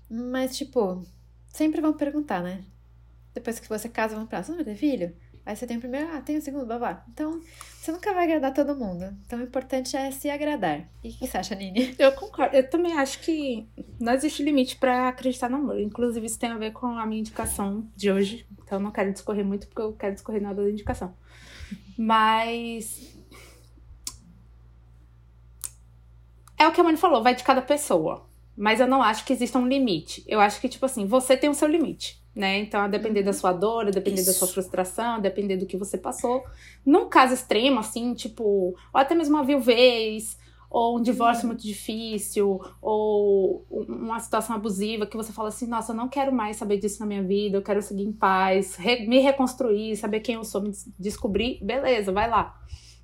Mas, 0.08 0.56
tipo, 0.56 1.04
sempre 1.48 1.80
vão 1.80 1.92
perguntar, 1.94 2.42
né? 2.42 2.64
Depois 3.34 3.58
que 3.58 3.68
você 3.68 3.88
casa, 3.88 4.14
vão 4.14 4.26
falar: 4.26 4.44
você 4.44 4.52
não 4.52 4.58
vai 4.58 4.64
ter 4.64 4.76
filho? 4.76 5.16
Aí 5.44 5.56
você 5.56 5.66
tem 5.66 5.76
o 5.76 5.80
primeiro, 5.80 6.08
ah, 6.14 6.20
tem 6.20 6.36
o 6.36 6.42
segundo, 6.42 6.66
blá. 6.66 7.04
Então, 7.12 7.40
você 7.76 7.90
nunca 7.90 8.14
vai 8.14 8.24
agradar 8.24 8.54
todo 8.54 8.76
mundo. 8.76 9.04
Então, 9.26 9.40
o 9.40 9.42
importante 9.42 9.96
é 9.96 10.10
se 10.12 10.30
agradar. 10.30 10.88
E 11.02 11.08
o 11.08 11.12
que 11.12 11.26
você 11.26 11.36
acha, 11.36 11.54
Nini? 11.56 11.96
Eu 11.98 12.12
concordo. 12.12 12.54
Eu 12.54 12.70
também 12.70 12.96
acho 12.96 13.18
que 13.20 13.66
não 13.98 14.12
existe 14.12 14.42
limite 14.42 14.76
pra 14.76 15.08
acreditar 15.08 15.50
no 15.50 15.56
amor. 15.56 15.80
Inclusive, 15.80 16.24
isso 16.24 16.38
tem 16.38 16.50
a 16.50 16.56
ver 16.56 16.72
com 16.72 16.86
a 16.86 17.04
minha 17.04 17.20
indicação 17.20 17.88
de 17.96 18.10
hoje. 18.10 18.46
Então, 18.62 18.78
não 18.78 18.92
quero 18.92 19.12
discorrer 19.12 19.44
muito, 19.44 19.66
porque 19.66 19.82
eu 19.82 19.92
quero 19.94 20.14
discorrer 20.14 20.40
nada 20.40 20.62
da 20.62 20.70
indicação. 20.70 21.12
Mas. 21.98 23.12
É 26.56 26.68
o 26.68 26.72
que 26.72 26.80
a 26.80 26.84
Mãe 26.84 26.96
falou, 26.96 27.20
vai 27.20 27.34
de 27.34 27.42
cada 27.42 27.60
pessoa. 27.60 28.28
Mas 28.56 28.78
eu 28.78 28.86
não 28.86 29.02
acho 29.02 29.24
que 29.24 29.32
exista 29.32 29.58
um 29.58 29.66
limite. 29.66 30.22
Eu 30.28 30.40
acho 30.40 30.60
que, 30.60 30.68
tipo 30.68 30.86
assim, 30.86 31.04
você 31.04 31.36
tem 31.36 31.50
o 31.50 31.54
seu 31.54 31.66
limite, 31.66 32.21
né? 32.34 32.58
Então, 32.60 32.80
a 32.80 32.88
depender 32.88 33.22
da 33.22 33.32
sua 33.32 33.52
dor, 33.52 33.86
a 33.86 33.90
depender 33.90 34.24
da 34.24 34.32
sua 34.32 34.46
Isso. 34.46 34.54
frustração, 34.54 35.16
a 35.16 35.18
depender 35.20 35.56
do 35.56 35.66
que 35.66 35.76
você 35.76 35.98
passou. 35.98 36.44
Num 36.84 37.08
caso 37.08 37.34
extremo, 37.34 37.78
assim, 37.80 38.14
tipo, 38.14 38.42
ou 38.44 38.76
até 38.94 39.14
mesmo 39.14 39.34
uma 39.36 39.44
viuvez, 39.44 40.38
ou 40.70 40.96
um 40.98 41.02
divórcio 41.02 41.46
muito 41.46 41.62
difícil, 41.62 42.58
ou 42.80 43.66
um- 43.70 43.82
uma 44.06 44.18
situação 44.20 44.56
abusiva 44.56 45.06
que 45.06 45.16
você 45.16 45.30
fala 45.30 45.48
assim, 45.48 45.66
nossa, 45.66 45.92
eu 45.92 45.96
não 45.96 46.08
quero 46.08 46.32
mais 46.32 46.56
saber 46.56 46.78
disso 46.78 47.00
na 47.00 47.06
minha 47.06 47.22
vida, 47.22 47.58
eu 47.58 47.62
quero 47.62 47.82
seguir 47.82 48.04
em 48.04 48.12
paz, 48.12 48.76
re- 48.76 49.06
me 49.06 49.18
reconstruir, 49.20 49.94
saber 49.96 50.20
quem 50.20 50.36
eu 50.36 50.44
sou, 50.44 50.62
me 50.62 50.70
des- 50.70 50.88
descobrir, 50.98 51.58
beleza, 51.62 52.10
vai 52.10 52.28
lá. 52.28 52.58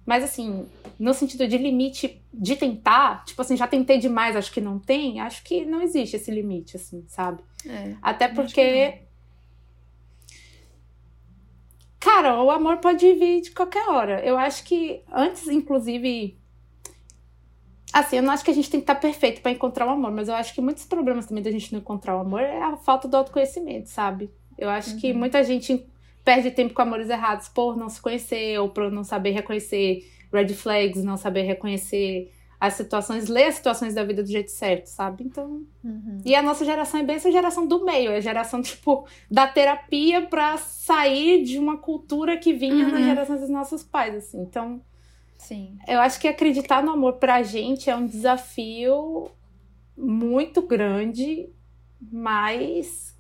Mas 0.07 0.25
assim, 0.25 0.65
no 0.99 1.13
sentido 1.13 1.47
de 1.47 1.59
limite 1.59 2.23
de 2.33 2.57
tentar, 2.57 3.23
tipo 3.27 3.43
assim, 3.43 3.55
já 3.59 3.67
tentei 3.67 3.99
demais, 3.99 4.35
acho 4.37 4.51
que 4.51 4.63
não 4.63 4.79
tem, 4.79 5.21
acho 5.21 5.45
que 5.45 5.67
não 5.67 5.83
existe 5.83 6.17
esse 6.17 6.31
limite, 6.31 6.77
assim, 6.77 7.05
sabe? 7.09 7.43
É. 7.67 7.95
Até 8.01 8.29
porque. 8.29 9.03
Cara, 12.01 12.41
o 12.43 12.51
amor 12.51 12.79
pode 12.79 13.13
vir 13.15 13.41
de 13.41 13.51
qualquer 13.51 13.89
hora. 13.89 14.25
Eu 14.25 14.39
acho 14.39 14.65
que 14.65 15.03
antes, 15.13 15.49
inclusive. 15.49 16.39
Assim, 17.93 18.17
eu 18.17 18.23
não 18.23 18.33
acho 18.33 18.45
que 18.45 18.51
a 18.51 18.55
gente 18.55 18.71
tem 18.71 18.81
que 18.81 18.85
estar 18.85 18.95
perfeito 18.95 19.41
pra 19.41 19.51
encontrar 19.51 19.87
o 19.87 19.91
amor, 19.91 20.13
mas 20.13 20.29
eu 20.29 20.35
acho 20.35 20.55
que 20.55 20.61
muitos 20.61 20.85
problemas 20.85 21.27
também 21.27 21.43
da 21.43 21.51
gente 21.51 21.73
não 21.73 21.81
encontrar 21.81 22.17
o 22.17 22.21
amor 22.21 22.41
é 22.41 22.63
a 22.63 22.77
falta 22.77 23.09
do 23.09 23.17
autoconhecimento, 23.17 23.89
sabe? 23.89 24.31
Eu 24.59 24.69
acho 24.69 24.97
que 24.99 25.11
Uhum. 25.11 25.19
muita 25.19 25.43
gente 25.43 25.87
perde 26.25 26.51
tempo 26.51 26.75
com 26.75 26.83
amores 26.83 27.09
errados 27.09 27.49
por 27.49 27.77
não 27.77 27.89
se 27.89 28.01
conhecer 28.01 28.59
ou 28.61 28.69
por 28.69 28.91
não 28.91 29.03
saber 29.03 29.31
reconhecer 29.31 30.05
red 30.33 30.49
flags, 30.49 31.03
não 31.03 31.17
saber 31.17 31.43
reconhecer 31.43 32.31
as 32.61 32.75
situações, 32.75 33.29
ler 33.29 33.45
as 33.45 33.55
situações 33.55 33.95
da 33.95 34.03
vida 34.03 34.23
do 34.23 34.29
jeito 34.29 34.51
certo, 34.51 34.87
sabe? 34.87 35.23
Então, 35.25 35.63
Uhum. 35.85 36.19
e 36.25 36.35
a 36.35 36.43
nossa 36.43 36.65
geração 36.65 36.99
é 36.99 37.05
bem 37.05 37.17
essa 37.17 37.31
geração 37.31 37.67
do 37.67 37.85
meio, 37.85 38.11
é 38.11 38.17
a 38.17 38.21
geração, 38.21 38.61
tipo, 38.63 39.07
da 39.31 39.47
terapia 39.47 40.27
pra 40.27 40.57
sair 40.57 41.45
de 41.45 41.59
uma 41.59 41.77
cultura 41.79 42.37
que 42.37 42.53
vinha 42.53 42.87
Uhum. 42.87 42.91
nas 42.93 43.05
gerações 43.05 43.41
dos 43.41 43.51
nossos 43.51 43.83
pais, 43.85 44.15
assim. 44.17 44.41
Então, 44.43 44.81
Sim. 45.37 45.79
eu 45.87 46.01
acho 46.01 46.19
que 46.21 46.27
acreditar 46.27 46.83
no 46.83 46.91
amor 46.91 47.15
pra 47.15 47.43
gente 47.45 47.89
é 47.89 47.95
um 47.95 48.07
desafio 48.07 49.31
muito 49.97 50.61
grande, 50.63 51.49
mas 52.01 53.17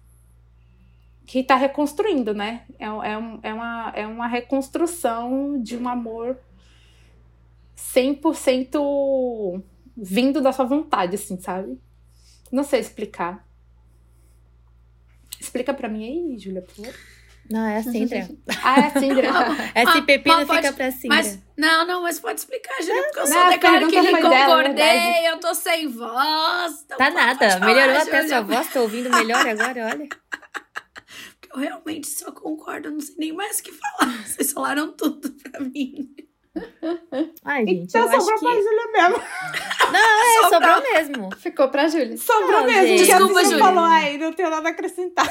que 1.27 1.41
está 1.41 1.57
reconstruindo, 1.57 2.33
né? 2.33 2.63
É, 2.79 2.87
é, 2.87 3.41
é, 3.51 3.55
uma, 3.55 3.93
é 3.95 4.07
uma 4.07 4.27
reconstrução 4.27 5.61
de 5.63 5.77
um 5.77 5.87
amor 5.89 6.39
100% 7.79 9.63
vindo 9.97 10.41
da 10.41 10.53
sua 10.53 10.65
vontade, 10.65 11.15
assim, 11.15 11.39
sabe? 11.41 11.79
Não 12.51 12.65
sei 12.65 12.81
explicar. 12.81 13.47
Explica 15.41 15.73
para 15.73 15.89
mim 15.89 16.05
aí, 16.05 16.39
Júlia, 16.39 16.63
por 16.63 16.75
favor. 16.75 16.95
Não, 17.51 17.65
é 17.65 17.79
a 17.79 17.83
Cindra. 17.83 18.29
ah, 18.63 18.81
é 18.81 18.87
a 18.87 19.01
Cindra. 19.01 19.31
Esse 19.75 20.03
pepino 20.03 20.47
fica 20.47 20.73
pra 20.73 20.91
Cindra. 20.91 21.17
Mas, 21.17 21.39
não, 21.57 21.87
não, 21.87 22.03
mas 22.03 22.21
pode 22.21 22.41
explicar, 22.41 22.83
Júlia, 22.83 23.03
porque 23.05 23.21
eu 23.21 23.27
só 23.27 23.49
declaro 23.49 23.89
que 23.89 23.97
ele 23.97 24.21
concordei, 24.21 24.75
dela, 24.75 25.29
eu 25.29 25.41
tô 25.41 25.55
sem 25.55 25.89
voz. 25.89 26.83
Então 26.85 26.99
tá 26.99 27.11
nada, 27.11 27.61
melhorou 27.61 27.97
até 27.97 28.19
a 28.19 28.29
sua 28.29 28.41
voz, 28.43 28.71
tô 28.71 28.83
ouvindo 28.83 29.09
melhor 29.11 29.47
agora, 29.49 29.87
olha. 29.87 30.09
Eu 31.51 31.61
realmente 31.61 32.07
só 32.09 32.31
concordo, 32.31 32.91
não 32.91 33.01
sei 33.01 33.15
nem 33.17 33.33
mais 33.33 33.61
o 33.61 33.63
que 33.63 33.73
falar. 33.73 34.13
Vocês 34.27 34.53
falaram 34.53 34.93
tudo 34.93 35.31
pra 35.33 35.61
mim. 35.61 36.15
Ai, 37.49 37.65
gente, 37.67 37.85
então 37.85 38.03
eu 38.03 38.21
sobrou 38.21 38.35
acho 38.35 38.45
pra 38.45 38.57
que... 38.57 38.63
Júlia 38.63 38.93
mesmo. 38.93 39.25
Não, 39.91 40.01
é, 40.01 40.51
sobrou, 40.51 40.75
sobrou 40.75 40.93
mesmo. 40.93 41.37
Ficou 41.37 41.69
pra 41.71 41.89
Júlia. 41.89 42.17
Sobrou 42.19 42.61
não, 42.61 42.67
mesmo. 42.67 42.87
Gente. 42.89 43.07
Desculpa, 43.07 43.45
Júlia. 43.45 43.59
Falou 43.59 43.85
aí, 43.85 44.19
não 44.19 44.35
tenho 44.35 44.51
nada 44.51 44.69
a 44.69 44.73
acrescentar. 44.73 45.27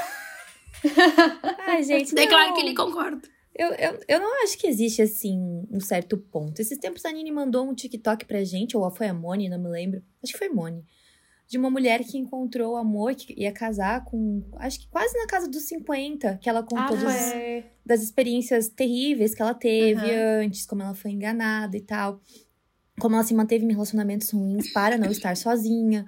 Ai, 1.67 1.83
gente, 1.83 2.15
Declaro 2.15 2.47
não. 2.47 2.53
que 2.55 2.61
ele 2.61 2.73
concorda. 2.73 3.21
Eu, 3.55 3.67
eu, 3.73 3.99
eu 4.07 4.19
não 4.19 4.43
acho 4.43 4.57
que 4.57 4.65
existe, 4.65 4.99
assim, 4.99 5.63
um 5.71 5.79
certo 5.79 6.17
ponto. 6.17 6.59
Esses 6.59 6.79
tempos 6.79 7.05
a 7.05 7.11
Nini 7.11 7.31
mandou 7.31 7.69
um 7.69 7.75
TikTok 7.75 8.25
pra 8.25 8.43
gente, 8.43 8.75
ou 8.75 8.89
foi 8.89 9.07
a 9.07 9.13
Moni, 9.13 9.47
não 9.47 9.59
me 9.59 9.69
lembro. 9.69 10.01
Acho 10.23 10.33
que 10.33 10.39
foi 10.39 10.49
Moni. 10.49 10.83
De 11.47 11.57
uma 11.57 11.69
mulher 11.69 12.03
que 12.03 12.17
encontrou 12.17 12.75
amor, 12.75 13.15
que 13.15 13.33
ia 13.37 13.51
casar 13.51 14.03
com, 14.03 14.43
acho 14.57 14.79
que 14.81 14.87
quase 14.89 15.17
na 15.17 15.27
casa 15.27 15.47
dos 15.47 15.63
50, 15.63 16.37
que 16.41 16.49
ela 16.49 16.61
contou 16.61 16.97
Ah, 16.97 16.99
dos, 16.99 17.31
foi. 17.31 17.65
das 17.85 18.01
experiências 18.03 18.67
terríveis 18.67 19.33
que 19.33 19.41
ela 19.41 19.53
teve 19.53 20.11
Aham. 20.11 20.43
antes, 20.45 20.65
como 20.65 20.81
ela 20.81 20.93
foi 20.93 21.11
enganada 21.11 21.77
e 21.77 21.81
tal. 21.81 22.21
Como 22.99 23.15
ela 23.15 23.23
se 23.23 23.33
manteve 23.33 23.63
em 23.63 23.71
relacionamentos 23.71 24.29
ruins 24.31 24.71
para 24.73 24.97
não 24.97 25.09
estar 25.09 25.37
sozinha. 25.37 26.05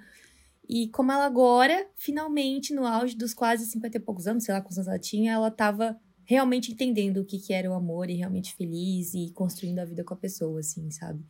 E 0.67 0.87
como 0.89 1.11
ela 1.11 1.25
agora, 1.25 1.87
finalmente, 1.95 2.73
no 2.73 2.85
auge 2.85 3.15
dos 3.15 3.33
quase 3.33 3.65
50 3.65 3.97
e 3.97 3.99
poucos 3.99 4.27
anos, 4.27 4.43
sei 4.43 4.53
lá 4.53 4.61
quantos 4.61 4.77
anos 4.77 4.87
ela 4.87 4.99
tinha, 4.99 5.31
ela 5.31 5.49
tava 5.49 5.97
realmente 6.25 6.71
entendendo 6.71 7.21
o 7.21 7.25
que, 7.25 7.39
que 7.39 7.53
era 7.53 7.69
o 7.71 7.73
amor 7.73 8.07
e 8.09 8.13
realmente 8.15 8.53
feliz 8.55 9.13
e 9.15 9.31
construindo 9.31 9.79
a 9.79 9.85
vida 9.85 10.03
com 10.03 10.13
a 10.13 10.17
pessoa, 10.17 10.59
assim, 10.59 10.91
sabe? 10.91 11.23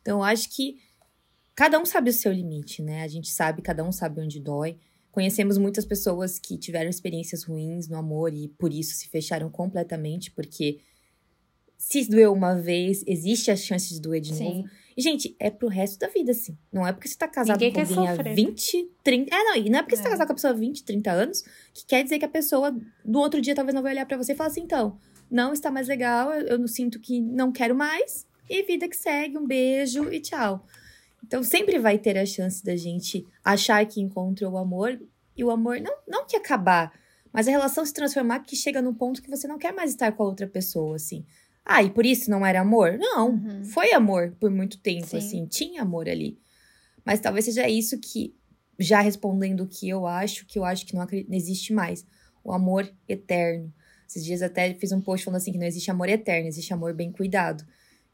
Então, 0.00 0.18
eu 0.18 0.22
acho 0.24 0.48
que 0.48 0.76
cada 1.60 1.78
um 1.78 1.84
sabe 1.84 2.08
o 2.08 2.12
seu 2.14 2.32
limite, 2.32 2.80
né? 2.80 3.02
A 3.02 3.06
gente 3.06 3.28
sabe, 3.28 3.60
cada 3.60 3.84
um 3.84 3.92
sabe 3.92 4.18
onde 4.18 4.40
dói. 4.40 4.78
Conhecemos 5.12 5.58
muitas 5.58 5.84
pessoas 5.84 6.38
que 6.38 6.56
tiveram 6.56 6.88
experiências 6.88 7.42
ruins 7.44 7.86
no 7.86 7.98
amor 7.98 8.32
e 8.32 8.48
por 8.48 8.72
isso 8.72 8.94
se 8.94 9.10
fecharam 9.10 9.50
completamente, 9.50 10.30
porque 10.30 10.78
se 11.76 12.08
doeu 12.08 12.32
uma 12.32 12.54
vez, 12.54 13.04
existe 13.06 13.50
a 13.50 13.56
chance 13.56 13.92
de 13.92 14.00
doer 14.00 14.22
de 14.22 14.32
novo. 14.32 14.62
Sim. 14.62 14.64
E, 14.96 15.02
gente, 15.02 15.36
é 15.38 15.50
pro 15.50 15.68
resto 15.68 15.98
da 15.98 16.08
vida, 16.08 16.30
assim. 16.30 16.56
Não 16.72 16.86
é 16.86 16.94
porque 16.94 17.08
você 17.08 17.18
tá 17.18 17.28
casado 17.28 17.60
Ninguém 17.60 17.74
com 17.74 17.80
alguém 17.80 18.08
há 18.08 18.16
sofrer. 18.16 18.34
20, 18.34 18.90
30. 19.04 19.34
É, 19.36 19.44
não, 19.44 19.56
e 19.56 19.68
não 19.68 19.80
é 19.80 19.82
porque 19.82 19.96
você 19.96 20.02
tá 20.02 20.08
É. 20.08 20.12
casado 20.12 20.26
com 20.28 20.32
a 20.32 20.36
pessoa 20.36 20.54
há 20.54 20.56
20, 20.56 20.82
30 20.82 21.12
anos 21.12 21.44
que 21.74 21.84
quer 21.84 22.02
dizer 22.02 22.18
que 22.18 22.24
a 22.24 22.28
pessoa 22.28 22.74
no 23.04 23.18
outro 23.18 23.38
dia 23.38 23.54
talvez 23.54 23.74
não 23.74 23.82
vai 23.82 23.92
olhar 23.92 24.06
pra 24.06 24.16
você 24.16 24.32
e 24.32 24.34
falar 24.34 24.48
assim, 24.48 24.62
então, 24.62 24.98
não 25.30 25.52
está 25.52 25.70
mais 25.70 25.88
legal, 25.88 26.32
eu, 26.32 26.46
eu 26.46 26.58
não 26.58 26.66
sinto 26.66 26.98
que 26.98 27.20
não 27.20 27.52
quero 27.52 27.74
mais, 27.74 28.26
e 28.48 28.62
vida 28.62 28.88
que 28.88 28.96
segue, 28.96 29.36
um 29.36 29.46
beijo 29.46 30.10
e 30.10 30.20
tchau. 30.20 30.66
Então 31.24 31.42
sempre 31.42 31.78
vai 31.78 31.98
ter 31.98 32.16
a 32.18 32.26
chance 32.26 32.62
da 32.64 32.76
gente 32.76 33.26
achar 33.44 33.84
que 33.86 34.00
encontrou 34.00 34.52
o 34.52 34.58
amor, 34.58 35.00
e 35.36 35.44
o 35.44 35.50
amor 35.50 35.80
não, 35.80 35.94
não 36.08 36.26
que 36.26 36.36
acabar, 36.36 36.92
mas 37.32 37.46
a 37.46 37.50
relação 37.50 37.84
se 37.84 37.92
transformar 37.92 38.40
que 38.40 38.56
chega 38.56 38.82
num 38.82 38.92
ponto 38.94 39.22
que 39.22 39.30
você 39.30 39.46
não 39.46 39.58
quer 39.58 39.72
mais 39.72 39.90
estar 39.90 40.12
com 40.12 40.22
a 40.22 40.26
outra 40.26 40.46
pessoa, 40.46 40.96
assim. 40.96 41.24
Ah, 41.64 41.82
e 41.82 41.90
por 41.90 42.04
isso 42.04 42.30
não 42.30 42.44
era 42.44 42.60
amor? 42.60 42.98
Não, 42.98 43.30
Uhum. 43.30 43.64
foi 43.64 43.92
amor 43.92 44.34
por 44.40 44.50
muito 44.50 44.78
tempo, 44.78 45.06
Sim. 45.06 45.18
assim, 45.18 45.46
tinha 45.46 45.82
amor 45.82 46.08
ali. 46.08 46.38
Mas 47.04 47.20
talvez 47.20 47.44
seja 47.44 47.68
isso 47.68 47.98
que, 47.98 48.34
já 48.78 49.00
respondendo 49.00 49.60
o 49.62 49.66
que 49.68 49.88
eu 49.88 50.06
acho, 50.06 50.44
que 50.46 50.58
eu 50.58 50.64
acho 50.64 50.84
que 50.86 50.94
não, 50.94 51.02
não 51.04 51.36
existe 51.36 51.72
mais. 51.72 52.04
O 52.42 52.52
amor 52.52 52.90
eterno. 53.08 53.72
Esses 54.08 54.24
dias 54.24 54.42
até 54.42 54.74
fiz 54.74 54.90
um 54.90 55.00
post 55.00 55.24
falando 55.24 55.36
assim 55.36 55.52
que 55.52 55.58
não 55.58 55.66
existe 55.66 55.90
amor 55.90 56.08
eterno, 56.08 56.48
existe 56.48 56.72
amor 56.72 56.92
bem 56.94 57.12
cuidado. 57.12 57.64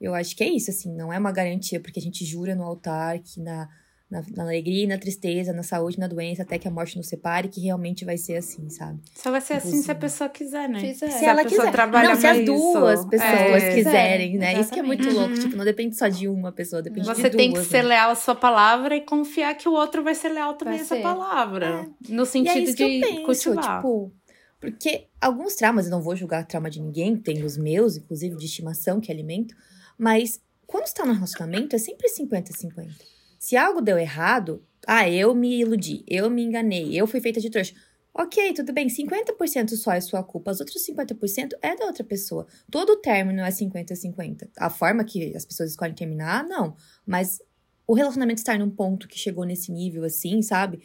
Eu 0.00 0.14
acho 0.14 0.36
que 0.36 0.44
é 0.44 0.48
isso, 0.48 0.70
assim, 0.70 0.92
não 0.94 1.12
é 1.12 1.18
uma 1.18 1.32
garantia, 1.32 1.80
porque 1.80 1.98
a 1.98 2.02
gente 2.02 2.24
jura 2.24 2.54
no 2.54 2.62
altar 2.62 3.18
que 3.18 3.40
na, 3.40 3.66
na, 4.10 4.22
na 4.36 4.42
alegria 4.42 4.84
e 4.84 4.86
na 4.86 4.98
tristeza, 4.98 5.52
na 5.54 5.62
saúde 5.62 5.96
e 5.96 6.00
na 6.00 6.06
doença, 6.06 6.42
até 6.42 6.58
que 6.58 6.68
a 6.68 6.70
morte 6.70 6.96
nos 6.98 7.08
separe, 7.08 7.48
que 7.48 7.62
realmente 7.62 8.04
vai 8.04 8.18
ser 8.18 8.36
assim, 8.36 8.68
sabe? 8.68 9.00
Só 9.14 9.30
vai 9.30 9.40
ser 9.40 9.54
assim 9.54 9.80
se 9.80 9.90
a 9.90 9.94
pessoa 9.94 10.28
quiser, 10.28 10.68
né? 10.68 10.80
Fizer. 10.80 11.10
Se 11.10 11.24
a 11.24 11.30
ela 11.30 11.44
quiser. 11.46 11.72
trabalha 11.72 12.10
não, 12.10 12.16
se 12.16 12.26
as 12.26 12.44
duas 12.44 13.00
isso. 13.00 13.08
pessoas 13.08 13.62
É. 13.62 13.74
quiserem, 13.74 14.36
né? 14.38 14.60
Isso 14.60 14.70
que 14.70 14.78
é 14.78 14.82
muito 14.82 15.00
Exatamente. 15.02 15.18
louco. 15.18 15.34
Uhum. 15.34 15.40
Tipo, 15.48 15.56
não 15.56 15.64
depende 15.64 15.96
só 15.96 16.08
de 16.08 16.28
uma 16.28 16.52
pessoa, 16.52 16.82
depende 16.82 17.08
de 17.08 17.14
Você 17.14 17.22
duas. 17.22 17.34
tem 17.36 17.52
que 17.54 17.64
ser 17.64 17.82
né? 17.82 17.88
leal 17.88 18.10
à 18.10 18.14
sua 18.14 18.34
palavra 18.34 18.94
e 18.94 19.00
confiar 19.00 19.54
que 19.56 19.66
o 19.66 19.72
outro 19.72 20.04
vai 20.04 20.14
ser 20.14 20.28
leal 20.28 20.54
também 20.54 20.74
Vai 20.74 20.82
à 20.84 20.86
sua 20.86 20.96
ser. 20.98 21.02
palavra. 21.02 21.88
No 22.08 22.22
E 22.22 22.22
é 22.22 22.26
sentido 22.26 22.74
de 22.74 22.82
eu 22.82 22.88
penso, 23.00 23.22
cultivar. 23.24 23.76
tipo... 23.78 24.12
Porque 24.60 25.06
alguns 25.20 25.54
traumas, 25.54 25.84
eu 25.86 25.90
não 25.90 26.02
vou 26.02 26.16
julgar 26.16 26.44
trauma 26.46 26.70
de 26.70 26.80
ninguém, 26.80 27.16
tem 27.16 27.44
os 27.44 27.56
meus, 27.56 27.96
inclusive 27.96 28.36
de 28.36 28.46
estimação, 28.46 29.00
que 29.00 29.12
alimento. 29.12 29.54
Mas 29.98 30.40
quando 30.66 30.84
está 30.86 31.04
no 31.04 31.12
relacionamento, 31.12 31.74
é 31.76 31.78
sempre 31.78 32.08
50-50. 32.08 32.90
Se 33.38 33.56
algo 33.56 33.80
deu 33.80 33.98
errado, 33.98 34.64
ah, 34.86 35.08
eu 35.08 35.34
me 35.34 35.60
iludi, 35.60 36.04
eu 36.08 36.28
me 36.30 36.42
enganei, 36.42 36.98
eu 36.98 37.06
fui 37.06 37.20
feita 37.20 37.40
de 37.40 37.50
trouxa. 37.50 37.74
Ok, 38.18 38.54
tudo 38.54 38.72
bem, 38.72 38.88
50% 38.88 39.76
só 39.76 39.92
é 39.92 40.00
sua 40.00 40.22
culpa, 40.22 40.50
os 40.50 40.60
outros 40.60 40.82
50% 40.86 41.50
é 41.60 41.76
da 41.76 41.84
outra 41.84 42.02
pessoa. 42.02 42.46
Todo 42.70 42.96
término 42.96 43.42
é 43.42 43.50
50-50. 43.50 44.48
A 44.58 44.70
forma 44.70 45.04
que 45.04 45.36
as 45.36 45.44
pessoas 45.44 45.70
escolhem 45.70 45.94
terminar, 45.94 46.42
não. 46.44 46.74
Mas 47.04 47.42
o 47.86 47.92
relacionamento 47.92 48.38
estar 48.38 48.58
num 48.58 48.70
ponto 48.70 49.06
que 49.06 49.18
chegou 49.18 49.44
nesse 49.44 49.70
nível 49.70 50.02
assim, 50.02 50.40
sabe? 50.40 50.80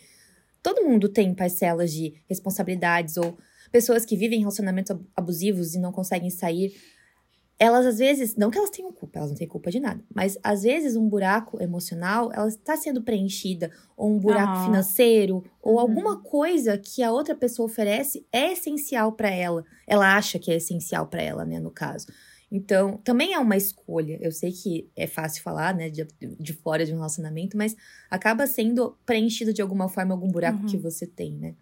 Todo 0.62 0.84
mundo 0.84 1.08
tem 1.08 1.34
parcelas 1.34 1.92
de 1.94 2.14
responsabilidades 2.30 3.16
ou 3.18 3.38
pessoas 3.72 4.06
que 4.06 4.18
vivem 4.18 4.40
relacionamentos 4.40 4.92
ab- 4.92 5.06
abusivos 5.16 5.74
e 5.74 5.80
não 5.80 5.92
conseguem 5.94 6.30
sair. 6.30 6.76
Elas 7.64 7.86
às 7.86 8.00
vezes, 8.00 8.36
não 8.36 8.50
que 8.50 8.58
elas 8.58 8.72
tenham 8.72 8.92
culpa, 8.92 9.20
elas 9.20 9.30
não 9.30 9.38
têm 9.38 9.48
culpa 9.48 9.70
de 9.70 9.80
nada, 9.80 10.04
mas 10.16 10.36
às 10.44 10.64
vezes 10.64 10.96
um 10.96 11.08
buraco 11.08 11.62
emocional, 11.62 12.32
ela 12.34 12.48
está 12.48 12.76
sendo 12.76 13.04
preenchida, 13.04 13.70
ou 13.96 14.10
um 14.12 14.18
buraco 14.18 14.56
financeiro, 14.64 15.44
ou 15.62 15.74
Uhum. 15.76 15.80
alguma 15.80 16.24
coisa 16.24 16.76
que 16.78 17.04
a 17.04 17.12
outra 17.12 17.36
pessoa 17.36 17.68
oferece 17.68 18.26
é 18.32 18.54
essencial 18.54 19.12
para 19.12 19.30
ela. 19.30 19.64
Ela 19.86 20.16
acha 20.18 20.40
que 20.40 20.50
é 20.52 20.56
essencial 20.56 21.06
para 21.06 21.22
ela, 21.22 21.46
né, 21.46 21.60
no 21.60 21.70
caso. 21.70 22.08
Então, 22.52 22.98
também 23.04 23.32
é 23.34 23.38
uma 23.40 23.56
escolha. 23.56 24.18
Eu 24.20 24.32
sei 24.32 24.52
que 24.52 24.90
é 24.96 25.06
fácil 25.06 25.44
falar, 25.44 25.74
né, 25.76 25.90
de, 25.90 26.06
de 26.40 26.54
fora 26.54 26.84
de 26.84 26.92
um 26.92 26.96
relacionamento, 26.96 27.56
mas 27.56 27.76
acaba 28.10 28.48
sendo 28.48 28.98
preenchido 29.06 29.54
de 29.54 29.62
alguma 29.62 29.88
forma 29.88 30.14
algum 30.16 30.28
buraco 30.32 30.62
Uhum. 30.62 30.66
que 30.66 30.78
você 30.78 31.06
tem, 31.06 31.38
né? 31.38 31.54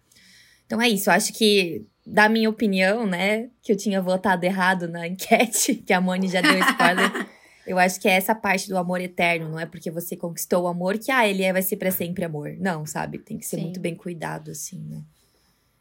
Então 0.66 0.80
é 0.80 0.88
isso, 0.88 1.10
eu 1.10 1.14
acho 1.14 1.32
que, 1.32 1.84
da 2.06 2.28
minha 2.28 2.48
opinião, 2.48 3.06
né, 3.06 3.50
que 3.62 3.70
eu 3.72 3.76
tinha 3.76 4.00
votado 4.00 4.44
errado 4.44 4.88
na 4.88 5.06
enquete, 5.06 5.74
que 5.86 5.92
a 5.92 6.00
Moni 6.00 6.28
já 6.28 6.40
deu 6.40 6.58
spoiler, 6.58 7.28
eu 7.66 7.78
acho 7.78 8.00
que 8.00 8.08
é 8.08 8.12
essa 8.12 8.34
parte 8.34 8.68
do 8.68 8.76
amor 8.78 9.00
eterno, 9.00 9.48
não 9.48 9.58
é 9.58 9.66
porque 9.66 9.90
você 9.90 10.16
conquistou 10.16 10.64
o 10.64 10.66
amor 10.66 10.98
que, 10.98 11.10
ah, 11.12 11.26
ele 11.28 11.42
é- 11.42 11.52
vai 11.52 11.62
ser 11.62 11.76
pra 11.76 11.90
sempre 11.90 12.24
amor. 12.24 12.56
Não, 12.58 12.84
sabe? 12.86 13.18
Tem 13.18 13.38
que 13.38 13.46
ser 13.46 13.56
Sim. 13.56 13.62
muito 13.64 13.78
bem 13.80 13.94
cuidado, 13.94 14.50
assim, 14.50 14.80
né? 14.88 15.02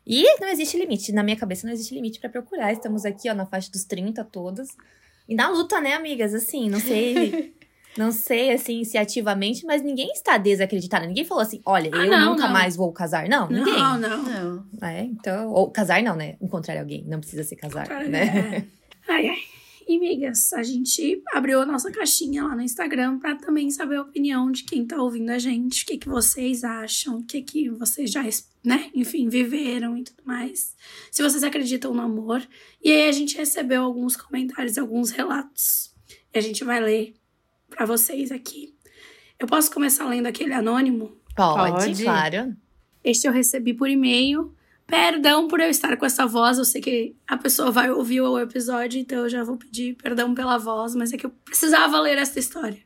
E 0.05 0.23
não 0.39 0.47
existe 0.49 0.77
limite, 0.77 1.11
na 1.11 1.23
minha 1.23 1.37
cabeça 1.37 1.65
não 1.67 1.73
existe 1.73 1.93
limite 1.93 2.19
pra 2.19 2.29
procurar. 2.29 2.71
Estamos 2.73 3.05
aqui, 3.05 3.29
ó, 3.29 3.33
na 3.33 3.45
faixa 3.45 3.71
dos 3.71 3.83
30 3.85 4.23
todas. 4.23 4.69
E 5.27 5.35
na 5.35 5.49
luta, 5.49 5.79
né, 5.79 5.93
amigas? 5.93 6.33
Assim, 6.33 6.69
não 6.69 6.79
sei. 6.79 7.53
Não 7.97 8.11
sei, 8.11 8.51
assim, 8.51 8.83
se 8.83 8.97
ativamente, 8.97 9.65
mas 9.65 9.81
ninguém 9.81 10.11
está 10.11 10.37
desacreditado. 10.37 11.05
Ninguém 11.07 11.25
falou 11.25 11.41
assim, 11.41 11.59
olha, 11.65 11.89
Ah, 11.93 12.05
eu 12.05 12.11
não, 12.11 12.31
nunca 12.31 12.45
não. 12.45 12.53
mais 12.53 12.75
vou 12.75 12.91
casar. 12.93 13.27
Não, 13.27 13.49
ninguém. 13.49 13.73
Não, 13.73 13.97
não. 13.97 14.23
Não. 14.23 14.87
É, 14.87 15.03
então, 15.03 15.49
ou 15.49 15.69
casar 15.71 16.01
não, 16.03 16.15
né? 16.15 16.37
Encontrar 16.41 16.79
alguém, 16.79 17.03
não 17.05 17.19
precisa 17.19 17.43
ser 17.43 17.55
casar, 17.55 17.87
né? 18.07 18.65
É. 19.07 19.11
Ai, 19.11 19.27
ai. 19.27 19.37
E, 19.87 19.97
amigas, 19.97 20.53
a 20.53 20.61
gente 20.61 21.19
abriu 21.33 21.59
a 21.61 21.65
nossa 21.65 21.91
caixinha 21.91 22.43
lá 22.43 22.55
no 22.55 22.61
Instagram 22.61 23.17
pra 23.17 23.35
também 23.35 23.71
saber 23.71 23.95
a 23.95 24.03
opinião 24.03 24.51
de 24.51 24.63
quem 24.63 24.85
tá 24.85 25.01
ouvindo 25.01 25.31
a 25.31 25.39
gente, 25.39 25.81
o 25.83 25.87
que, 25.87 25.97
que 25.97 26.07
vocês 26.07 26.63
acham, 26.63 27.17
o 27.17 27.23
que, 27.25 27.41
que 27.41 27.69
vocês 27.71 28.11
já, 28.11 28.23
né, 28.63 28.91
enfim, 28.93 29.27
viveram 29.29 29.97
e 29.97 30.03
tudo 30.03 30.21
mais. 30.23 30.75
Se 31.11 31.23
vocês 31.23 31.43
acreditam 31.43 31.91
no 31.91 32.03
amor. 32.03 32.47
E 32.83 32.91
aí 32.91 33.09
a 33.09 33.11
gente 33.11 33.35
recebeu 33.35 33.81
alguns 33.81 34.15
comentários 34.15 34.77
alguns 34.77 35.09
relatos. 35.09 35.91
E 36.31 36.37
a 36.37 36.41
gente 36.41 36.63
vai 36.63 36.79
ler 36.79 37.15
pra 37.69 37.85
vocês 37.85 38.31
aqui. 38.31 38.75
Eu 39.39 39.47
posso 39.47 39.71
começar 39.71 40.05
lendo 40.05 40.27
aquele 40.27 40.53
anônimo? 40.53 41.17
Pode, 41.35 41.85
Pode. 41.85 42.03
claro. 42.03 42.55
Este 43.03 43.27
eu 43.27 43.31
recebi 43.31 43.73
por 43.73 43.89
e-mail. 43.89 44.53
Perdão 44.85 45.47
por 45.47 45.59
eu 45.59 45.69
estar 45.69 45.95
com 45.95 46.05
essa 46.05 46.25
voz. 46.25 46.57
Eu 46.57 46.65
sei 46.65 46.81
que 46.81 47.15
a 47.27 47.37
pessoa 47.37 47.71
vai 47.71 47.91
ouvir 47.91 48.21
o 48.21 48.39
episódio, 48.39 48.99
então 48.99 49.19
eu 49.19 49.29
já 49.29 49.43
vou 49.43 49.55
pedir 49.55 49.95
perdão 49.95 50.33
pela 50.33 50.57
voz, 50.57 50.95
mas 50.95 51.13
é 51.13 51.17
que 51.17 51.25
eu 51.25 51.29
precisava 51.45 51.99
ler 52.01 52.17
essa 52.17 52.39
história. 52.39 52.79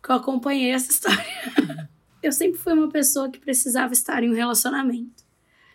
Porque 0.00 0.12
eu 0.12 0.16
acompanhei 0.16 0.70
essa 0.72 0.90
história. 0.92 1.88
Eu 2.22 2.32
sempre 2.32 2.58
fui 2.58 2.72
uma 2.74 2.88
pessoa 2.88 3.30
que 3.30 3.38
precisava 3.38 3.92
estar 3.92 4.22
em 4.22 4.30
um 4.30 4.34
relacionamento. 4.34 5.24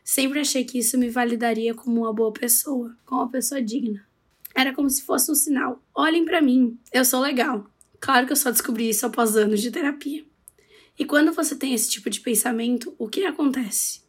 Sempre 0.04 0.40
achei 0.42 0.64
que 0.64 0.78
isso 0.78 1.00
me 1.00 1.10
validaria 1.10 1.74
como 1.74 2.02
uma 2.02 2.14
boa 2.14 2.32
pessoa, 2.32 2.96
como 3.06 3.22
uma 3.22 3.30
pessoa 3.32 3.60
digna. 3.62 4.06
Era 4.54 4.72
como 4.74 4.90
se 4.90 5.02
fosse 5.02 5.32
um 5.32 5.36
sinal. 5.36 5.82
Olhem 5.96 6.24
para 6.24 6.42
mim, 6.42 6.78
eu 6.94 7.04
sou 7.04 7.20
legal. 7.22 7.66
Claro 8.06 8.28
que 8.28 8.34
eu 8.34 8.38
só 8.38 8.52
descobri 8.52 8.88
isso 8.88 9.04
após 9.04 9.36
anos 9.36 9.60
de 9.60 9.72
terapia. 9.72 10.24
E 10.98 11.04
quando 11.04 11.34
você 11.34 11.56
tem 11.56 11.74
esse 11.74 11.90
tipo 11.90 12.08
de 12.08 12.20
pensamento, 12.20 12.94
o 13.00 13.10
que 13.10 13.26
acontece? 13.26 14.02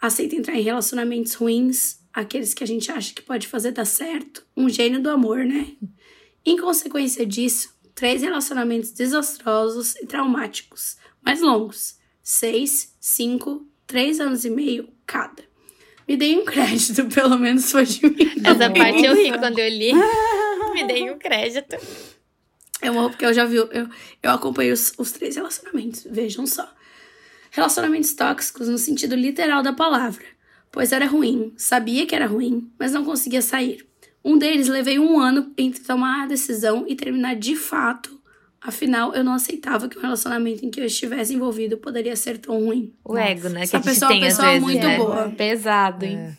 Aceita 0.00 0.34
entrar 0.34 0.56
em 0.56 0.62
relacionamentos 0.62 1.34
ruins, 1.34 2.00
aqueles 2.12 2.52
que 2.52 2.64
a 2.64 2.66
gente 2.66 2.90
acha 2.90 3.14
que 3.14 3.22
pode 3.22 3.46
fazer 3.46 3.70
dar 3.70 3.84
certo, 3.84 4.44
um 4.56 4.68
gênio 4.68 5.00
do 5.00 5.08
amor, 5.08 5.44
né? 5.44 5.68
Em 6.44 6.56
consequência 6.56 7.24
disso, 7.24 7.72
três 7.94 8.22
relacionamentos 8.22 8.90
desastrosos 8.90 9.94
e 9.94 10.04
traumáticos, 10.04 10.96
mais 11.24 11.40
longos, 11.40 12.00
seis, 12.24 12.96
cinco, 12.98 13.64
três 13.86 14.18
anos 14.18 14.44
e 14.44 14.50
meio 14.50 14.88
cada. 15.06 15.44
Me 16.08 16.16
dei 16.16 16.36
um 16.36 16.44
crédito, 16.44 17.04
pelo 17.14 17.38
menos 17.38 17.70
foi 17.70 17.86
de 17.86 18.04
mim. 18.04 18.32
Essa 18.44 18.68
parte 18.68 19.04
eu 19.04 19.14
ri 19.14 19.30
quando 19.30 19.60
eu 19.60 19.68
li. 19.68 19.92
Me 20.74 20.84
dei 20.88 21.08
um 21.08 21.18
crédito. 21.18 21.76
Eu 22.82 22.98
amo 22.98 23.10
porque 23.10 23.24
eu 23.24 23.32
já 23.32 23.44
vi, 23.44 23.56
eu, 23.56 23.68
eu 23.70 24.30
acompanhei 24.30 24.72
os, 24.72 24.92
os 24.98 25.12
três 25.12 25.36
relacionamentos, 25.36 26.04
vejam 26.10 26.46
só. 26.46 26.68
Relacionamentos 27.52 28.12
tóxicos 28.12 28.68
no 28.68 28.76
sentido 28.76 29.14
literal 29.14 29.62
da 29.62 29.72
palavra, 29.72 30.24
pois 30.70 30.90
era 30.90 31.06
ruim, 31.06 31.52
sabia 31.56 32.04
que 32.06 32.14
era 32.14 32.26
ruim, 32.26 32.70
mas 32.78 32.92
não 32.92 33.04
conseguia 33.04 33.40
sair. 33.40 33.86
Um 34.24 34.36
deles 34.36 34.68
levei 34.68 34.98
um 34.98 35.20
ano 35.20 35.52
entre 35.56 35.82
tomar 35.82 36.24
a 36.24 36.26
decisão 36.26 36.84
e 36.88 36.96
terminar 36.96 37.36
de 37.36 37.54
fato. 37.56 38.20
Afinal, 38.60 39.12
eu 39.14 39.24
não 39.24 39.34
aceitava 39.34 39.88
que 39.88 39.98
um 39.98 40.00
relacionamento 40.00 40.64
em 40.64 40.70
que 40.70 40.80
eu 40.80 40.84
estivesse 40.84 41.34
envolvido 41.34 41.76
poderia 41.76 42.14
ser 42.14 42.38
tão 42.38 42.64
ruim. 42.64 42.94
O 43.04 43.18
ego, 43.18 43.48
né? 43.48 43.62
Essa 43.62 43.70
que 43.70 43.76
a 43.88 43.92
gente 43.92 44.00
pessoa 44.00 44.10
é 44.10 44.14
tem 44.14 44.22
uma 44.22 44.28
às 44.28 44.34
pessoa 44.34 44.48
vezes, 44.48 44.62
muito 44.62 44.86
né? 44.86 44.96
boa. 44.96 45.30
Pesado, 45.30 46.04
hein? 46.04 46.16
É. 46.16 46.36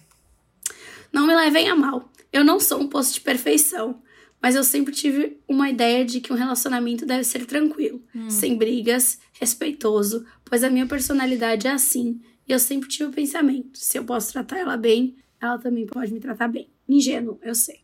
Não 1.11 1.27
me 1.27 1.35
levem 1.35 1.67
a 1.69 1.75
mal. 1.75 2.09
Eu 2.31 2.43
não 2.43 2.59
sou 2.59 2.79
um 2.81 2.87
poço 2.87 3.13
de 3.13 3.21
perfeição, 3.21 4.01
mas 4.43 4.55
eu 4.55 4.63
sempre 4.65 4.93
tive 4.93 5.39
uma 5.47 5.69
ideia 5.69 6.03
de 6.03 6.19
que 6.19 6.33
um 6.33 6.35
relacionamento 6.35 7.05
deve 7.05 7.23
ser 7.23 7.45
tranquilo, 7.45 8.03
sem 8.29 8.57
brigas, 8.57 9.17
respeitoso, 9.39 10.25
pois 10.43 10.65
a 10.65 10.69
minha 10.69 10.85
personalidade 10.85 11.65
é 11.65 11.71
assim. 11.71 12.19
E 12.45 12.51
eu 12.51 12.59
sempre 12.59 12.89
tive 12.89 13.05
o 13.05 13.13
pensamento: 13.13 13.77
se 13.77 13.97
eu 13.97 14.03
posso 14.03 14.33
tratar 14.33 14.57
ela 14.57 14.75
bem, 14.75 15.15
ela 15.39 15.57
também 15.57 15.85
pode 15.85 16.13
me 16.13 16.19
tratar 16.19 16.49
bem. 16.49 16.69
Ingênuo, 16.89 17.39
eu 17.41 17.55
sei. 17.55 17.83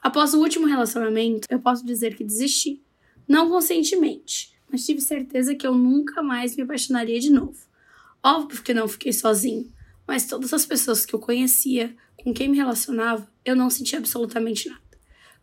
Após 0.00 0.32
o 0.32 0.40
último 0.40 0.66
relacionamento, 0.66 1.46
eu 1.50 1.60
posso 1.60 1.84
dizer 1.84 2.16
que 2.16 2.24
desisti. 2.24 2.82
Não 3.28 3.50
conscientemente, 3.50 4.54
mas 4.70 4.86
tive 4.86 5.02
certeza 5.02 5.54
que 5.54 5.66
eu 5.66 5.74
nunca 5.74 6.22
mais 6.22 6.56
me 6.56 6.62
apaixonaria 6.62 7.20
de 7.20 7.30
novo. 7.30 7.58
Óbvio 8.22 8.62
que 8.62 8.72
não 8.72 8.88
fiquei 8.88 9.12
sozinho, 9.12 9.70
mas 10.06 10.26
todas 10.26 10.52
as 10.54 10.64
pessoas 10.64 11.04
que 11.04 11.14
eu 11.14 11.18
conhecia, 11.18 11.94
com 12.16 12.32
quem 12.32 12.48
me 12.48 12.56
relacionava, 12.56 13.30
eu 13.44 13.54
não 13.54 13.68
sentia 13.68 13.98
absolutamente 13.98 14.68
nada. 14.68 14.83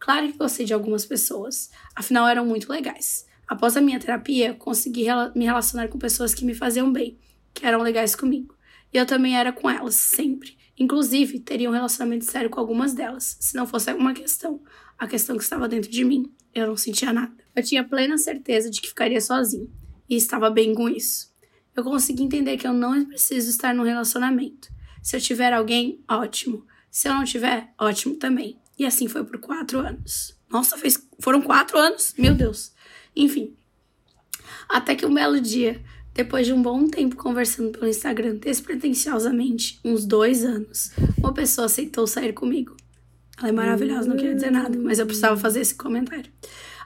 Claro 0.01 0.31
que 0.31 0.37
gostei 0.37 0.65
de 0.65 0.73
algumas 0.73 1.05
pessoas, 1.05 1.69
afinal 1.95 2.27
eram 2.27 2.43
muito 2.43 2.71
legais. 2.71 3.27
Após 3.47 3.77
a 3.77 3.81
minha 3.81 3.99
terapia, 3.99 4.51
consegui 4.55 5.05
me 5.35 5.45
relacionar 5.45 5.89
com 5.89 5.99
pessoas 5.99 6.33
que 6.33 6.43
me 6.43 6.55
faziam 6.55 6.91
bem, 6.91 7.19
que 7.53 7.67
eram 7.67 7.83
legais 7.83 8.15
comigo. 8.15 8.55
E 8.91 8.97
eu 8.97 9.05
também 9.05 9.37
era 9.37 9.53
com 9.53 9.69
elas, 9.69 9.93
sempre. 9.93 10.57
Inclusive, 10.75 11.39
teria 11.39 11.69
um 11.69 11.73
relacionamento 11.73 12.25
sério 12.25 12.49
com 12.49 12.59
algumas 12.59 12.95
delas, 12.95 13.37
se 13.39 13.55
não 13.55 13.67
fosse 13.67 13.91
alguma 13.91 14.11
questão. 14.11 14.59
A 14.97 15.05
questão 15.05 15.37
que 15.37 15.43
estava 15.43 15.67
dentro 15.67 15.91
de 15.91 16.03
mim. 16.03 16.33
Eu 16.51 16.65
não 16.65 16.75
sentia 16.75 17.13
nada. 17.13 17.31
Eu 17.55 17.61
tinha 17.61 17.83
plena 17.83 18.17
certeza 18.17 18.71
de 18.71 18.81
que 18.81 18.89
ficaria 18.89 19.21
sozinho. 19.21 19.71
E 20.09 20.15
estava 20.15 20.49
bem 20.49 20.73
com 20.73 20.89
isso. 20.89 21.31
Eu 21.75 21.83
consegui 21.83 22.23
entender 22.23 22.57
que 22.57 22.65
eu 22.65 22.73
não 22.73 23.05
preciso 23.05 23.51
estar 23.51 23.71
num 23.75 23.83
relacionamento. 23.83 24.67
Se 25.03 25.15
eu 25.15 25.21
tiver 25.21 25.53
alguém, 25.53 26.03
ótimo. 26.09 26.65
Se 26.89 27.07
eu 27.07 27.13
não 27.13 27.23
tiver, 27.23 27.71
ótimo 27.79 28.15
também. 28.15 28.60
E 28.81 28.85
assim 28.87 29.07
foi 29.07 29.23
por 29.23 29.37
quatro 29.37 29.77
anos. 29.77 30.35
Nossa, 30.49 30.75
fez... 30.75 30.97
foram 31.19 31.39
quatro 31.39 31.77
anos? 31.77 32.15
Meu 32.17 32.33
Deus. 32.33 32.71
Enfim. 33.15 33.55
Até 34.67 34.95
que 34.95 35.05
um 35.05 35.13
belo 35.13 35.39
dia, 35.39 35.79
depois 36.15 36.47
de 36.47 36.51
um 36.51 36.63
bom 36.63 36.87
tempo 36.87 37.15
conversando 37.15 37.69
pelo 37.69 37.87
Instagram 37.87 38.37
despretensiosamente, 38.37 39.79
uns 39.85 40.03
dois 40.03 40.43
anos, 40.43 40.93
uma 41.19 41.31
pessoa 41.31 41.65
aceitou 41.65 42.07
sair 42.07 42.33
comigo. 42.33 42.75
Ela 43.37 43.49
é 43.49 43.51
maravilhosa, 43.51 44.09
não 44.09 44.15
queria 44.15 44.33
dizer 44.33 44.51
nada, 44.51 44.75
mas 44.79 44.97
eu 44.97 45.05
precisava 45.05 45.37
fazer 45.37 45.61
esse 45.61 45.75
comentário. 45.75 46.31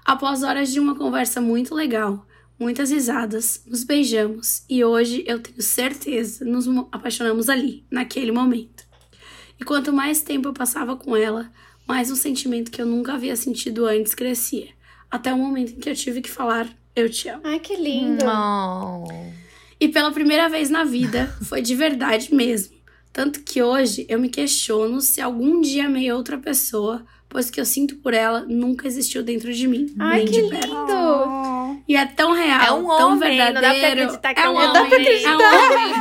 Após 0.03 0.43
horas 0.43 0.73
de 0.73 0.81
uma 0.81 0.95
conversa 0.95 1.39
muito 1.39 1.73
legal, 1.73 2.27
muitas 2.59 2.91
risadas, 2.91 3.63
nos 3.65 3.85
beijamos 3.85 4.65
e 4.69 4.83
hoje 4.83 5.23
eu 5.25 5.39
tenho 5.39 5.61
certeza 5.61 6.43
nos 6.43 6.67
mo- 6.67 6.89
apaixonamos 6.91 7.47
ali, 7.47 7.85
naquele 7.89 8.33
momento. 8.33 8.83
E 9.57 9.63
quanto 9.63 9.93
mais 9.93 10.21
tempo 10.21 10.49
eu 10.49 10.53
passava 10.53 10.97
com 10.97 11.15
ela, 11.15 11.49
mais 11.87 12.11
um 12.11 12.15
sentimento 12.15 12.71
que 12.71 12.81
eu 12.81 12.85
nunca 12.85 13.13
havia 13.13 13.35
sentido 13.35 13.85
antes 13.85 14.13
crescia. 14.15 14.69
Até 15.09 15.33
o 15.33 15.37
momento 15.37 15.73
em 15.73 15.79
que 15.79 15.89
eu 15.89 15.95
tive 15.95 16.21
que 16.21 16.29
falar: 16.29 16.67
Eu 16.95 17.09
te 17.09 17.29
amo. 17.29 17.41
Ai, 17.43 17.59
que 17.59 17.75
lindo. 17.75 18.25
Oh. 18.25 19.07
E 19.79 19.87
pela 19.89 20.11
primeira 20.11 20.49
vez 20.49 20.69
na 20.69 20.83
vida, 20.83 21.33
foi 21.43 21.61
de 21.61 21.75
verdade 21.75 22.33
mesmo. 22.33 22.75
Tanto 23.13 23.41
que 23.41 23.61
hoje 23.61 24.05
eu 24.09 24.19
me 24.19 24.27
questiono 24.29 24.99
se 24.99 25.21
algum 25.21 25.61
dia 25.61 25.85
amei 25.85 26.11
outra 26.11 26.37
pessoa, 26.37 27.05
pois 27.29 27.47
o 27.47 27.51
que 27.51 27.61
eu 27.61 27.65
sinto 27.65 27.95
por 27.97 28.13
ela 28.13 28.41
nunca 28.41 28.87
existiu 28.87 29.23
dentro 29.23 29.53
de 29.53 29.67
mim, 29.67 29.95
Ai, 29.97 30.17
nem 30.17 30.25
que 30.27 30.41
de 30.41 30.49
perto. 30.49 30.67
lindo. 30.67 31.81
E 31.87 31.95
é 31.95 32.05
tão 32.05 32.33
real, 32.33 32.61
É 32.65 32.71
um 32.71 32.87
tão 32.97 33.11
homem, 33.13 33.37
não 33.37 33.53
dá 33.53 33.59
pra 33.61 33.61
verdadeiro. 33.73 34.01
acreditar 34.03 34.33
que 34.33 34.39
é 34.41 34.43
é 34.43 34.49
um 34.49 34.55
homem. 34.55 34.67
homem. 34.67 35.23
Não 35.23 35.37
dá 35.37 35.47
pra 35.47 35.55
É 35.55 35.67
um 35.69 35.71
homem. 35.71 35.95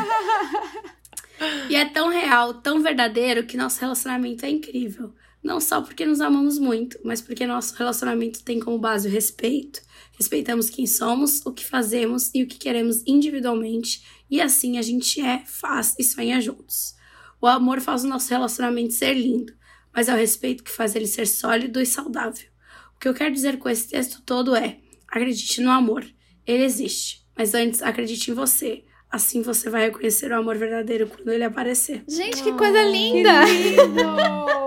E 1.69 1.77
é 1.77 1.85
tão 1.85 2.09
real, 2.09 2.55
tão 2.55 2.81
verdadeiro 2.83 3.45
que 3.45 3.57
nosso 3.57 3.81
relacionamento 3.81 4.45
é 4.47 4.51
incrível. 4.51 5.13
Não 5.45 5.61
só 5.61 5.83
porque 5.83 6.07
nos 6.07 6.23
amamos 6.23 6.59
muito, 6.59 6.99
mas 7.05 7.21
porque 7.21 7.47
nosso 7.47 7.75
relacionamento 7.75 8.43
tem 8.43 8.59
como 8.59 8.79
base 8.79 9.07
o 9.07 9.11
respeito. 9.11 9.83
Respeitamos 10.19 10.71
quem 10.71 10.87
somos, 10.87 11.45
o 11.45 11.53
que 11.53 11.67
fazemos 11.67 12.31
e 12.35 12.43
o 12.43 12.47
que 12.47 12.57
queremos 12.57 13.03
individualmente, 13.07 14.03
e 14.31 14.41
assim 14.41 14.79
a 14.79 14.83
gente 14.83 15.21
é, 15.21 15.43
faz 15.45 15.95
e 15.99 16.03
sonha 16.03 16.41
juntos. 16.41 16.95
O 17.43 17.47
amor 17.47 17.83
faz 17.83 18.05
o 18.05 18.09
nosso 18.09 18.31
relacionamento 18.31 18.95
ser 18.95 19.13
lindo, 19.13 19.53
mas 19.93 20.09
é 20.09 20.15
o 20.15 20.17
respeito 20.17 20.65
que 20.65 20.71
faz 20.71 20.97
ele 20.97 21.07
ser 21.07 21.27
sólido 21.27 21.79
e 21.79 21.85
saudável. 21.85 22.49
O 22.97 22.99
que 22.99 23.07
eu 23.07 23.13
quero 23.13 23.35
dizer 23.35 23.59
com 23.59 23.69
esse 23.69 23.89
texto 23.89 24.23
todo 24.23 24.57
é: 24.57 24.79
acredite 25.07 25.61
no 25.61 25.71
amor, 25.71 26.07
ele 26.47 26.65
existe, 26.65 27.23
mas 27.37 27.53
antes 27.53 27.83
acredite 27.83 28.31
em 28.31 28.35
você. 28.35 28.83
Assim 29.11 29.43
você 29.43 29.69
vai 29.69 29.83
reconhecer 29.83 30.33
o 30.33 30.37
amor 30.37 30.57
verdadeiro 30.57 31.07
quando 31.07 31.29
ele 31.29 31.45
aparecer. 31.45 32.03
Gente, 32.09 32.43
que 32.43 32.53
coisa 32.55 32.83
linda. 32.83 33.43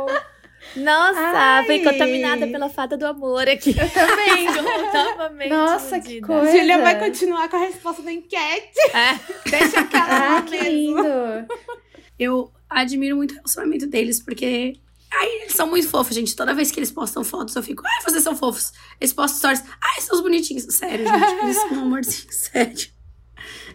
Nossa, 0.78 1.20
Ai. 1.20 1.66
fui 1.66 1.80
contaminada 1.84 2.48
pela 2.48 2.70
fada 2.70 2.96
do 2.98 3.06
amor 3.06 3.48
aqui. 3.48 3.72
Eu 3.72 3.90
também. 3.90 4.48
Totalmente 4.92 5.50
Nossa, 5.50 6.00
que 6.00 6.22
coisa. 6.22 6.52
Júlia 6.52 6.82
vai 6.82 7.00
continuar 7.00 7.50
com 7.50 7.58
a 7.58 7.60
resposta 7.60 8.02
da 8.02 8.12
enquete. 8.12 8.80
É. 8.94 9.20
Deixa 9.50 9.80
a 9.80 9.84
cara 9.86 10.38
Ah, 10.38 10.42
que 10.42 10.58
lindo. 10.58 11.04
Eu 12.20 12.52
admiro 12.70 13.16
muito 13.16 13.32
o 13.32 13.36
relacionamento 13.36 13.88
deles, 13.88 14.22
porque. 14.22 14.80
Ai, 15.12 15.28
eles 15.42 15.54
são 15.54 15.68
muito 15.68 15.88
fofos, 15.88 16.14
gente. 16.16 16.36
Toda 16.36 16.54
vez 16.54 16.70
que 16.70 16.80
eles 16.80 16.92
postam 16.92 17.24
fotos, 17.24 17.56
eu 17.56 17.64
fico, 17.64 17.82
ai, 17.86 18.04
vocês 18.04 18.24
são 18.24 18.36
fofos. 18.36 18.74
Eles 19.00 19.14
postam 19.14 19.38
stories, 19.56 19.64
ai, 19.82 20.02
são 20.02 20.16
os 20.18 20.22
bonitinhos. 20.22 20.64
Sério, 20.66 21.08
gente. 21.08 21.44
Eles 21.44 21.56
são 21.58 21.72
um 21.74 21.82
amorzinho, 21.84 22.28
sério. 22.34 22.90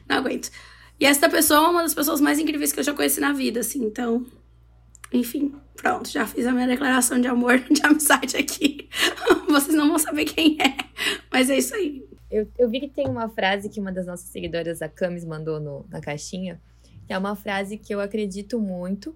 Não 0.08 0.16
aguento. 0.18 0.50
E 1.00 1.06
essa 1.06 1.28
pessoa 1.28 1.66
é 1.66 1.70
uma 1.70 1.82
das 1.82 1.94
pessoas 1.94 2.20
mais 2.20 2.38
incríveis 2.38 2.70
que 2.72 2.80
eu 2.80 2.84
já 2.84 2.92
conheci 2.92 3.18
na 3.18 3.32
vida, 3.32 3.60
assim, 3.60 3.82
então. 3.82 4.26
Enfim, 5.12 5.54
pronto, 5.76 6.08
já 6.08 6.26
fiz 6.26 6.46
a 6.46 6.52
minha 6.52 6.66
declaração 6.66 7.20
de 7.20 7.28
amor, 7.28 7.58
de 7.70 7.84
amizade 7.84 8.36
aqui. 8.36 8.88
Vocês 9.48 9.76
não 9.76 9.88
vão 9.88 9.98
saber 9.98 10.24
quem 10.24 10.56
é, 10.60 10.76
mas 11.30 11.50
é 11.50 11.58
isso 11.58 11.74
aí. 11.74 12.04
Eu, 12.30 12.48
eu 12.58 12.68
vi 12.68 12.80
que 12.80 12.88
tem 12.88 13.06
uma 13.06 13.28
frase 13.28 13.68
que 13.68 13.78
uma 13.78 13.92
das 13.92 14.06
nossas 14.06 14.28
seguidoras, 14.28 14.80
a 14.80 14.88
Camis, 14.88 15.24
mandou 15.24 15.60
no- 15.60 15.84
na 15.90 16.00
caixinha, 16.00 16.58
que 17.06 17.12
é 17.12 17.18
uma 17.18 17.36
frase 17.36 17.76
que 17.76 17.94
eu 17.94 18.00
acredito 18.00 18.58
muito, 18.58 19.14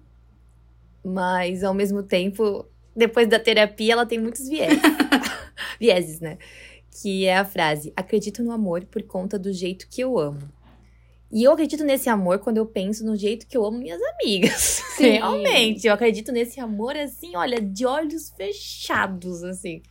mas 1.03 1.63
ao 1.63 1.73
mesmo 1.73 2.03
tempo, 2.03 2.65
depois 2.95 3.27
da 3.27 3.39
terapia, 3.39 3.93
ela 3.93 4.05
tem 4.05 4.19
muitos 4.19 4.47
vieses. 4.47 4.79
vieses, 5.79 6.19
né? 6.19 6.37
Que 7.01 7.25
é 7.25 7.37
a 7.37 7.45
frase: 7.45 7.91
Acredito 7.95 8.43
no 8.43 8.51
amor 8.51 8.85
por 8.85 9.01
conta 9.03 9.39
do 9.39 9.51
jeito 9.51 9.87
que 9.89 10.01
eu 10.01 10.19
amo. 10.19 10.41
E 11.31 11.43
eu 11.43 11.51
acredito 11.51 11.83
nesse 11.83 12.09
amor 12.09 12.39
quando 12.39 12.57
eu 12.57 12.65
penso 12.65 13.05
no 13.05 13.15
jeito 13.15 13.47
que 13.47 13.57
eu 13.57 13.65
amo 13.65 13.77
minhas 13.77 14.01
amigas. 14.01 14.81
Sim. 14.95 15.11
Realmente, 15.11 15.85
eu 15.85 15.93
acredito 15.93 16.31
nesse 16.31 16.59
amor 16.59 16.95
assim, 16.95 17.35
olha, 17.35 17.61
de 17.61 17.85
olhos 17.85 18.29
fechados, 18.29 19.43
assim. 19.43 19.81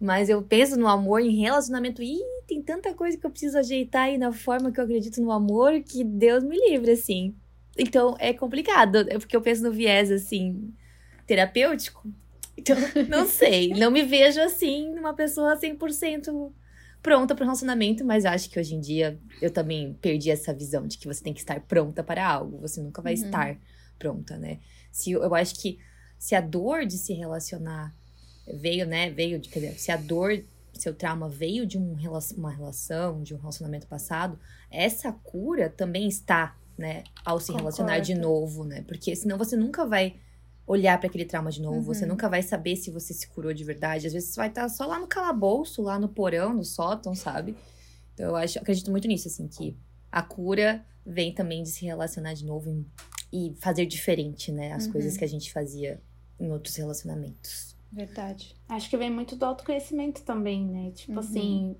Mas 0.00 0.28
eu 0.28 0.42
penso 0.42 0.76
no 0.78 0.88
amor 0.88 1.20
em 1.20 1.36
relacionamento. 1.36 2.02
Ih, 2.02 2.18
tem 2.48 2.60
tanta 2.62 2.92
coisa 2.94 3.16
que 3.16 3.24
eu 3.24 3.30
preciso 3.30 3.58
ajeitar 3.58 4.04
aí 4.04 4.18
na 4.18 4.32
forma 4.32 4.72
que 4.72 4.80
eu 4.80 4.84
acredito 4.84 5.20
no 5.20 5.30
amor 5.30 5.80
que 5.82 6.02
Deus 6.02 6.42
me 6.42 6.56
livre, 6.68 6.92
assim. 6.92 7.34
Então 7.78 8.16
é 8.18 8.32
complicado, 8.32 9.06
é 9.08 9.18
porque 9.18 9.36
eu 9.36 9.40
penso 9.40 9.62
no 9.62 9.70
viés, 9.70 10.10
assim, 10.10 10.72
terapêutico. 11.26 12.08
Então, 12.56 12.76
não 13.08 13.24
sei. 13.28 13.68
Não 13.68 13.90
me 13.90 14.02
vejo 14.02 14.40
assim, 14.40 14.98
uma 14.98 15.14
pessoa 15.14 15.56
100% 15.56 16.52
pronta 17.02 17.34
para 17.34 17.44
um 17.44 17.48
relacionamento, 17.48 18.04
mas 18.04 18.24
acho 18.24 18.50
que 18.50 18.58
hoje 18.58 18.74
em 18.74 18.80
dia 18.80 19.18
eu 19.40 19.50
também 19.50 19.94
perdi 19.94 20.30
essa 20.30 20.52
visão 20.52 20.86
de 20.86 20.98
que 20.98 21.06
você 21.06 21.22
tem 21.22 21.32
que 21.32 21.40
estar 21.40 21.60
pronta 21.60 22.02
para 22.02 22.26
algo. 22.26 22.58
Você 22.60 22.80
nunca 22.80 23.00
vai 23.00 23.14
uhum. 23.14 23.24
estar 23.24 23.58
pronta, 23.98 24.36
né? 24.36 24.58
Se 24.90 25.12
eu 25.12 25.34
acho 25.34 25.54
que 25.60 25.78
se 26.18 26.34
a 26.34 26.40
dor 26.40 26.84
de 26.84 26.98
se 26.98 27.14
relacionar 27.14 27.94
veio, 28.46 28.86
né, 28.86 29.10
veio 29.10 29.38
de, 29.38 29.48
quer 29.48 29.60
dizer, 29.60 29.78
se 29.78 29.92
a 29.92 29.96
dor, 29.96 30.42
seu 30.74 30.94
trauma 30.94 31.28
veio 31.28 31.66
de 31.66 31.78
um, 31.78 31.96
uma 32.36 32.50
relação, 32.50 33.22
de 33.22 33.34
um 33.34 33.38
relacionamento 33.38 33.86
passado, 33.86 34.38
essa 34.70 35.12
cura 35.12 35.70
também 35.70 36.08
está, 36.08 36.56
né, 36.76 37.04
ao 37.24 37.38
se 37.38 37.46
Concordo. 37.46 37.62
relacionar 37.62 37.98
de 38.00 38.14
novo, 38.14 38.64
né? 38.64 38.82
Porque 38.86 39.14
senão 39.14 39.38
você 39.38 39.56
nunca 39.56 39.86
vai 39.86 40.16
olhar 40.70 40.98
para 40.98 41.08
aquele 41.08 41.24
trauma 41.24 41.50
de 41.50 41.60
novo, 41.60 41.78
uhum. 41.78 41.82
você 41.82 42.06
nunca 42.06 42.28
vai 42.28 42.42
saber 42.42 42.76
se 42.76 42.92
você 42.92 43.12
se 43.12 43.26
curou 43.26 43.52
de 43.52 43.64
verdade. 43.64 44.06
Às 44.06 44.12
vezes 44.12 44.28
você 44.30 44.36
vai 44.36 44.48
estar 44.48 44.68
só 44.68 44.86
lá 44.86 45.00
no 45.00 45.08
calabouço, 45.08 45.82
lá 45.82 45.98
no 45.98 46.08
porão, 46.08 46.54
no 46.54 46.64
sótão, 46.64 47.12
sabe? 47.12 47.56
Então 48.14 48.28
eu 48.28 48.36
acho, 48.36 48.56
acredito 48.58 48.88
muito 48.88 49.08
nisso, 49.08 49.26
assim, 49.26 49.48
que 49.48 49.76
a 50.12 50.22
cura 50.22 50.86
vem 51.04 51.34
também 51.34 51.64
de 51.64 51.70
se 51.70 51.84
relacionar 51.84 52.34
de 52.34 52.44
novo 52.44 52.84
e 53.32 53.52
fazer 53.58 53.84
diferente, 53.84 54.52
né? 54.52 54.72
As 54.72 54.86
uhum. 54.86 54.92
coisas 54.92 55.16
que 55.16 55.24
a 55.24 55.28
gente 55.28 55.52
fazia 55.52 56.00
em 56.38 56.52
outros 56.52 56.76
relacionamentos. 56.76 57.76
Verdade. 57.90 58.54
Acho 58.68 58.88
que 58.88 58.96
vem 58.96 59.10
muito 59.10 59.34
do 59.34 59.44
autoconhecimento 59.44 60.22
também, 60.22 60.64
né? 60.64 60.92
Tipo 60.92 61.14
uhum. 61.14 61.18
assim, 61.18 61.76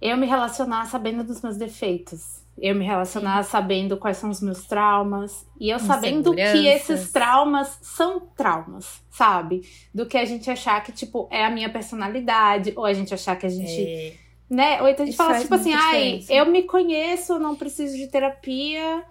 eu 0.00 0.16
me 0.16 0.26
relacionar 0.26 0.86
sabendo 0.86 1.22
dos 1.22 1.40
meus 1.40 1.56
defeitos. 1.56 2.44
Eu 2.58 2.74
me 2.74 2.84
relacionar 2.84 3.42
sabendo 3.42 3.98
quais 3.98 4.16
são 4.16 4.30
os 4.30 4.40
meus 4.40 4.64
traumas. 4.64 5.46
E 5.60 5.68
eu 5.68 5.78
sabendo 5.78 6.34
que 6.34 6.66
esses 6.66 7.12
traumas 7.12 7.78
são 7.82 8.20
traumas, 8.20 9.02
sabe? 9.10 9.62
Do 9.94 10.06
que 10.06 10.16
a 10.16 10.24
gente 10.24 10.50
achar 10.50 10.82
que, 10.82 10.90
tipo, 10.90 11.28
é 11.30 11.44
a 11.44 11.50
minha 11.50 11.68
personalidade, 11.68 12.72
ou 12.74 12.84
a 12.84 12.94
gente 12.94 13.12
achar 13.12 13.36
que 13.36 13.46
a 13.46 13.50
gente. 13.50 13.82
É. 13.82 14.14
Né? 14.48 14.80
Ou 14.80 14.88
então 14.88 15.02
a 15.02 15.06
gente 15.06 15.14
Isso 15.14 15.24
fala, 15.24 15.40
tipo 15.40 15.54
assim, 15.54 15.74
ai, 15.74 16.24
eu 16.30 16.46
me 16.46 16.62
conheço, 16.62 17.38
não 17.38 17.56
preciso 17.56 17.96
de 17.96 18.06
terapia. 18.06 19.04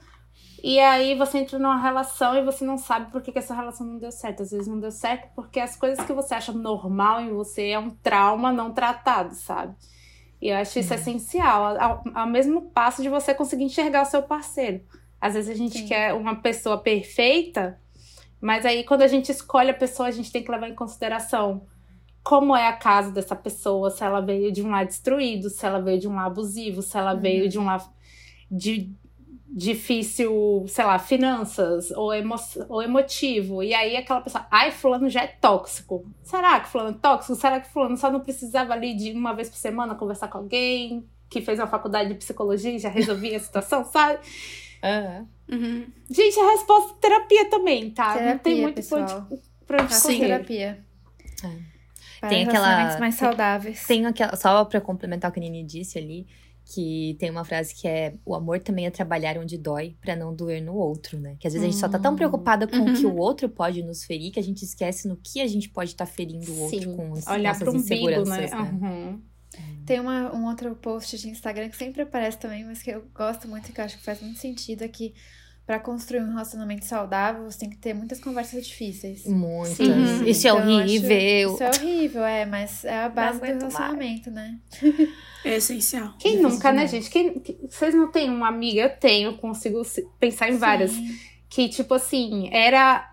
E 0.63 0.79
aí 0.79 1.13
você 1.13 1.37
entra 1.37 1.59
numa 1.59 1.79
relação 1.79 2.35
e 2.35 2.43
você 2.43 2.65
não 2.65 2.77
sabe 2.77 3.11
por 3.11 3.21
que, 3.21 3.31
que 3.31 3.37
essa 3.37 3.53
relação 3.53 3.85
não 3.85 3.99
deu 3.99 4.11
certo. 4.11 4.41
Às 4.41 4.49
vezes 4.49 4.67
não 4.67 4.79
deu 4.79 4.89
certo 4.89 5.29
porque 5.35 5.59
as 5.59 5.75
coisas 5.75 6.03
que 6.03 6.11
você 6.11 6.33
acha 6.33 6.51
normal 6.51 7.21
em 7.21 7.31
você 7.31 7.67
é 7.67 7.77
um 7.77 7.91
trauma 7.91 8.51
não 8.51 8.73
tratado, 8.73 9.35
sabe? 9.35 9.75
E 10.45 10.49
eu 10.49 10.57
acho 10.57 10.77
isso 10.77 10.93
uhum. 10.93 10.99
essencial, 10.99 11.75
ao, 11.75 12.03
ao, 12.13 12.27
mesmo 12.27 12.69
passo 12.69 13.01
de 13.01 13.09
você 13.09 13.33
conseguir 13.33 13.63
enxergar 13.63 14.03
o 14.03 14.05
seu 14.05 14.21
parceiro. 14.21 14.79
Às 15.19 15.33
vezes 15.33 15.49
a 15.49 15.55
gente 15.55 15.79
Sim. 15.79 15.87
quer 15.87 16.13
uma 16.13 16.35
pessoa 16.35 16.77
perfeita, 16.77 17.79
mas 18.39 18.63
aí 18.63 18.83
quando 18.83 19.01
a 19.01 19.07
gente 19.07 19.31
escolhe 19.31 19.71
a 19.71 19.73
pessoa, 19.73 20.07
a 20.07 20.11
gente 20.11 20.31
tem 20.31 20.43
que 20.43 20.51
levar 20.51 20.69
em 20.69 20.75
consideração 20.75 21.65
como 22.21 22.55
é 22.55 22.67
a 22.67 22.73
casa 22.73 23.11
dessa 23.11 23.35
pessoa, 23.35 23.89
se 23.89 24.03
ela 24.03 24.21
veio 24.21 24.51
de 24.51 24.61
um 24.61 24.69
lar 24.69 24.85
destruído, 24.85 25.49
se 25.49 25.65
ela 25.65 25.81
veio 25.81 25.99
de 25.99 26.07
um 26.07 26.13
lar 26.13 26.27
abusivo, 26.27 26.83
se 26.83 26.95
ela 26.95 27.15
uhum. 27.15 27.19
veio 27.19 27.49
de 27.49 27.57
um 27.57 27.65
lar 27.65 27.83
de 28.51 28.93
difícil, 29.47 30.65
sei 30.67 30.85
lá, 30.85 30.97
finanças 30.97 31.91
ou, 31.91 32.13
emo 32.13 32.35
ou 32.67 32.81
emotivo. 32.81 33.63
E 33.63 33.73
aí 33.73 33.95
aquela 33.95 34.21
pessoa, 34.21 34.45
ai, 34.49 34.71
fulano 34.71 35.09
já 35.09 35.21
é 35.23 35.27
tóxico. 35.27 36.05
Será 36.23 36.59
que 36.59 36.69
fulano 36.69 36.91
é 36.91 36.99
tóxico? 36.99 37.35
Será 37.35 37.59
que 37.59 37.69
fulano 37.69 37.95
só 37.95 38.11
não 38.11 38.19
precisava 38.19 38.73
ali 38.73 38.95
de 38.95 39.11
uma 39.11 39.33
vez 39.33 39.49
por 39.49 39.57
semana 39.57 39.95
conversar 39.95 40.27
com 40.27 40.39
alguém 40.39 41.07
que 41.29 41.41
fez 41.41 41.59
uma 41.59 41.67
faculdade 41.67 42.09
de 42.09 42.15
psicologia 42.15 42.71
e 42.71 42.79
já 42.79 42.89
resolvia 42.89 43.37
a 43.37 43.39
situação, 43.39 43.83
sabe? 43.91 44.19
Uhum. 44.83 45.27
Uhum. 45.47 45.87
Gente, 46.09 46.39
a 46.39 46.51
resposta 46.51 46.93
é 46.93 47.01
terapia 47.01 47.49
também, 47.49 47.91
tá? 47.91 48.13
Terapia, 48.13 48.33
não 48.33 48.39
tem 48.39 48.61
muito 48.61 48.75
pessoal. 48.75 49.27
pra 49.65 49.83
onde 49.83 49.93
Sim, 49.93 50.19
terapia. 50.19 50.83
É. 52.21 52.27
tem 52.27 52.47
aquela 52.47 52.99
mais 52.99 53.15
saudáveis. 53.15 53.85
Tem, 53.85 54.01
tem 54.01 54.05
aquela 54.07 54.35
só 54.35 54.65
para 54.65 54.81
complementar 54.81 55.29
o 55.29 55.33
que 55.33 55.39
a 55.39 55.43
Nini 55.43 55.63
disse 55.63 55.99
ali, 55.99 56.27
que 56.65 57.15
tem 57.19 57.29
uma 57.29 57.45
frase 57.45 57.75
que 57.75 57.87
é 57.87 58.15
o 58.25 58.33
amor 58.33 58.59
também 58.59 58.87
é 58.87 58.89
trabalhar 58.89 59.37
onde 59.37 59.57
dói 59.57 59.95
para 60.01 60.15
não 60.15 60.35
doer 60.35 60.61
no 60.63 60.75
outro, 60.75 61.19
né? 61.19 61.35
Que 61.39 61.47
às 61.47 61.53
vezes 61.53 61.67
a 61.67 61.71
gente 61.71 61.79
só 61.79 61.87
tá 61.87 61.99
tão 61.99 62.13
hum. 62.13 62.15
preocupada 62.15 62.67
com 62.67 62.77
uhum. 62.77 62.91
o 62.91 62.95
que 62.95 63.05
o 63.05 63.09
uhum. 63.09 63.19
outro 63.19 63.47
pode 63.47 63.83
nos 63.83 64.03
ferir 64.03 64.31
que 64.31 64.39
a 64.39 64.43
gente 64.43 64.63
esquece 64.63 65.07
no 65.07 65.15
que 65.15 65.41
a 65.41 65.47
gente 65.47 65.69
pode 65.69 65.91
estar 65.91 66.05
tá 66.07 66.11
ferindo 66.11 66.51
o 66.51 66.59
outro 66.61 66.79
Sim. 66.79 66.95
com 66.95 67.13
as 67.13 67.27
Olhar 67.27 67.53
nossas 67.53 67.69
pro 67.69 67.75
inseguranças, 67.75 68.51
umbigo, 68.51 68.51
né? 68.51 68.79
né? 68.79 69.09
Uhum. 69.11 69.21
Tem 69.85 69.99
uma, 69.99 70.35
um 70.35 70.47
outro 70.47 70.75
post 70.75 71.17
de 71.17 71.29
Instagram 71.29 71.69
que 71.69 71.77
sempre 71.77 72.01
aparece 72.01 72.37
também, 72.39 72.65
mas 72.65 72.81
que 72.81 72.89
eu 72.89 73.05
gosto 73.13 73.47
muito 73.47 73.69
e 73.69 73.71
que 73.71 73.79
eu 73.79 73.85
acho 73.85 73.97
que 73.97 74.03
faz 74.03 74.19
muito 74.19 74.39
sentido. 74.39 74.81
É 74.81 74.87
para 75.65 75.79
construir 75.79 76.21
um 76.21 76.29
relacionamento 76.29 76.85
saudável, 76.85 77.43
você 77.43 77.59
tem 77.59 77.69
que 77.69 77.77
ter 77.77 77.93
muitas 77.93 78.19
conversas 78.19 78.65
difíceis. 78.67 79.25
Muitas. 79.25 79.79
Uhum. 79.79 80.23
Isso 80.25 80.47
é 80.47 80.51
então, 80.51 80.61
é 80.61 80.75
horrível. 80.75 81.53
Isso 81.53 81.63
é 81.63 81.69
horrível, 81.69 82.23
é, 82.23 82.45
mas 82.45 82.85
é 82.85 83.03
a 83.03 83.09
base 83.09 83.39
do 83.39 83.45
relacionamento, 83.45 84.31
mais. 84.31 84.51
né? 84.51 84.59
É 85.43 85.57
essencial. 85.57 86.13
Quem 86.19 86.37
Difícil 86.37 86.49
nunca, 86.49 86.71
né, 86.71 86.85
demais. 86.85 86.91
né, 86.91 87.01
gente? 87.01 87.11
Quem, 87.11 87.69
vocês 87.69 87.93
não 87.93 88.11
têm 88.11 88.29
uma 88.29 88.47
amiga? 88.47 88.81
Eu 88.81 88.89
tenho, 88.89 89.37
consigo 89.37 89.81
pensar 90.19 90.49
em 90.49 90.57
várias. 90.57 90.91
Sim. 90.91 91.15
Que, 91.47 91.69
tipo 91.69 91.93
assim, 91.93 92.49
era 92.51 93.11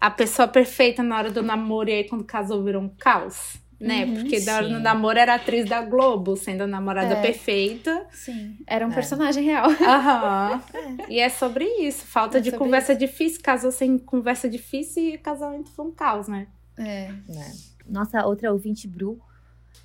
a 0.00 0.10
pessoa 0.10 0.48
perfeita 0.48 1.02
na 1.02 1.16
hora 1.16 1.30
do 1.30 1.42
namoro 1.42 1.88
e 1.88 1.92
aí 1.92 2.04
quando 2.04 2.24
casou 2.24 2.62
virou 2.62 2.82
um 2.82 2.88
caos 2.88 3.56
né? 3.80 4.04
Uhum, 4.04 4.14
Porque 4.14 4.40
da, 4.40 4.62
no 4.62 4.78
namoro 4.80 5.18
era 5.18 5.34
atriz 5.34 5.68
da 5.68 5.82
Globo, 5.82 6.36
sendo 6.36 6.62
a 6.62 6.66
namorada 6.66 7.14
é. 7.14 7.22
perfeita. 7.22 8.06
Sim, 8.12 8.56
era 8.66 8.86
um 8.86 8.90
é. 8.90 8.94
personagem 8.94 9.44
real. 9.44 9.68
Aham. 9.82 10.62
É. 10.72 11.12
E 11.12 11.18
é 11.20 11.28
sobre 11.28 11.64
isso. 11.64 12.04
Falta 12.06 12.38
é 12.38 12.40
de 12.40 12.52
conversa 12.52 12.92
isso. 12.92 13.00
difícil, 13.00 13.42
casou 13.42 13.72
sem 13.72 13.98
conversa 13.98 14.48
difícil 14.48 15.14
e 15.14 15.18
casamento 15.18 15.70
foi 15.70 15.86
um 15.86 15.92
caos, 15.92 16.28
né? 16.28 16.46
É. 16.78 17.10
é. 17.28 17.52
Nossa, 17.86 18.24
outra 18.24 18.52
ouvinte, 18.52 18.88
Bru, 18.88 19.20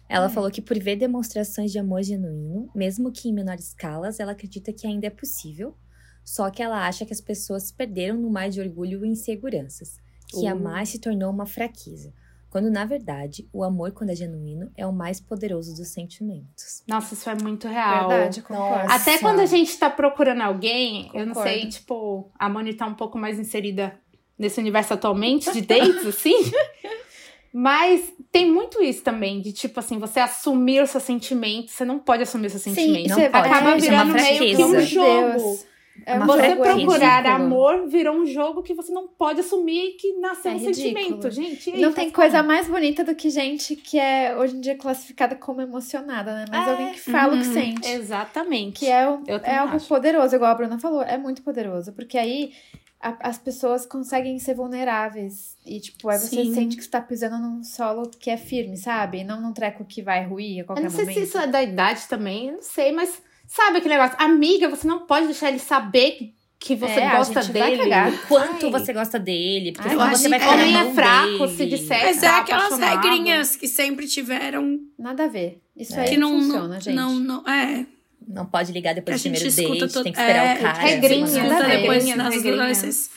ela 0.08 0.28
é. 0.28 0.30
falou 0.30 0.50
que 0.50 0.62
por 0.62 0.78
ver 0.80 0.96
demonstrações 0.96 1.72
de 1.72 1.80
amor 1.80 2.04
genuíno, 2.04 2.70
mesmo 2.74 3.12
que 3.12 3.30
em 3.30 3.34
menores 3.34 3.68
escalas, 3.68 4.20
ela 4.20 4.32
acredita 4.32 4.74
que 4.74 4.88
ainda 4.88 5.08
é 5.08 5.12
possível. 5.12 5.76
Só 6.24 6.50
que 6.50 6.62
ela 6.62 6.88
acha 6.88 7.06
que 7.06 7.14
as 7.14 7.22
pessoas 7.22 7.64
se 7.64 7.74
perderam 7.74 8.18
no 8.18 8.30
mar 8.30 8.50
de 8.50 8.62
orgulho 8.62 9.04
e 9.04 9.10
inseguranças. 9.10 9.98
Que 10.28 10.46
uh. 10.46 10.50
amar 10.50 10.86
se 10.86 11.00
tornou 11.00 11.32
uma 11.32 11.46
fraqueza. 11.46 12.14
Quando, 12.50 12.70
na 12.72 12.84
verdade, 12.84 13.48
o 13.54 13.64
amor, 13.64 13.92
quando 13.92 14.10
é 14.10 14.16
genuíno, 14.16 14.72
é 14.76 14.86
o 14.86 14.92
mais 14.92 15.20
poderoso 15.20 15.76
dos 15.76 15.90
sentimentos. 15.90 16.84
Nossa, 16.88 17.14
isso 17.14 17.30
é 17.30 17.36
muito 17.36 17.68
real. 17.68 18.10
Verdade, 18.10 18.42
concordo. 18.42 18.92
Até 18.92 19.20
quando 19.20 19.40
a 19.40 19.46
gente 19.46 19.78
tá 19.78 19.90
procurando 19.90 20.42
alguém, 20.42 21.04
concordo. 21.04 21.20
eu 21.20 21.26
não 21.28 21.36
sei, 21.36 21.68
tipo, 21.68 22.32
a 22.38 22.50
Moni 22.50 22.74
tá 22.74 22.88
um 22.88 22.96
pouco 22.96 23.20
mais 23.20 23.38
inserida 23.38 23.94
nesse 24.38 24.60
universo 24.60 24.94
atualmente 24.94 25.52
de 25.52 25.62
dates, 25.62 26.06
assim. 26.08 26.34
Mas 27.54 28.14
tem 28.32 28.50
muito 28.50 28.82
isso 28.82 29.04
também, 29.04 29.42
de 29.42 29.52
tipo 29.52 29.80
assim, 29.80 29.98
você 29.98 30.20
assumir 30.20 30.82
o 30.82 30.88
seu 30.88 31.00
sentimento. 31.00 31.72
Você 31.72 31.84
não 31.84 32.00
pode 32.00 32.24
assumir 32.24 32.48
o 32.48 32.50
seu 32.50 32.60
sentimento. 32.60 33.10
Sim, 33.14 33.22
não 33.24 33.32
pode. 33.32 33.48
Acaba 33.48 33.72
é, 33.72 33.78
virando 33.78 34.14
meio 34.14 34.56
que 34.56 34.64
um 34.64 34.80
jogo. 34.82 35.38
Deus. 35.38 35.66
É 36.06 36.20
você 36.20 36.56
procurar 36.56 37.26
amor 37.26 37.88
virou 37.88 38.16
um 38.16 38.26
jogo 38.26 38.62
que 38.62 38.74
você 38.74 38.92
não 38.92 39.08
pode 39.08 39.40
assumir 39.40 39.98
que 40.00 40.14
nasceu 40.14 40.52
é 40.52 40.56
um 40.56 40.60
sentimento, 40.60 41.30
gente. 41.32 41.72
Aí, 41.72 41.82
não 41.82 41.94
tem 41.94 42.10
coisa 42.10 42.42
mais 42.44 42.68
bonita 42.68 43.04
do 43.04 43.16
que 43.16 43.30
gente 43.30 43.76
que 43.76 44.00
é 44.00 44.36
hoje 44.38 44.56
em 44.56 44.62
dia 44.62 44.76
classificada 44.76 45.36
como 45.36 45.62
emocionada, 45.62 46.34
né? 46.34 46.46
Mas 46.50 46.68
é. 46.68 46.72
alguém 46.72 46.94
que 46.94 47.00
fala 47.00 47.34
uhum, 47.34 47.40
o 47.40 47.42
que 47.42 47.48
uhum. 47.48 47.54
sente. 47.54 47.90
Exatamente. 47.90 48.80
Que 48.80 48.88
é, 48.88 49.04
é 49.44 49.58
algo 49.58 49.76
acho. 49.76 49.88
poderoso, 49.88 50.36
igual 50.36 50.52
a 50.52 50.56
Bruna 50.56 50.80
falou. 50.80 51.02
É 51.02 51.18
muito 51.18 51.42
poderoso. 51.42 51.94
Porque 51.94 52.18
aí 52.18 52.54
a, 53.02 53.30
as 53.30 53.38
pessoas 53.38 53.86
conseguem 53.86 54.38
ser 54.40 54.56
vulneráveis. 54.56 55.58
E, 55.66 55.80
tipo, 55.80 56.10
aí 56.10 56.18
você 56.18 56.44
Sim. 56.44 56.54
sente 56.54 56.76
que 56.76 56.84
você 56.84 56.90
tá 56.90 57.02
pisando 57.02 57.38
num 57.38 57.64
solo 57.64 58.10
que 58.20 58.30
é 58.30 58.38
firme, 58.38 58.78
sabe? 58.78 59.24
Não 59.24 59.42
num 59.42 59.54
treco 59.54 59.86
que 59.86 60.02
vai 60.02 60.26
ruir 60.26 60.62
a 60.62 60.64
qualquer 60.66 60.84
momento. 60.84 60.94
Eu 60.94 61.06
não 61.06 61.06
sei 61.06 61.06
momento. 61.06 61.18
se 61.18 61.24
isso 61.24 61.38
é 61.38 61.48
da 61.48 61.64
idade 61.64 62.08
também, 62.08 62.52
não 62.52 62.62
sei, 62.62 62.92
mas 62.92 63.22
Sabe 63.50 63.80
aquele 63.80 63.96
negócio? 63.96 64.16
Amiga, 64.20 64.70
você 64.70 64.88
não 64.88 65.08
pode 65.08 65.26
deixar 65.26 65.50
ele 65.50 65.58
saber 65.58 66.36
que 66.60 66.76
você 66.76 67.00
é, 67.00 67.10
gosta 67.10 67.44
dele. 67.46 67.90
Quanto 68.28 68.68
Ai. 68.68 68.72
você 68.72 68.94
gosta 68.94 69.18
dele. 69.18 69.72
Porque 69.72 69.90
Ai, 69.90 70.16
você 70.16 70.30
vai 70.30 70.48
Homem 70.48 70.78
é 70.78 70.94
fraco 70.94 71.48
dele. 71.48 71.56
se 71.58 71.66
disser 71.66 72.04
Mas 72.04 72.22
é 72.22 72.28
tá 72.28 72.38
aquelas 72.42 72.78
regrinhas 72.78 73.56
que 73.56 73.68
sempre 73.68 74.08
tiveram. 74.08 74.80
Nada 75.00 75.24
a 75.24 75.28
ver. 75.28 75.60
Isso 75.76 75.96
é. 75.96 76.02
aí 76.04 76.10
que 76.10 76.18
não 76.18 76.30
funciona, 76.40 76.80
gente. 76.80 76.96
Não, 76.96 77.16
não, 77.16 77.48
é. 77.48 77.88
Não 78.28 78.46
pode 78.46 78.72
ligar 78.72 78.94
depois 78.94 79.20
do 79.20 79.24
primeiro 79.24 79.52
date, 79.52 79.94
todo... 79.94 80.04
tem 80.04 80.14
que 80.14 80.20
esperar 80.20 80.46
é, 80.46 80.54
o 80.54 80.62
cara. 80.62 80.80
Regrinhas, 80.80 81.32
depois 81.32 82.16
nas 82.16 82.36
regrinhas. 82.36 83.10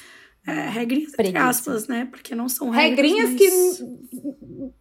É, 0.47 0.69
regrinhas 0.71 1.13
entre 1.13 1.37
aspas, 1.39 1.87
né? 1.87 2.09
Porque 2.11 2.35
não 2.35 2.49
são 2.49 2.71
regrinhas. 2.71 3.31
Regrinhas 3.31 3.81
mas... 3.81 4.11
que 4.11 4.73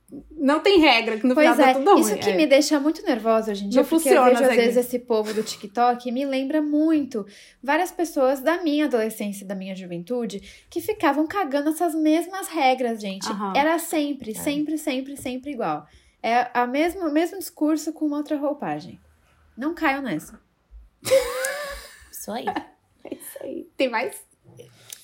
não 0.41 0.59
tem 0.59 0.79
regra, 0.79 1.19
que 1.19 1.27
no 1.27 1.35
pois 1.35 1.51
final 1.51 1.69
é, 1.69 1.73
tá 1.73 1.79
tudo 1.79 1.91
ruim. 1.93 2.01
Isso 2.01 2.17
que 2.17 2.29
é. 2.31 2.35
me 2.35 2.47
deixa 2.47 2.79
muito 2.79 3.05
nervosa 3.05 3.51
hoje 3.51 3.65
em 3.65 3.69
dia, 3.69 3.81
não 3.81 3.87
porque 3.87 4.09
funciona, 4.09 4.29
eu 4.31 4.37
vejo 4.37 4.49
às 4.49 4.55
vezes 4.55 4.77
esse 4.77 4.97
povo 4.97 5.31
do 5.35 5.43
TikTok 5.43 6.11
me 6.11 6.25
lembra 6.25 6.63
muito 6.63 7.25
várias 7.61 7.91
pessoas 7.91 8.41
da 8.41 8.63
minha 8.63 8.85
adolescência, 8.85 9.45
da 9.45 9.53
minha 9.53 9.75
juventude, 9.75 10.65
que 10.67 10.81
ficavam 10.81 11.27
cagando 11.27 11.69
essas 11.69 11.93
mesmas 11.93 12.47
regras, 12.47 12.99
gente. 12.99 13.29
Uhum. 13.29 13.53
Era 13.55 13.77
sempre, 13.77 14.31
é. 14.31 14.33
sempre, 14.33 14.79
sempre, 14.79 15.15
sempre 15.15 15.51
igual. 15.51 15.85
É 16.23 16.49
a 16.55 16.65
mesma, 16.65 17.07
o 17.07 17.13
mesmo 17.13 17.37
discurso 17.37 17.93
com 17.93 18.07
uma 18.07 18.17
outra 18.17 18.35
roupagem. 18.35 18.99
Não 19.55 19.75
caiam 19.75 20.01
nessa. 20.01 20.41
Isso 22.11 22.31
aí. 22.31 22.45
É 23.03 23.15
isso 23.15 23.37
aí. 23.41 23.67
Tem 23.75 23.89
mais? 23.89 24.15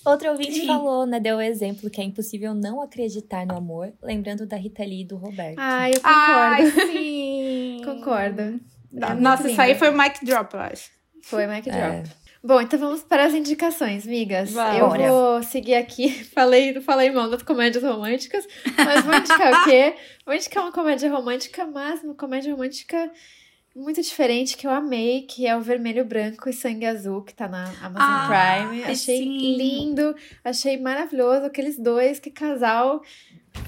Outra 0.07 0.31
ouvinte 0.31 0.53
Sim. 0.53 0.67
falou, 0.67 1.05
né? 1.05 1.19
Deu 1.19 1.37
o 1.37 1.41
exemplo 1.41 1.89
que 1.89 1.99
é 1.99 2.03
impossível 2.03 2.53
não 2.53 2.81
acreditar 2.81 3.45
no 3.45 3.57
amor, 3.57 3.91
lembrando 4.01 4.45
da 4.45 4.55
Rita 4.55 4.83
Lee 4.83 5.01
e 5.01 5.05
do 5.05 5.17
Roberto. 5.17 5.57
Ai, 5.57 5.91
eu 5.91 6.01
concordo. 6.01 6.23
Ai, 6.23 6.71
sim! 6.91 7.81
Concordo. 7.83 8.41
É 8.95 9.13
Nossa, 9.15 9.49
isso 9.49 9.61
aí 9.61 9.75
foi 9.75 9.89
o 9.89 9.97
mic 9.97 10.23
drop, 10.23 10.53
eu 10.53 10.59
acho. 10.61 10.89
Foi 11.21 11.45
Mic 11.45 11.69
Drop. 11.69 11.77
É. 11.77 12.03
Bom, 12.41 12.61
então 12.61 12.79
vamos 12.79 13.03
para 13.03 13.25
as 13.25 13.33
indicações, 13.33 14.05
migas. 14.05 14.53
Eu 14.55 14.89
vou 14.89 15.43
seguir 15.43 15.75
aqui. 15.75 16.23
Falei, 16.33 16.71
não 16.71 16.81
falei 16.81 17.11
mal 17.11 17.29
das 17.29 17.43
comédias 17.43 17.83
românticas, 17.83 18.47
mas 18.77 19.03
vou 19.03 19.13
indicar 19.13 19.61
o 19.61 19.65
quê? 19.65 19.93
Vou 20.25 20.33
indicar 20.33 20.63
uma 20.63 20.71
comédia 20.71 21.11
romântica, 21.11 21.65
mas 21.65 22.01
uma 22.01 22.15
comédia 22.15 22.53
romântica 22.53 23.11
muito 23.77 24.01
diferente 24.01 24.57
que 24.57 24.65
eu 24.65 24.71
amei, 24.71 25.21
que 25.21 25.45
é 25.45 25.55
o 25.55 25.61
Vermelho, 25.61 26.03
Branco 26.03 26.49
e 26.49 26.53
Sangue 26.53 26.85
Azul, 26.85 27.21
que 27.21 27.33
tá 27.33 27.47
na 27.47 27.65
Amazon 27.81 27.95
Ah, 28.09 28.65
Prime. 28.67 28.83
Achei 28.83 29.17
sim. 29.19 29.55
lindo, 29.55 30.15
achei 30.43 30.77
maravilhoso. 30.77 31.45
Aqueles 31.45 31.77
dois, 31.77 32.19
que 32.19 32.31
casal 32.31 33.01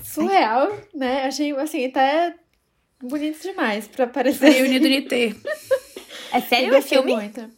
surreal, 0.03 0.71
né? 0.93 1.25
Achei, 1.25 1.51
assim, 1.53 1.85
até 1.85 2.35
bonito 3.01 3.41
demais 3.41 3.87
pra 3.87 4.07
parecer. 4.07 4.49
Reunido 4.49 4.87
NT. 4.87 5.35
É 6.31 6.41
sério? 6.41 6.67
É 6.67 6.75
Gostei 6.79 6.97
filme? 6.99 7.15
muito. 7.15 7.49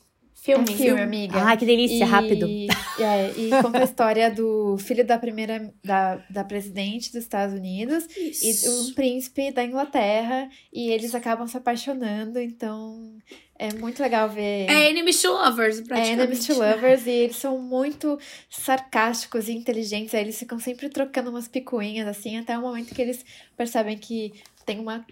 Filme. 0.41 0.73
É 0.73 0.75
filme, 0.75 1.01
amiga. 1.01 1.37
Ai, 1.43 1.55
que 1.55 1.65
delícia, 1.67 2.03
E- 2.03 2.07
rápido. 2.07 2.47
É, 2.99 3.31
e 3.31 3.49
conta 3.63 3.79
a 3.79 3.83
história 3.83 4.29
do 4.29 4.77
filho 4.77 5.03
da 5.05 5.17
primeira 5.17 5.73
da, 5.83 6.17
da 6.29 6.43
presidente 6.43 7.11
dos 7.11 7.23
Estados 7.23 7.55
Unidos 7.55 8.05
e 8.15 8.29
Isso. 8.49 8.69
um 8.89 8.93
príncipe 8.93 9.49
da 9.51 9.63
Inglaterra 9.63 10.47
e 10.71 10.89
eles 10.91 11.15
acabam 11.15 11.47
se 11.47 11.57
apaixonando, 11.57 12.39
então 12.39 13.17
é 13.57 13.73
muito 13.73 13.99
legal 14.03 14.29
ver 14.29 14.69
É 14.69 14.89
Enemies 14.91 15.19
to 15.21 15.29
Lovers, 15.31 15.79
é, 15.79 15.83
praticamente. 15.83 16.11
Enemies 16.21 16.45
to 16.45 16.53
Lovers 16.59 17.07
e 17.07 17.11
eles 17.11 17.37
são 17.37 17.57
muito 17.59 18.19
sarcásticos 18.49 19.47
e 19.47 19.53
inteligentes, 19.53 20.13
aí 20.13 20.21
eles 20.21 20.37
ficam 20.37 20.59
sempre 20.59 20.87
trocando 20.89 21.31
umas 21.31 21.47
picuinhas 21.47 22.07
assim, 22.07 22.37
até 22.37 22.55
o 22.57 22.61
momento 22.61 22.93
que 22.93 23.01
eles 23.01 23.25
percebem 23.57 23.97
que 23.97 24.33
tem 24.65 24.79
uma 24.79 25.03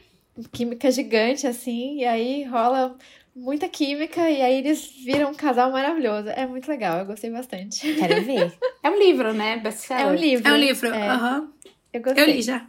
química 0.52 0.92
gigante 0.92 1.48
assim, 1.48 1.98
e 2.00 2.06
aí 2.06 2.44
rola 2.44 2.96
muita 3.40 3.68
química 3.68 4.30
e 4.30 4.42
aí 4.42 4.56
eles 4.60 4.88
viram 5.04 5.32
um 5.32 5.34
casal 5.34 5.72
maravilhoso. 5.72 6.30
É 6.30 6.46
muito 6.46 6.68
legal, 6.70 7.00
eu 7.00 7.06
gostei 7.06 7.30
bastante. 7.30 7.94
Quero 7.96 8.24
ver. 8.24 8.54
É 8.82 8.90
um 8.90 8.98
livro, 8.98 9.34
né? 9.34 9.58
Best 9.58 9.92
É 9.92 10.06
um 10.06 10.16
livro. 10.16 10.48
É 10.48 10.54
um 10.54 10.56
livro. 10.56 10.88
É, 10.94 11.10
aham. 11.10 11.52
eu 11.94 12.02
gostei. 12.02 12.24
Eu 12.24 12.28
li 12.28 12.42
já. 12.42 12.66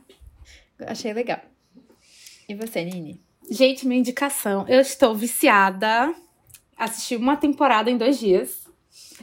Achei 0.86 1.12
legal. 1.12 1.38
E 2.48 2.54
você, 2.54 2.84
Nini? 2.84 3.20
Gente, 3.48 3.86
minha 3.86 4.00
indicação. 4.00 4.66
Eu 4.68 4.80
estou 4.80 5.14
viciada. 5.14 6.12
Assisti 6.76 7.14
uma 7.14 7.36
temporada 7.36 7.90
em 7.90 7.96
dois 7.96 8.18
dias. 8.18 8.66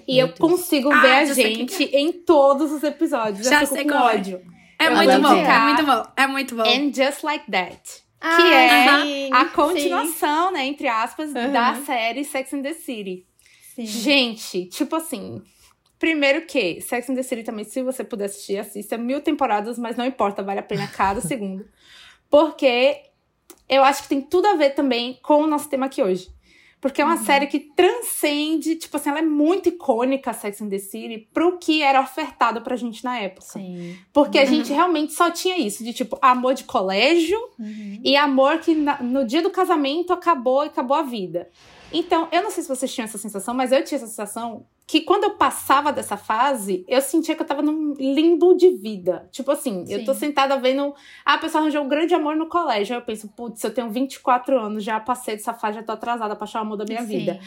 E 0.08 0.16
Meu 0.16 0.28
eu 0.28 0.34
Deus. 0.34 0.40
consigo 0.40 0.92
Ah, 0.92 1.02
ver 1.02 1.12
a 1.12 1.26
já 1.26 1.34
sei 1.34 1.56
quem 1.56 1.68
gente 1.68 1.84
em 1.96 2.12
todos 2.14 2.72
os 2.72 2.84
episódios. 2.84 3.48
Já 3.48 3.66
sei 3.66 3.84
com 3.84 3.90
qual 3.90 4.10
é. 4.10 4.16
ódio. 4.16 4.42
É 4.80 4.88
Eu 4.88 4.96
muito 4.96 5.22
bom, 5.22 5.34
é 5.34 5.60
muito 5.60 5.86
bom, 5.86 6.04
é 6.16 6.28
muito 6.28 6.56
bom. 6.56 6.64
And 6.64 6.94
Just 6.94 7.24
Like 7.24 7.50
That. 7.52 7.82
Ah, 8.20 8.36
que 8.36 8.42
é 8.54 9.02
sim, 9.04 9.30
a 9.34 9.46
continuação, 9.46 10.52
né, 10.52 10.66
entre 10.66 10.88
aspas, 10.88 11.30
Uhum. 11.30 11.52
da 11.52 11.76
série 11.86 12.24
Sex 12.24 12.54
and 12.54 12.62
the 12.64 12.74
City. 12.74 13.26
Sim. 13.76 13.86
Gente, 13.86 14.66
tipo 14.66 14.96
assim. 14.96 15.42
Primeiro 16.00 16.46
que 16.46 16.80
Sex 16.82 17.10
and 17.10 17.16
the 17.16 17.24
City 17.24 17.44
também, 17.44 17.66
se 17.66 17.82
você 17.82 18.04
puder 18.04 18.26
assistir, 18.26 18.58
assista 18.58 18.98
mil 18.98 19.20
temporadas, 19.22 19.78
mas 19.80 19.96
não 19.96 20.06
importa, 20.06 20.44
vale 20.44 20.60
a 20.60 20.64
pena 20.64 20.88
cada 20.88 21.22
segundo. 21.22 21.68
Porque 22.30 23.02
eu 23.70 23.84
acho 23.84 24.04
que 24.04 24.10
tem 24.10 24.22
tudo 24.22 24.48
a 24.48 24.56
ver 24.56 24.72
também 24.72 25.20
com 25.24 25.42
o 25.44 25.48
nosso 25.48 25.70
tema 25.70 25.86
aqui 25.88 26.02
hoje. 26.04 26.30
Porque 26.80 27.02
é 27.02 27.06
uma 27.06 27.18
série 27.18 27.48
que 27.48 27.60
transcende, 27.60 28.76
tipo 28.76 28.96
assim, 28.98 29.10
ela 29.10 29.20
é 29.20 29.24
muito 29.24 29.68
icônica, 29.68 30.32
Sex 30.32 30.62
and 30.62 30.70
the 30.70 30.78
City, 30.78 31.28
pro 31.34 31.58
que 31.58 31.82
era 31.82 32.00
ofertado 32.02 32.62
pra 32.62 32.76
gente 32.76 33.04
na 33.04 33.18
época. 33.20 33.42
Sim. 33.48 33.98
Porque 34.14 34.38
a 34.38 34.46
gente 34.46 34.72
realmente 34.72 35.14
só 35.14 35.32
tinha 35.32 35.58
isso, 35.58 35.84
de 35.84 35.92
tipo, 35.92 36.18
amor 36.22 36.54
de 36.54 36.66
colégio, 36.66 37.38
Uhum. 37.60 38.00
e 38.04 38.16
amor 38.16 38.60
que 38.60 38.76
na- 38.76 39.02
no 39.02 39.26
dia 39.26 39.42
do 39.42 39.50
casamento 39.50 40.14
acabou 40.14 40.64
e 40.64 40.68
acabou 40.68 40.96
a 40.96 41.02
vida. 41.02 41.50
Então, 41.92 42.28
eu 42.32 42.44
não 42.44 42.52
sei 42.52 42.62
se 42.64 42.70
vocês 42.70 42.94
tinham 42.94 43.06
essa 43.06 43.18
sensação, 43.18 43.54
mas 43.56 43.72
eu 43.72 43.84
tinha 43.84 43.98
essa 43.98 44.08
sensação 44.08 44.66
que 44.88 45.02
quando 45.02 45.26
eu 45.26 45.32
passava 45.32 45.92
dessa 45.92 46.16
fase, 46.16 46.86
eu 46.88 47.02
sentia 47.02 47.36
que 47.36 47.42
eu 47.42 47.46
tava 47.46 47.62
num 47.62 47.94
limbo 48.00 48.56
de 48.56 48.70
vida. 48.70 49.28
Tipo 49.34 49.52
assim, 49.52 49.84
eu 49.90 50.06
tô 50.06 50.14
Sim. 50.14 50.22
sentada 50.22 50.58
vendo. 50.58 50.96
Ah, 51.26 51.34
a 51.34 51.38
pessoa 51.38 51.62
arranjou 51.62 51.84
um 51.84 51.90
grande 51.90 52.16
amor 52.16 52.38
no 52.38 52.48
colégio. 52.48 52.96
Aí 52.96 53.02
eu 53.02 53.06
penso, 53.06 53.28
putz, 53.28 53.62
eu 53.66 53.74
tenho 53.74 53.90
24 53.90 54.58
anos, 54.58 54.86
já 54.86 54.98
passei 54.98 55.36
dessa 55.36 55.54
fase, 55.54 55.80
já 55.80 55.84
tô 55.84 55.92
atrasada 55.92 56.38
pra 56.38 56.46
achar 56.46 56.60
o 56.60 56.62
amor 56.62 56.78
da 56.78 56.86
minha 56.86 57.02
Sim. 57.02 57.08
vida. 57.18 57.38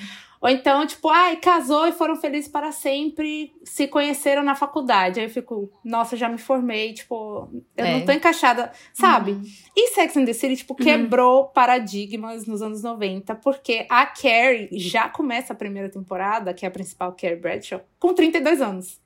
Ou 0.43 0.49
então, 0.49 0.87
tipo, 0.87 1.09
ai, 1.11 1.37
casou 1.37 1.87
e 1.87 1.93
foram 1.93 2.17
felizes 2.17 2.49
para 2.51 2.73
sempre, 2.73 3.53
se 3.63 3.87
conheceram 3.87 4.43
na 4.43 4.55
faculdade. 4.55 5.21
Aí 5.21 5.27
eu 5.27 5.31
fico, 5.31 5.71
nossa, 5.85 6.17
já 6.17 6.31
me 6.31 6.39
formei, 6.39 6.95
tipo, 6.95 7.47
eu 7.77 7.85
É. 7.85 7.93
não 7.99 8.07
tô 8.07 8.13
encaixada, 8.13 8.73
sabe? 8.95 9.33
Uhum. 9.33 9.43
E 9.77 9.89
Sex 9.89 10.17
and 10.17 10.25
the 10.25 10.33
City, 10.33 10.57
tipo, 10.57 10.75
quebrou 10.75 11.45
paradigmas 11.49 12.47
nos 12.47 12.63
anos 12.63 12.83
90, 12.83 13.35
porque 13.35 13.87
a 13.91 14.07
Carrie 14.07 14.69
já 14.73 15.11
começa 15.11 15.53
a 15.53 15.57
primeira 15.57 15.91
temporada, 15.91 16.55
que 16.55 16.65
é 16.65 16.69
a 16.69 16.73
principal 16.73 17.13
Carrie 17.13 17.37
Bradshaw, 17.37 17.83
com 17.99 18.15
32 18.15 18.63
anos. 18.63 18.99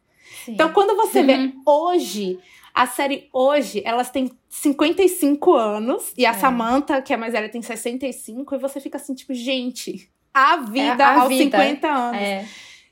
Sim. 0.45 0.53
Então, 0.53 0.73
quando 0.73 0.97
você 0.97 1.19
Uhum. 1.21 1.27
vê 1.27 1.53
hoje, 1.67 2.39
a 2.73 2.87
série 2.87 3.29
hoje, 3.33 3.83
elas 3.85 4.09
têm 4.09 4.31
55 4.49 5.53
anos, 5.55 6.13
e 6.17 6.25
a 6.25 6.31
É. 6.31 6.35
Samantha, 6.35 7.03
que 7.03 7.13
é 7.13 7.17
mais 7.17 7.33
velha, 7.33 7.49
tem 7.49 7.61
65, 7.61 8.55
e 8.55 8.59
você 8.59 8.81
fica 8.81 8.99
assim, 8.99 9.15
tipo, 9.15 9.35
gente, 9.35 10.09
a 10.35 10.57
vida 10.57 11.07
a 11.07 11.23
aos 11.23 11.29
vida. 11.29 11.57
50 11.57 11.89
anos. 11.89 12.21
É. 12.21 12.47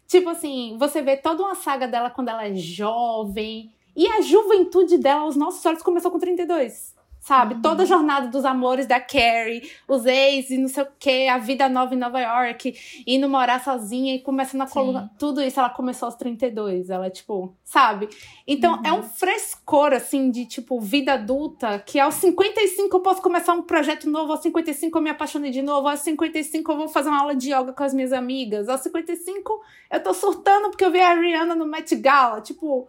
Tipo 0.07 0.31
assim, 0.31 0.77
você 0.79 1.03
vê 1.03 1.17
toda 1.17 1.43
uma 1.43 1.55
saga 1.55 1.89
dela 1.89 2.09
quando 2.09 2.29
ela 2.29 2.47
é 2.47 2.55
jovem. 2.55 3.73
E 3.97 4.07
a 4.07 4.21
juventude 4.21 4.97
dela, 4.97 5.23
aos 5.23 5.37
nossos 5.37 5.65
olhos, 5.67 5.83
começou 5.83 6.11
com 6.11 6.19
32. 6.19 6.95
Sabe? 7.23 7.55
Uhum. 7.55 7.63
Toda 7.63 7.85
a 7.85 7.87
jornada 7.87 8.27
dos 8.27 8.45
amores 8.45 8.85
da 8.85 8.99
Carrie, 9.01 9.71
os 9.87 10.05
ex 10.07 10.51
e 10.51 10.59
não 10.59 10.67
sei 10.67 10.83
o 10.83 10.89
quê, 10.99 11.29
a 11.31 11.39
vida 11.39 11.69
nova 11.69 11.95
em 11.95 11.97
Nova 11.97 12.21
York, 12.21 12.75
indo 13.07 13.29
morar 13.29 13.63
sozinha 13.63 14.13
e 14.17 14.19
começando 14.19 14.63
a 14.63 14.67
coluna. 14.67 15.09
Tudo 15.21 15.41
isso 15.41 15.61
ela 15.61 15.71
começou 15.71 16.07
aos 16.07 16.17
32. 16.17 16.91
Ela, 16.91 17.09
tipo, 17.11 17.55
sabe? 17.63 18.09
Então 18.45 18.75
Uhum. 18.75 18.83
é 18.85 18.93
um 18.93 19.05
frescor, 19.05 19.93
assim, 19.93 20.33
de, 20.33 20.47
tipo, 20.47 20.81
vida 20.81 21.13
adulta, 21.13 21.79
que 21.79 22.01
aos 22.01 22.15
55 22.15 22.97
eu 22.97 23.01
posso 23.01 23.23
começar 23.23 23.53
um 23.53 23.63
projeto 23.63 24.11
novo, 24.11 24.33
aos 24.33 24.43
55 24.43 24.99
eu 24.99 25.03
me 25.03 25.11
apaixonei 25.11 25.53
de 25.53 25.63
novo, 25.63 25.87
aos 25.89 26.01
55 26.01 26.73
eu 26.73 26.77
vou 26.77 26.89
fazer 26.89 27.09
uma 27.09 27.21
aula 27.21 27.37
de 27.37 27.53
yoga 27.55 27.73
com 27.73 27.85
as 27.85 27.95
minhas 27.95 28.13
amigas, 28.13 28.69
aos 28.69 28.81
55 28.81 29.61
eu 29.93 30.03
tô 30.03 30.13
surtando 30.13 30.71
porque 30.71 30.85
eu 30.85 30.91
vi 30.91 31.01
a 31.01 31.15
Rihanna 31.15 31.55
no 31.55 31.67
Met 31.67 31.95
Gala. 31.95 32.41
Tipo, 32.41 32.89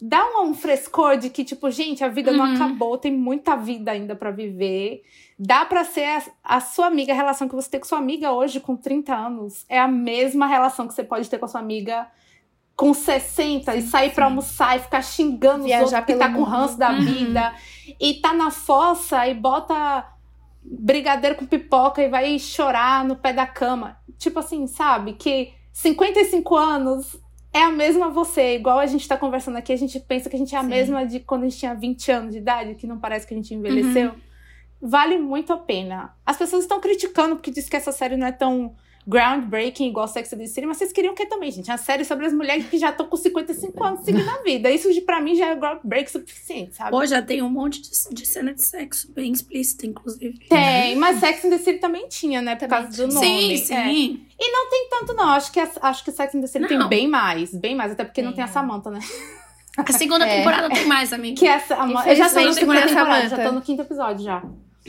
dá 0.00 0.24
um, 0.24 0.48
um 0.50 0.54
frescor 0.54 1.16
de 1.16 1.28
que, 1.30 1.44
tipo, 1.44 1.70
gente, 1.70 2.04
a 2.04 2.08
vida 2.08 2.30
não 2.32 2.44
Uhum. 2.46 2.54
acabou, 2.54 2.96
tem 2.98 3.12
muita 3.12 3.56
vida 3.56 3.90
ainda 3.90 4.14
pra 4.14 4.30
viver. 4.30 5.02
Dá 5.38 5.64
pra 5.64 5.84
ser 5.84 6.04
a, 6.04 6.56
a 6.56 6.60
sua 6.60 6.86
amiga, 6.86 7.12
a 7.12 7.16
relação 7.16 7.48
que 7.48 7.54
você 7.54 7.68
tem 7.70 7.80
com 7.80 7.86
sua 7.86 7.98
amiga 7.98 8.32
hoje, 8.32 8.60
com 8.60 8.76
30 8.76 9.14
anos, 9.14 9.64
é 9.68 9.78
a 9.78 9.88
mesma 9.88 10.46
relação 10.46 10.86
que 10.86 10.94
você 10.94 11.02
pode 11.04 11.28
ter 11.28 11.38
com 11.38 11.44
a 11.44 11.48
sua 11.48 11.60
amiga 11.60 12.06
com 12.76 12.94
60 12.94 13.74
e 13.74 13.82
sair 13.82 14.10
pra 14.14 14.26
almoçar 14.26 14.76
e 14.76 14.80
ficar 14.80 15.02
xingando 15.02 15.60
os 15.60 15.66
Viajar 15.66 15.84
outros 15.98 16.04
que 16.06 16.14
tá 16.14 16.28
com 16.28 16.38
mundo. 16.40 16.44
ranço 16.50 16.78
da 16.78 16.90
Uhum. 16.92 17.00
vida 17.00 17.52
e 18.00 18.14
tá 18.14 18.32
na 18.32 18.52
fossa 18.52 19.26
e 19.26 19.34
bota 19.34 20.06
brigadeiro 20.62 21.34
com 21.36 21.44
pipoca 21.46 22.00
e 22.02 22.08
vai 22.08 22.38
chorar 22.38 23.04
no 23.04 23.16
pé 23.16 23.32
da 23.32 23.46
cama. 23.48 23.98
Tipo 24.16 24.38
assim, 24.38 24.66
sabe? 24.68 25.14
Que 25.14 25.52
55 25.72 26.54
anos 26.56 27.16
é 27.52 27.62
a 27.62 27.70
mesma 27.70 28.10
você. 28.10 28.56
Igual 28.56 28.78
a 28.78 28.86
gente 28.86 29.06
tá 29.06 29.16
conversando 29.16 29.56
aqui, 29.56 29.72
a 29.72 29.76
gente 29.76 29.98
pensa 30.00 30.28
que 30.28 30.36
a 30.36 30.38
gente 30.38 30.54
é 30.54 30.58
a 30.58 30.62
Sim. 30.62 30.68
mesma 30.68 31.06
de 31.06 31.20
quando 31.20 31.42
a 31.42 31.48
gente 31.48 31.58
tinha 31.58 31.74
20 31.74 32.12
anos 32.12 32.32
de 32.32 32.38
idade, 32.38 32.74
que 32.74 32.86
não 32.86 32.98
parece 32.98 33.26
que 33.26 33.34
a 33.34 33.36
gente 33.36 33.54
envelheceu. 33.54 34.14
Vale 34.80 35.18
muito 35.18 35.52
a 35.52 35.56
pena. 35.56 36.14
As 36.24 36.36
pessoas 36.36 36.62
estão 36.62 36.80
criticando 36.80 37.36
porque 37.36 37.50
diz 37.50 37.68
que 37.68 37.76
essa 37.76 37.90
série 37.90 38.16
não 38.16 38.26
é 38.26 38.32
tão 38.32 38.76
groundbreaking 39.08 39.88
igual 39.88 40.06
Sex 40.06 40.30
and 40.34 40.38
the 40.38 40.46
City, 40.46 40.66
mas 40.66 40.76
vocês 40.76 40.92
queriam 40.92 41.14
o 41.14 41.16
que 41.16 41.24
também, 41.24 41.50
gente? 41.50 41.70
A 41.70 41.78
série 41.78 42.04
sobre 42.04 42.26
as 42.26 42.32
mulheres 42.34 42.66
que 42.68 42.76
já 42.76 42.90
estão 42.90 43.06
com 43.06 43.16
55 43.16 43.82
anos 43.82 44.04
seguindo 44.04 44.28
a 44.28 44.42
vida. 44.42 44.70
Isso 44.70 44.88
pra 45.06 45.18
mim 45.18 45.34
já 45.34 45.46
é 45.46 45.56
groundbreak 45.56 46.10
suficiente, 46.10 46.76
sabe? 46.76 46.90
Pô, 46.90 47.06
já 47.06 47.22
tem 47.22 47.42
um 47.42 47.48
monte 47.48 47.80
de, 47.80 47.88
de 48.14 48.26
cena 48.26 48.52
de 48.52 48.62
sexo, 48.62 49.10
bem 49.12 49.32
explícita, 49.32 49.86
inclusive. 49.86 50.38
Tem, 50.48 50.94
mas 50.96 51.20
Sex 51.20 51.42
and 51.46 51.50
the 51.50 51.58
City 51.58 51.78
também 51.78 52.06
tinha, 52.08 52.42
né? 52.42 52.54
Por 52.54 52.68
Também 52.68 52.82
causa 52.82 53.06
do 53.06 53.12
Sim, 53.12 53.42
nome. 53.42 53.58
sim. 53.58 54.26
É. 54.38 54.50
Não 54.52 54.70
tem 54.70 54.88
tanto, 54.90 55.14
não. 55.14 55.30
Acho 55.30 55.50
que, 55.50 55.58
acho 55.58 56.04
que 56.04 56.12
Sex 56.12 56.34
and 56.34 56.40
the 56.42 56.46
City 56.46 56.68
tem 56.68 56.78
Não. 56.78 56.88
bem 56.88 57.08
mais. 57.08 57.54
Bem 57.54 57.74
mais, 57.74 57.92
até 57.92 58.04
porque 58.04 58.20
não 58.20 58.32
Tem, 58.32 58.36
tem 58.36 58.44
a 58.44 58.48
é. 58.48 58.50
Samantha, 58.50 58.90
né? 58.90 59.00
A 59.76 59.92
segunda 59.92 60.26
É. 60.28 60.36
temporada 60.38 60.68
tem 60.68 60.84
mais, 60.86 61.12
amiga. 61.14 61.38
Que 61.38 61.46
essa, 61.46 61.82
a, 61.82 62.08
eu 62.10 62.14
já 62.16 62.28
tô 62.28 62.40
na 62.40 62.52
segunda 62.52 62.80
tem 62.82 62.88
temporada, 62.88 63.28
já 63.28 63.42
tô 63.42 63.52
no 63.52 63.62
quinto 63.62 63.82
episódio 63.82 64.22
já. 64.22 64.42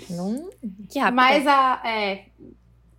Não... 0.10 0.50
Que 0.90 1.00
rápido. 1.00 1.16
Mas 1.16 1.48
a. 1.48 1.82
É, 1.86 2.26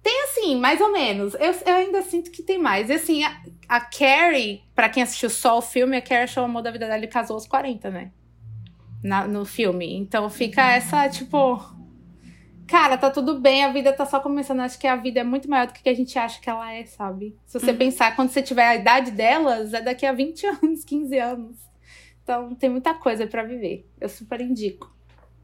tem 0.02 0.24
assim, 0.24 0.56
mais 0.56 0.80
ou 0.80 0.92
menos. 0.92 1.34
Eu, 1.34 1.52
eu 1.66 1.74
ainda 1.74 2.02
sinto 2.02 2.30
que 2.30 2.42
tem 2.42 2.58
mais. 2.58 2.88
E 2.88 2.94
assim, 2.94 3.22
a, 3.24 3.40
a 3.68 3.80
Carrie, 3.80 4.62
pra 4.74 4.88
quem 4.88 5.02
assistiu 5.02 5.28
só 5.30 5.58
o 5.58 5.62
filme, 5.62 5.96
a 5.96 6.02
Carrie 6.02 6.24
achou 6.24 6.42
o 6.42 6.46
amor 6.46 6.62
da 6.62 6.70
vida 6.70 6.86
dela 6.86 7.04
e 7.04 7.08
casou 7.08 7.34
aos 7.34 7.46
40, 7.46 7.90
né? 7.90 8.10
Na- 9.02 9.26
no 9.26 9.44
filme. 9.44 9.96
Então 9.96 10.28
fica 10.30 10.62
essa, 10.72 11.08
tipo. 11.08 11.60
Cara, 12.66 12.96
tá 12.96 13.10
tudo 13.10 13.40
bem, 13.40 13.64
a 13.64 13.72
vida 13.72 13.92
tá 13.92 14.06
só 14.06 14.20
começando. 14.20 14.60
Acho 14.60 14.78
que 14.78 14.86
a 14.86 14.94
vida 14.94 15.20
é 15.20 15.24
muito 15.24 15.50
maior 15.50 15.66
do 15.66 15.72
que 15.72 15.88
a 15.88 15.94
gente 15.94 16.16
acha 16.18 16.40
que 16.40 16.48
ela 16.48 16.72
é, 16.72 16.84
sabe? 16.86 17.36
Se 17.44 17.58
você 17.58 17.72
pensar, 17.72 18.14
quando 18.14 18.28
você 18.30 18.40
tiver 18.42 18.64
a 18.64 18.76
idade 18.76 19.10
delas, 19.10 19.74
é 19.74 19.82
daqui 19.82 20.06
a 20.06 20.12
20 20.12 20.46
anos, 20.62 20.84
15 20.84 21.18
anos. 21.18 21.56
Então 22.22 22.54
tem 22.54 22.70
muita 22.70 22.94
coisa 22.94 23.26
pra 23.26 23.42
viver. 23.42 23.88
Eu 24.00 24.08
super 24.08 24.40
indico. 24.40 24.94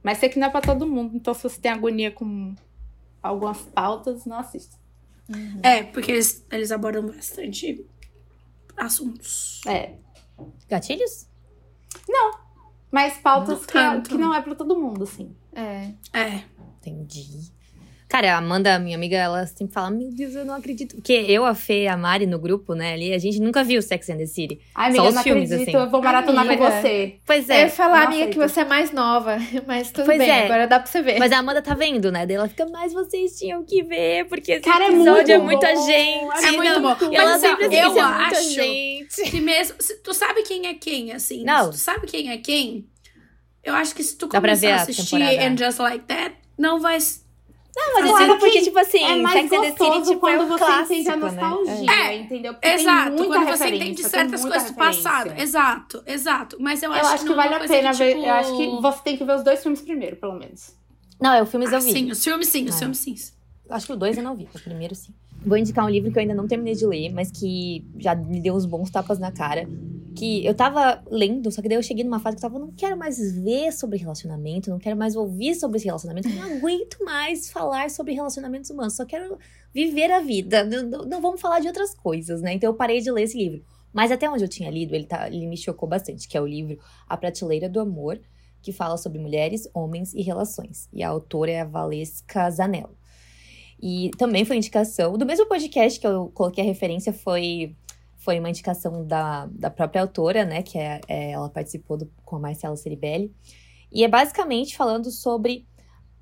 Mas 0.04 0.18
sei 0.18 0.28
que 0.28 0.38
não 0.38 0.46
é 0.46 0.50
pra 0.50 0.60
todo 0.60 0.86
mundo. 0.86 1.16
Então, 1.16 1.34
se 1.34 1.42
você 1.42 1.60
tem 1.60 1.72
agonia 1.72 2.12
com 2.12 2.54
algumas 3.26 3.58
pautas, 3.62 4.24
não 4.24 4.38
assista. 4.38 4.76
É, 5.62 5.82
porque 5.82 6.12
eles, 6.12 6.44
eles 6.52 6.70
abordam 6.70 7.06
bastante 7.06 7.84
assuntos. 8.76 9.60
É. 9.66 9.94
Gatilhos? 10.68 11.26
Mas 12.90 13.18
pautas 13.18 13.60
Não 13.60 13.66
que, 13.66 13.78
é- 13.78 14.00
que 14.00 14.14
não 14.16 14.32
é 14.34 14.40
pra 14.40 14.54
todo 14.54 14.78
mundo, 14.78 15.02
assim. 15.04 15.34
É. 15.52 15.92
É. 16.12 16.44
Entendi. 16.78 17.52
Cara, 18.08 18.34
a 18.34 18.38
Amanda, 18.38 18.78
minha 18.78 18.96
amiga, 18.96 19.16
ela 19.16 19.44
sempre 19.46 19.74
fala: 19.74 19.90
Meu 19.90 20.10
Deus, 20.12 20.34
eu 20.36 20.44
não 20.44 20.54
acredito. 20.54 20.94
Porque 20.94 21.12
eu, 21.12 21.44
a 21.44 21.54
Fê 21.56 21.82
e 21.82 21.88
a 21.88 21.96
Mari 21.96 22.24
no 22.24 22.38
grupo, 22.38 22.72
né, 22.74 22.92
ali, 22.92 23.12
a 23.12 23.18
gente 23.18 23.40
nunca 23.40 23.64
viu 23.64 23.82
Sex 23.82 24.08
and 24.08 24.18
the 24.18 24.26
City. 24.26 24.60
Ai, 24.74 24.90
amiga, 24.90 24.98
Só 25.00 25.04
eu 25.04 25.08
os 25.08 25.14
não 25.16 25.22
filmes, 25.24 25.50
acredito, 25.50 25.76
assim. 25.76 25.84
eu 25.84 25.90
vou 25.90 26.00
maratonar 26.00 26.44
com 26.46 26.52
Amiga. 26.52 26.70
você. 26.82 27.16
Pois 27.26 27.48
Eu 27.48 27.54
é. 27.56 27.60
ia 27.62 27.68
falar, 27.68 28.00
não 28.02 28.06
amiga, 28.06 28.26
que 28.30 28.38
aceito. 28.38 28.48
você 28.54 28.60
é 28.60 28.64
mais 28.64 28.92
nova, 28.92 29.36
mas 29.66 29.90
tudo 29.90 30.04
Pois 30.06 30.18
bem, 30.18 30.30
é. 30.30 30.44
agora 30.44 30.68
dá 30.68 30.78
pra 30.78 30.86
você 30.90 31.02
ver. 31.02 31.18
Mas 31.18 31.32
a 31.32 31.38
Amanda 31.38 31.60
tá 31.60 31.74
vendo, 31.74 32.12
né? 32.12 32.24
Daí 32.24 32.36
ela 32.36 32.48
fica, 32.48 32.64
mas 32.66 32.92
vocês 32.92 33.36
tinham 33.38 33.64
que 33.64 33.82
ver, 33.82 34.26
porque 34.26 34.52
esse 34.52 34.60
Cara, 34.62 34.84
é 34.84 34.88
episódio 34.88 35.12
muito 35.14 35.30
é 35.32 35.38
muita 35.38 35.74
bom. 35.74 35.86
gente. 35.86 36.46
É 36.46 36.52
muito 36.52 36.80
Não, 36.80 36.82
bom. 36.96 37.12
Ela 37.12 37.30
Mas, 37.32 37.40
sempre 37.40 37.66
ó, 37.66 37.68
diz 37.68 37.78
eu 37.80 37.92
que 37.92 37.98
é 37.98 38.02
acho- 38.02 38.50
gente. 38.54 39.14
Se 39.14 39.40
mesmo. 39.40 39.74
se- 39.80 39.96
tu 40.02 40.14
sabe 40.14 40.42
quem 40.42 40.66
é 40.68 40.74
quem, 40.74 41.10
assim? 41.12 41.42
Não. 41.44 41.70
Tu 41.70 41.76
sabe 41.76 42.06
quem 42.06 42.30
é 42.30 42.36
quem, 42.38 42.86
eu 43.64 43.74
acho 43.74 43.94
que 43.96 44.02
se 44.04 44.16
tu 44.16 44.28
começar 44.28 44.68
a 44.68 44.72
a 44.74 44.82
assistir 44.82 45.10
temporada. 45.18 45.42
And 45.44 45.56
Just 45.56 45.78
Like 45.80 46.04
That, 46.06 46.36
não 46.56 46.78
vai. 46.80 46.98
Não, 47.76 47.92
mas 47.94 48.04
eu 48.04 48.10
Claro 48.10 48.24
digo 48.24 48.38
porque, 48.38 48.58
que 48.58 48.64
tipo 48.64 48.78
assim, 48.78 49.02
é 49.04 49.16
mais 49.16 49.34
Sex 49.38 49.52
and 49.52 49.60
the 49.60 49.70
City, 49.72 49.78
gostoso 49.84 50.10
tipo, 50.12 50.28
é 50.28 50.36
quando 50.36 50.46
um 50.46 50.48
você 50.52 50.64
clássico, 50.64 50.92
entende 50.94 51.10
a 51.10 51.16
né? 51.16 51.40
nostalgia, 51.42 51.92
É. 51.92 52.16
entendeu? 52.16 52.54
Porque 52.54 52.68
Exato, 52.68 53.10
muita 53.10 53.26
quando 53.26 53.44
você 53.44 53.50
referência, 53.64 53.84
entende 53.84 54.02
certas 54.08 54.40
muita 54.40 54.56
coisas 54.56 54.72
do 54.72 54.78
referência. 54.80 55.02
passado. 55.10 55.40
Exato, 55.40 56.02
exato. 56.06 56.56
Mas 56.58 56.82
eu, 56.82 56.90
Eu 56.90 56.96
acho, 56.96 57.06
acho 57.14 57.24
que 57.24 57.28
não 57.28 57.34
é 57.34 57.48
vale 57.48 57.54
a 57.64 57.68
pena 57.68 57.90
que, 57.92 57.98
ver. 57.98 58.14
tipo... 58.14 58.26
Eu 58.26 58.32
acho 58.34 58.56
que 58.56 58.80
você 58.80 58.98
tem 59.04 59.16
que 59.18 59.24
ver 59.24 59.34
os 59.36 59.44
dois 59.44 59.60
filmes 59.62 59.80
primeiro, 59.82 60.16
pelo 60.16 60.34
menos. 60.38 60.74
Não, 61.20 61.32
é 61.34 61.42
o 61.42 61.46
filmes 61.46 61.70
eu 61.70 61.76
Ah, 61.78 61.80
vi. 61.80 61.92
sim, 61.92 62.10
os 62.10 62.24
filmes 62.24 62.48
sim, 62.48 62.64
os 62.64 62.74
Ah. 62.74 62.78
filmes 62.78 62.98
sim. 62.98 63.14
Acho 63.68 63.86
que 63.86 63.92
o 63.92 63.96
dois 63.96 64.16
eu 64.16 64.22
não 64.22 64.34
vi, 64.36 64.48
o 64.54 64.58
primeiro 64.60 64.94
sim. 64.94 65.12
Vou 65.44 65.56
indicar 65.56 65.84
um 65.84 65.88
livro 65.88 66.10
que 66.10 66.18
eu 66.18 66.22
ainda 66.22 66.34
não 66.34 66.46
terminei 66.48 66.74
de 66.74 66.86
ler, 66.86 67.10
mas 67.12 67.30
que 67.30 67.84
já 67.98 68.14
me 68.14 68.40
deu 68.40 68.54
uns 68.54 68.64
bons 68.66 68.90
tapas 68.90 69.18
na 69.18 69.30
cara. 69.32 69.68
Que 70.14 70.44
eu 70.46 70.54
tava 70.54 71.02
lendo, 71.10 71.50
só 71.50 71.60
que 71.60 71.68
daí 71.68 71.76
eu 71.76 71.82
cheguei 71.82 72.02
numa 72.02 72.18
fase 72.18 72.36
que 72.36 72.44
eu 72.44 72.48
tava, 72.50 72.58
não 72.58 72.72
quero 72.72 72.96
mais 72.96 73.18
ver 73.34 73.70
sobre 73.72 73.98
relacionamento, 73.98 74.70
não 74.70 74.78
quero 74.78 74.96
mais 74.96 75.14
ouvir 75.14 75.54
sobre 75.54 75.78
relacionamento, 75.78 76.26
não 76.30 76.56
aguento 76.56 77.04
mais 77.04 77.50
falar 77.50 77.90
sobre 77.90 78.14
relacionamentos 78.14 78.70
humanos, 78.70 78.94
só 78.96 79.04
quero 79.04 79.38
viver 79.74 80.10
a 80.10 80.20
vida. 80.20 80.64
Não, 80.64 80.82
não- 80.84 81.04
não 81.04 81.20
vamos 81.20 81.38
falar 81.40 81.60
de 81.60 81.66
outras 81.68 81.94
coisas, 81.94 82.40
né? 82.40 82.54
Então 82.54 82.70
eu 82.70 82.74
parei 82.74 83.00
de 83.02 83.10
ler 83.10 83.24
esse 83.24 83.36
livro. 83.36 83.62
Mas 83.92 84.10
até 84.10 84.28
onde 84.28 84.42
eu 84.44 84.48
tinha 84.48 84.70
lido, 84.70 84.94
ele, 84.94 85.04
tá, 85.04 85.26
ele 85.26 85.46
me 85.46 85.56
chocou 85.56 85.86
bastante, 85.88 86.26
que 86.26 86.36
é 86.36 86.40
o 86.40 86.46
livro 86.46 86.78
A 87.06 87.16
Prateleira 87.16 87.68
do 87.68 87.78
Amor, 87.80 88.18
que 88.62 88.72
fala 88.72 88.96
sobre 88.96 89.18
mulheres, 89.18 89.68
homens 89.74 90.14
e 90.14 90.22
relações. 90.22 90.88
E 90.94 91.02
a 91.02 91.08
autora 91.10 91.50
é 91.50 91.60
a 91.60 91.64
Valesca 91.64 92.50
Zanello. 92.50 92.96
E 93.80 94.10
também 94.16 94.44
foi 94.44 94.56
indicação 94.56 95.16
do 95.18 95.26
mesmo 95.26 95.46
podcast 95.46 96.00
que 96.00 96.06
eu 96.06 96.28
coloquei 96.34 96.64
a 96.64 96.66
referência, 96.66 97.12
foi, 97.12 97.76
foi 98.16 98.38
uma 98.38 98.48
indicação 98.50 99.06
da, 99.06 99.46
da 99.46 99.70
própria 99.70 100.02
autora, 100.02 100.44
né? 100.44 100.62
Que 100.62 100.78
é, 100.78 101.00
é- 101.08 101.30
ela 101.32 101.48
participou 101.50 101.96
do- 101.96 102.10
com 102.24 102.36
a 102.36 102.40
Marcela 102.40 102.76
Ceribelli. 102.76 103.32
E 103.92 104.02
é 104.04 104.08
basicamente 104.08 104.76
falando 104.76 105.10
sobre 105.10 105.66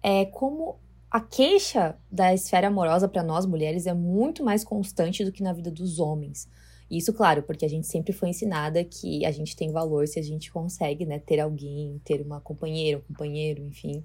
é, 0.02 0.24
como 0.26 0.78
a 1.10 1.20
queixa 1.20 1.96
da 2.10 2.34
esfera 2.34 2.66
amorosa 2.66 3.08
para 3.08 3.22
nós 3.22 3.46
mulheres 3.46 3.86
é 3.86 3.94
muito 3.94 4.44
mais 4.44 4.64
constante 4.64 5.24
do 5.24 5.30
que 5.32 5.42
na 5.42 5.52
vida 5.52 5.70
dos 5.70 5.98
homens. 6.00 6.48
Isso, 6.90 7.12
claro, 7.14 7.42
porque 7.42 7.64
a 7.64 7.68
gente 7.68 7.86
sempre 7.86 8.12
foi 8.12 8.28
ensinada 8.28 8.84
que 8.84 9.24
a 9.24 9.30
gente 9.30 9.56
tem 9.56 9.72
valor 9.72 10.06
se 10.06 10.18
a 10.18 10.22
gente 10.22 10.52
consegue, 10.52 11.06
né, 11.06 11.18
ter 11.18 11.40
alguém, 11.40 12.00
ter 12.04 12.20
uma 12.20 12.40
companheira, 12.40 12.98
um 12.98 13.02
companheiro, 13.02 13.62
enfim. 13.64 14.02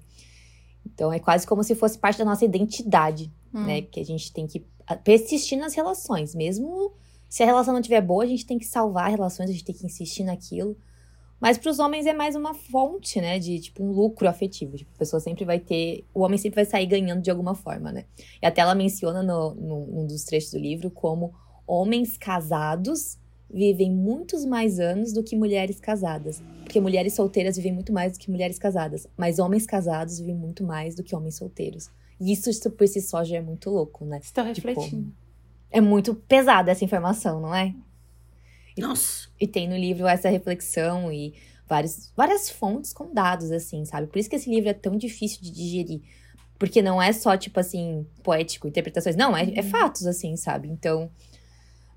Então 0.86 1.12
é 1.12 1.18
quase 1.18 1.46
como 1.46 1.62
se 1.62 1.74
fosse 1.74 1.98
parte 1.98 2.18
da 2.18 2.24
nossa 2.24 2.44
identidade, 2.44 3.32
Hum. 3.52 3.64
né? 3.66 3.82
Que 3.82 4.00
a 4.00 4.04
gente 4.04 4.32
tem 4.32 4.46
que 4.46 4.64
ah, 4.86 4.96
persistir 4.96 5.58
nas 5.58 5.74
relações. 5.74 6.34
Mesmo 6.34 6.92
se 7.28 7.42
a 7.42 7.46
relação 7.46 7.72
não 7.72 7.80
estiver 7.80 8.00
boa, 8.00 8.24
a 8.24 8.26
gente 8.26 8.46
tem 8.46 8.58
que 8.58 8.66
salvar 8.66 9.10
relações, 9.10 9.48
a 9.48 9.52
gente 9.52 9.64
tem 9.64 9.74
que 9.74 9.86
insistir 9.86 10.24
naquilo. 10.24 10.76
Mas 11.40 11.56
para 11.56 11.70
os 11.70 11.78
homens 11.78 12.04
é 12.04 12.12
mais 12.12 12.36
uma 12.36 12.52
fonte, 12.52 13.20
né? 13.20 13.38
De 13.38 13.58
tipo 13.60 13.82
um 13.82 13.92
lucro 13.92 14.28
afetivo. 14.28 14.76
Tipo, 14.76 14.90
a 14.94 14.98
pessoa 14.98 15.20
sempre 15.20 15.44
vai 15.44 15.58
ter. 15.58 16.04
O 16.12 16.20
homem 16.20 16.36
sempre 16.36 16.56
vai 16.56 16.64
sair 16.66 16.86
ganhando 16.86 17.22
de 17.22 17.30
alguma 17.30 17.54
forma, 17.54 17.90
né? 17.90 18.04
E 18.42 18.46
até 18.46 18.60
ela 18.60 18.74
menciona 18.74 19.22
no, 19.22 19.54
no, 19.54 19.86
num 19.86 20.06
dos 20.06 20.24
trechos 20.24 20.50
do 20.50 20.58
livro 20.58 20.90
como 20.90 21.32
homens 21.66 22.18
casados 22.18 23.16
vivem 23.52 23.90
muitos 23.90 24.44
mais 24.44 24.78
anos 24.78 25.12
do 25.12 25.22
que 25.22 25.36
mulheres 25.36 25.80
casadas. 25.80 26.42
Porque 26.62 26.80
mulheres 26.80 27.14
solteiras 27.14 27.56
vivem 27.56 27.72
muito 27.72 27.92
mais 27.92 28.12
do 28.12 28.18
que 28.18 28.30
mulheres 28.30 28.58
casadas. 28.58 29.06
Mas 29.16 29.38
homens 29.38 29.66
casados 29.66 30.18
vivem 30.18 30.36
muito 30.36 30.62
mais 30.62 30.94
do 30.94 31.02
que 31.02 31.14
homens 31.14 31.36
solteiros. 31.36 31.90
E 32.20 32.32
isso 32.32 32.48
isso 32.48 32.70
por 32.70 32.86
si 32.86 33.00
só 33.00 33.24
já 33.24 33.38
é 33.38 33.40
muito 33.40 33.70
louco, 33.70 34.04
né? 34.04 34.20
Estou 34.22 34.44
Tipo, 34.52 34.68
refletindo. 34.68 35.12
É 35.70 35.80
muito 35.80 36.14
pesada 36.14 36.70
essa 36.70 36.84
informação, 36.84 37.40
não 37.40 37.54
é? 37.54 37.74
Nossa. 38.78 39.28
E 39.40 39.46
tem 39.46 39.68
no 39.68 39.76
livro 39.76 40.06
essa 40.06 40.28
reflexão 40.28 41.10
e 41.12 41.34
vários, 41.68 42.12
várias 42.16 42.50
fontes 42.50 42.92
com 42.92 43.12
dados, 43.12 43.50
assim, 43.50 43.84
sabe? 43.84 44.06
Por 44.06 44.18
isso 44.18 44.28
que 44.28 44.36
esse 44.36 44.50
livro 44.50 44.68
é 44.68 44.74
tão 44.74 44.96
difícil 44.96 45.40
de 45.42 45.50
digerir. 45.50 46.02
Porque 46.58 46.82
não 46.82 47.00
é 47.00 47.12
só, 47.12 47.36
tipo 47.36 47.58
assim, 47.58 48.06
poético, 48.22 48.68
interpretações. 48.68 49.16
Não, 49.16 49.36
é, 49.36 49.50
é 49.54 49.62
fatos, 49.62 50.06
assim, 50.06 50.36
sabe? 50.36 50.68
Então, 50.68 51.10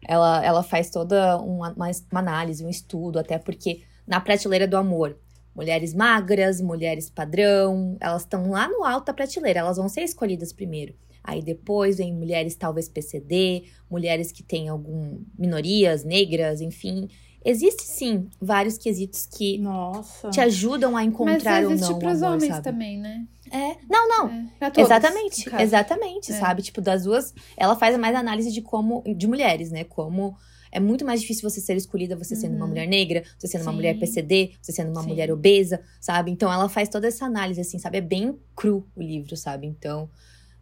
ela, 0.07 0.43
ela 0.43 0.63
faz 0.63 0.89
toda 0.89 1.37
uma, 1.37 1.71
uma, 1.73 1.91
uma 2.11 2.19
análise, 2.19 2.63
um 2.65 2.69
estudo, 2.69 3.19
até 3.19 3.37
porque 3.37 3.83
na 4.05 4.19
prateleira 4.19 4.67
do 4.67 4.77
amor, 4.77 5.17
mulheres 5.55 5.93
magras, 5.93 6.59
mulheres 6.61 7.09
padrão, 7.09 7.97
elas 7.99 8.23
estão 8.23 8.49
lá 8.49 8.67
no 8.67 8.83
alto 8.83 9.05
da 9.05 9.13
prateleira, 9.13 9.59
elas 9.59 9.77
vão 9.77 9.87
ser 9.87 10.01
escolhidas 10.01 10.51
primeiro. 10.51 10.95
Aí 11.23 11.41
depois 11.41 11.97
vem 11.97 12.13
mulheres 12.13 12.55
talvez 12.55 12.89
PCD, 12.89 13.63
mulheres 13.89 14.31
que 14.31 14.43
têm 14.43 14.67
algum 14.67 15.21
minorias, 15.39 16.03
negras, 16.03 16.59
enfim. 16.59 17.07
Existe 17.45 17.83
sim 17.83 18.29
vários 18.41 18.77
quesitos 18.77 19.25
que 19.25 19.57
Nossa. 19.57 20.29
te 20.29 20.39
ajudam 20.39 20.91
a 20.91 20.93
Mas 21.03 21.07
encontrar 21.07 21.63
ou 21.65 21.71
existe 21.71 21.89
não 21.89 21.97
o 21.97 21.99
pros 21.99 22.21
amor, 22.23 22.35
homens 22.35 22.47
sabe? 22.55 22.63
também, 22.63 22.97
né? 22.97 23.27
É. 23.51 23.75
Não, 23.89 24.07
não. 24.07 24.29
É, 24.61 24.69
todos, 24.71 24.89
exatamente, 24.89 25.49
exatamente, 25.59 26.31
É. 26.31 26.35
sabe? 26.39 26.61
Tipo, 26.61 26.81
das 26.81 27.03
duas, 27.03 27.33
ela 27.57 27.75
faz 27.75 27.97
mais 27.97 28.15
análise 28.15 28.51
de 28.51 28.61
como 28.61 29.03
de 29.05 29.27
mulheres, 29.27 29.69
né? 29.71 29.83
Como 29.83 30.35
é 30.71 30.79
muito 30.79 31.05
mais 31.05 31.21
difícil 31.21 31.47
você 31.47 31.61
ser 31.61 31.75
escolhida 31.77 32.15
você 32.15 32.35
sendo 32.35 32.55
uma 32.55 32.63
Uhum. 32.63 32.69
mulher 32.69 32.87
negra, 32.87 33.23
você 33.37 33.47
sendo 33.47 33.61
uma 33.63 33.71
Sim. 33.71 33.75
mulher 33.75 33.99
PCD, 33.99 34.53
você 34.61 34.71
sendo 34.71 34.89
uma 34.91 35.01
Sim. 35.01 35.09
mulher 35.09 35.31
obesa, 35.31 35.81
sabe? 36.01 36.31
Então 36.31 36.51
ela 36.51 36.67
faz 36.69 36.89
toda 36.89 37.07
essa 37.07 37.25
análise 37.25 37.61
assim, 37.61 37.77
sabe? 37.77 37.97
É 37.97 38.01
bem 38.01 38.39
cru 38.55 38.87
o 38.95 39.01
livro, 39.01 39.35
sabe? 39.37 39.67
Então, 39.67 40.09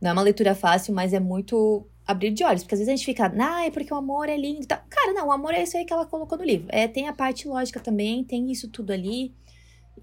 não 0.02 0.10
é 0.10 0.14
uma 0.14 0.22
leitura 0.24 0.54
fácil, 0.56 0.94
mas 0.94 1.14
é 1.14 1.20
muito 1.20 1.88
abrir 2.08 2.32
de 2.32 2.44
olhos, 2.44 2.64
porque 2.64 2.76
às 2.76 2.80
vezes 2.80 2.94
a 2.94 2.96
gente 2.96 3.06
fica, 3.06 3.32
ah, 3.40 3.66
é 3.66 3.72
porque 3.72 3.94
o 3.94 3.98
amor 3.98 4.28
é 4.30 4.36
lindo, 4.38 4.64
e 4.64 4.66
tal. 4.66 4.82
Cara, 4.90 5.14
não, 5.14 5.28
o 5.28 5.32
amor 5.32 5.54
é 5.54 5.64
isso 5.64 5.78
aí 5.78 5.86
que 5.86 5.94
ela 5.94 6.06
colocou 6.06 6.38
no 6.38 6.44
livro. 6.44 6.68
É, 6.70 6.88
tem 6.88 7.08
a 7.08 7.14
parte 7.14 7.48
lógica 7.48 7.80
também, 7.80 8.24
tem 8.24 8.52
isso 8.52 8.68
tudo 8.70 8.92
ali. 8.92 9.34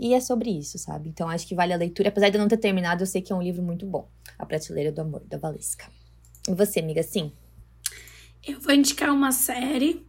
E 0.00 0.14
é 0.14 0.20
sobre 0.20 0.50
isso, 0.50 0.78
sabe? 0.78 1.08
Então 1.08 1.28
acho 1.28 1.46
que 1.46 1.54
vale 1.56 1.72
a 1.72 1.76
leitura. 1.76 2.08
Apesar 2.08 2.28
de 2.28 2.36
eu 2.36 2.40
não 2.40 2.46
ter 2.48 2.56
terminado, 2.58 3.02
eu 3.02 3.06
sei 3.06 3.20
que 3.20 3.32
é 3.32 3.36
um 3.36 3.42
livro 3.42 3.62
muito 3.62 3.84
bom. 3.84 4.08
A 4.38 4.46
Prateleira 4.46 4.92
do 4.92 5.00
Amor, 5.00 5.24
da 5.26 5.38
Valesca. 5.38 5.86
E 6.48 6.54
você, 6.54 6.78
amiga, 6.80 7.02
sim? 7.02 7.32
Eu 8.46 8.60
vou 8.60 8.72
indicar 8.72 9.10
uma 9.12 9.32
série 9.32 10.06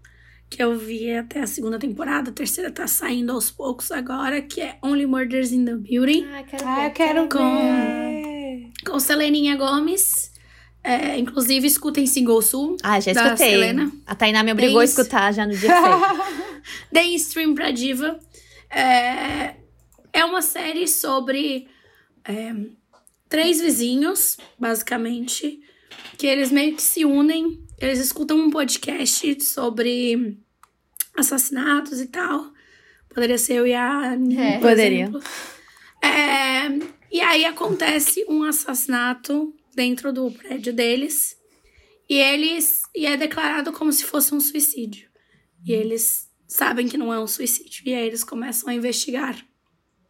que 0.49 0.61
eu 0.61 0.77
vi 0.77 1.11
até 1.11 1.41
a 1.41 1.47
segunda 1.47 1.77
temporada, 1.79 2.29
a 2.29 2.33
terceira 2.33 2.71
tá 2.71 2.87
saindo 2.87 3.31
aos 3.31 3.49
poucos 3.51 3.91
agora, 3.91 4.41
que 4.41 4.61
é 4.61 4.77
Only 4.83 5.05
Murders 5.05 5.51
in 5.51 5.65
the 5.65 5.75
Building, 5.75 6.25
Ah, 6.31 6.43
quero 6.43 6.67
Ah, 6.67 6.75
ver. 6.75 6.85
eu 6.87 6.91
quero 6.91 7.29
Com- 7.29 7.57
ver. 7.57 8.71
com 8.85 8.99
Seleninha 8.99 9.55
Gomes. 9.55 10.31
É, 10.83 11.17
inclusive, 11.17 11.67
escutem 11.67 12.05
Single 12.07 12.41
Sul. 12.41 12.77
Ah, 12.81 12.99
já 12.99 13.11
escutei. 13.11 13.51
Selena. 13.51 13.91
A 14.07 14.15
Tainá 14.15 14.43
me 14.43 14.51
obrigou 14.51 14.79
a 14.79 14.85
escutar 14.85 15.33
já 15.33 15.45
no 15.45 15.53
dia 15.55 15.69
7. 15.69 15.81
Deem 16.91 17.15
stream 17.15 17.53
pra 17.53 17.71
Diva. 17.71 18.19
É, 18.69 19.55
é 20.13 20.23
uma 20.23 20.41
série 20.41 20.87
sobre 20.87 21.67
é, 22.23 22.53
três 23.27 23.59
vizinhos, 23.59 24.37
basicamente, 24.57 25.59
que 26.17 26.25
eles 26.25 26.51
meio 26.51 26.75
que 26.75 26.81
se 26.81 27.03
unem. 27.03 27.59
Eles 27.77 27.99
escutam 27.99 28.37
um 28.37 28.49
podcast 28.49 29.43
sobre 29.43 30.37
assassinatos 31.17 31.99
e 31.99 32.07
tal. 32.07 32.51
Poderia 33.13 33.37
ser 33.37 33.55
eu 33.55 33.67
e 33.67 33.73
a 33.73 34.13
É. 34.13 34.53
por 34.59 34.69
Poderia. 34.69 35.11
É, 36.01 36.67
e 37.11 37.19
aí 37.21 37.43
acontece 37.43 38.25
um 38.29 38.43
assassinato 38.43 39.53
dentro 39.75 40.11
do 40.13 40.31
prédio 40.31 40.73
deles. 40.73 41.37
E 42.09 42.15
eles. 42.15 42.81
E 42.95 43.05
é 43.05 43.15
declarado 43.17 43.71
como 43.71 43.91
se 43.93 44.03
fosse 44.03 44.33
um 44.33 44.39
suicídio. 44.39 45.09
E 45.65 45.71
eles 45.73 46.27
sabem 46.47 46.87
que 46.87 46.97
não 46.97 47.13
é 47.13 47.19
um 47.19 47.27
suicídio. 47.27 47.83
E 47.85 47.93
aí 47.93 48.07
eles 48.07 48.23
começam 48.23 48.69
a 48.69 48.73
investigar 48.73 49.37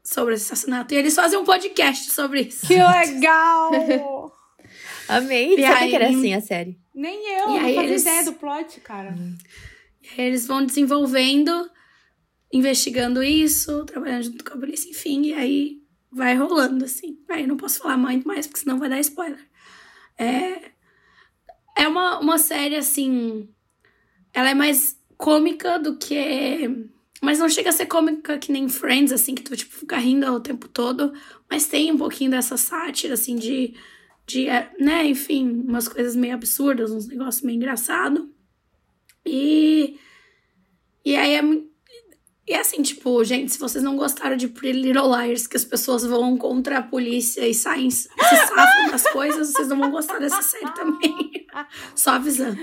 sobre 0.04 0.36
esse 0.36 0.46
assassinato. 0.46 0.94
E 0.94 0.98
eles 0.98 1.14
fazem 1.16 1.38
um 1.38 1.44
podcast 1.44 2.12
sobre 2.12 2.42
isso. 2.44 2.66
Que 2.68 2.76
legal! 2.82 3.72
Amei. 5.08 5.56
E 5.56 5.62
Sabia 5.62 5.90
que 5.90 5.96
era 5.96 6.08
aí- 6.08 6.16
assim 6.16 6.34
a 6.34 6.42
série. 6.42 6.80
Nem 6.94 7.18
eu, 7.40 7.44
E 7.46 7.48
não 7.48 7.66
aí 7.66 7.76
fazia 7.76 7.90
eles- 7.90 8.02
ideia 8.04 8.24
do 8.26 8.34
plot, 8.34 8.80
cara. 8.82 9.16
E 10.04 10.22
aí 10.22 10.28
eles 10.28 10.46
vão 10.46 10.66
desenvolvendo, 10.66 11.70
investigando 12.52 13.22
isso, 13.24 13.86
trabalhando 13.86 14.24
junto 14.24 14.44
com 14.44 14.54
a 14.54 14.58
polícia, 14.60 14.90
enfim. 14.90 15.24
E 15.28 15.34
aí 15.34 15.79
vai 16.12 16.36
rolando, 16.36 16.86
assim. 16.86 17.20
Aí 17.30 17.46
não 17.46 17.58
posso 17.58 17.80
falar 17.80 17.98
muito 17.98 18.28
mais, 18.28 18.48
porque 18.48 18.62
senão 18.62 18.80
vai 18.80 18.90
dar 18.90 19.00
spoiler. 19.00 19.40
É, 20.18 20.72
é 21.78 21.88
uma, 21.88 22.20
uma 22.20 22.38
série, 22.38 22.76
assim. 22.76 23.50
Ela 24.34 24.52
é 24.52 24.54
mais 24.54 25.00
cômica 25.18 25.78
do 25.78 25.98
que. 25.98 26.90
Mas 27.22 27.40
não 27.40 27.50
chega 27.50 27.70
a 27.70 27.74
ser 27.74 27.86
cômica 27.86 28.38
que 28.38 28.52
nem 28.52 28.70
Friends, 28.70 29.12
assim, 29.12 29.36
que 29.36 29.44
tu, 29.44 29.56
tipo, 29.56 29.74
fica 29.74 29.98
rindo 29.98 30.32
o 30.32 30.40
tempo 30.40 30.68
todo. 30.68 31.14
Mas 31.50 31.68
tem 31.68 31.92
um 31.92 31.98
pouquinho 31.98 32.32
dessa 32.32 32.58
sátira, 32.58 33.14
assim, 33.14 33.36
de. 33.36 33.76
de 34.26 34.48
é, 34.48 34.72
né, 34.80 35.06
enfim, 35.06 35.64
umas 35.68 35.88
coisas 35.88 36.16
meio 36.16 36.34
absurdas, 36.34 36.92
uns 36.92 37.08
negócios 37.08 37.44
meio 37.44 37.58
engraçados. 37.58 38.28
E. 39.26 39.98
E 41.06 41.16
aí 41.16 41.34
é 41.34 41.42
muito. 41.42 41.69
E 42.50 42.56
assim, 42.56 42.82
tipo, 42.82 43.24
gente, 43.24 43.52
se 43.52 43.60
vocês 43.60 43.84
não 43.84 43.96
gostaram 43.96 44.36
de 44.36 44.48
Pretty 44.48 44.82
Little 44.82 45.16
Liars, 45.16 45.46
que 45.46 45.56
as 45.56 45.64
pessoas 45.64 46.04
vão 46.04 46.36
contra 46.36 46.80
a 46.80 46.82
polícia 46.82 47.48
e 47.48 47.54
saem, 47.54 47.92
se 47.92 48.10
safam 48.10 48.90
das 48.90 49.04
coisas, 49.04 49.52
vocês 49.52 49.68
não 49.68 49.78
vão 49.78 49.92
gostar 49.92 50.18
dessa 50.18 50.42
série 50.42 50.74
também. 50.74 51.46
Só 51.94 52.14
avisando. 52.14 52.58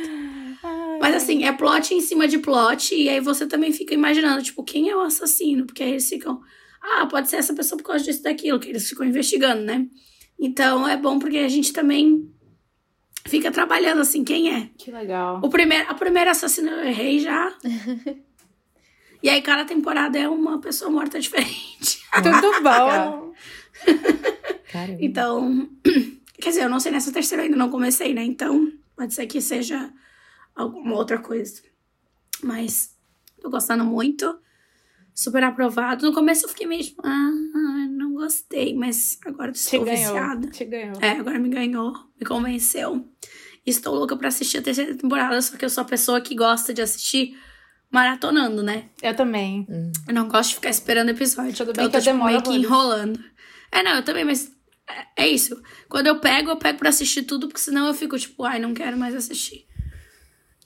Mas 1.00 1.14
assim, 1.14 1.44
é 1.44 1.52
plot 1.52 1.94
em 1.94 2.00
cima 2.00 2.26
de 2.26 2.38
plot, 2.38 2.96
e 2.96 3.08
aí 3.08 3.20
você 3.20 3.46
também 3.46 3.72
fica 3.72 3.94
imaginando, 3.94 4.42
tipo, 4.42 4.64
quem 4.64 4.90
é 4.90 4.96
o 4.96 5.02
assassino? 5.02 5.64
Porque 5.64 5.84
aí 5.84 5.90
eles 5.90 6.08
ficam, 6.08 6.40
ah, 6.82 7.06
pode 7.06 7.30
ser 7.30 7.36
essa 7.36 7.54
pessoa 7.54 7.78
por 7.78 7.86
causa 7.86 8.02
disso 8.02 8.24
daquilo, 8.24 8.58
que 8.58 8.68
eles 8.68 8.88
ficam 8.88 9.06
investigando, 9.06 9.62
né? 9.62 9.86
Então 10.36 10.88
é 10.88 10.96
bom 10.96 11.20
porque 11.20 11.38
a 11.38 11.48
gente 11.48 11.72
também 11.72 12.28
fica 13.24 13.52
trabalhando 13.52 14.00
assim, 14.00 14.24
quem 14.24 14.52
é? 14.52 14.68
Que 14.76 14.90
legal. 14.90 15.40
O 15.44 15.48
primeiro, 15.48 15.88
a 15.88 15.94
primeira 15.94 16.32
assassina 16.32 16.72
eu 16.72 16.88
errei 16.88 17.20
já. 17.20 17.56
e 19.22 19.28
aí, 19.28 19.42
cada 19.42 19.64
temporada 19.64 20.18
é 20.18 20.28
uma 20.28 20.60
pessoa 20.60 20.90
morta 20.90 21.18
diferente. 21.20 22.00
Tudo 22.22 22.62
bom. 22.62 23.32
Então, 25.00 25.68
quer 26.40 26.50
dizer, 26.50 26.64
eu 26.64 26.68
não 26.68 26.80
sei 26.80 26.92
nessa 26.92 27.12
terceira 27.12 27.42
ainda 27.44 27.56
não 27.56 27.70
comecei, 27.70 28.12
né? 28.14 28.22
Então, 28.24 28.72
pode 28.96 29.14
ser 29.14 29.26
que 29.26 29.40
seja 29.40 29.92
alguma 30.54 30.94
outra 30.96 31.18
coisa. 31.18 31.62
Mas 32.42 32.94
tô 33.40 33.50
gostando 33.50 33.84
muito. 33.84 34.38
Super 35.14 35.44
aprovado. 35.44 36.04
No 36.06 36.12
começo 36.12 36.44
eu 36.44 36.48
fiquei 36.50 36.66
meio 36.66 36.82
tipo, 36.82 37.00
ah, 37.02 37.30
não 37.90 38.12
gostei, 38.12 38.74
mas 38.74 39.18
agora 39.24 39.50
Te 39.50 39.56
estou 39.56 39.84
ganhou. 39.84 40.12
viciada. 40.12 40.48
Te 40.48 40.64
ganhou. 40.66 40.94
É, 41.00 41.12
agora 41.12 41.38
me 41.38 41.48
ganhou, 41.48 41.94
me 42.20 42.26
convenceu. 42.26 43.08
Estou 43.64 43.94
louca 43.94 44.14
pra 44.16 44.28
assistir 44.28 44.58
a 44.58 44.62
terceira 44.62 44.94
temporada, 44.94 45.40
só 45.40 45.56
que 45.56 45.64
eu 45.64 45.70
sou 45.70 45.82
a 45.82 45.86
pessoa 45.86 46.20
que 46.20 46.34
gosta 46.34 46.74
de 46.74 46.82
assistir 46.82 47.36
maratonando, 47.90 48.62
né? 48.62 48.84
Eu 49.02 49.14
também. 49.14 49.66
Eu 50.06 50.14
não 50.14 50.28
gosto 50.28 50.50
de 50.50 50.54
ficar 50.56 50.70
esperando 50.70 51.10
episódio. 51.10 51.54
Tudo 51.54 51.70
Então 51.70 51.74
bem 51.74 51.84
eu 51.84 51.90
que 51.90 51.92
tô, 51.92 51.98
eu 51.98 52.02
tipo, 52.02 52.12
demoro 52.12 52.30
meio 52.30 52.42
que 52.42 52.66
enrolando. 52.66 53.20
É, 53.72 53.82
não, 53.82 53.96
eu 53.96 54.02
também, 54.04 54.24
mas 54.24 54.50
é, 55.16 55.24
é 55.24 55.28
isso. 55.28 55.60
Quando 55.88 56.06
eu 56.06 56.20
pego, 56.20 56.50
eu 56.50 56.56
pego 56.56 56.78
pra 56.78 56.88
assistir 56.88 57.22
tudo, 57.22 57.48
porque 57.48 57.60
senão 57.60 57.86
eu 57.86 57.94
fico 57.94 58.18
tipo, 58.18 58.44
ai, 58.44 58.58
não 58.58 58.74
quero 58.74 58.96
mais 58.96 59.14
assistir. 59.14 59.66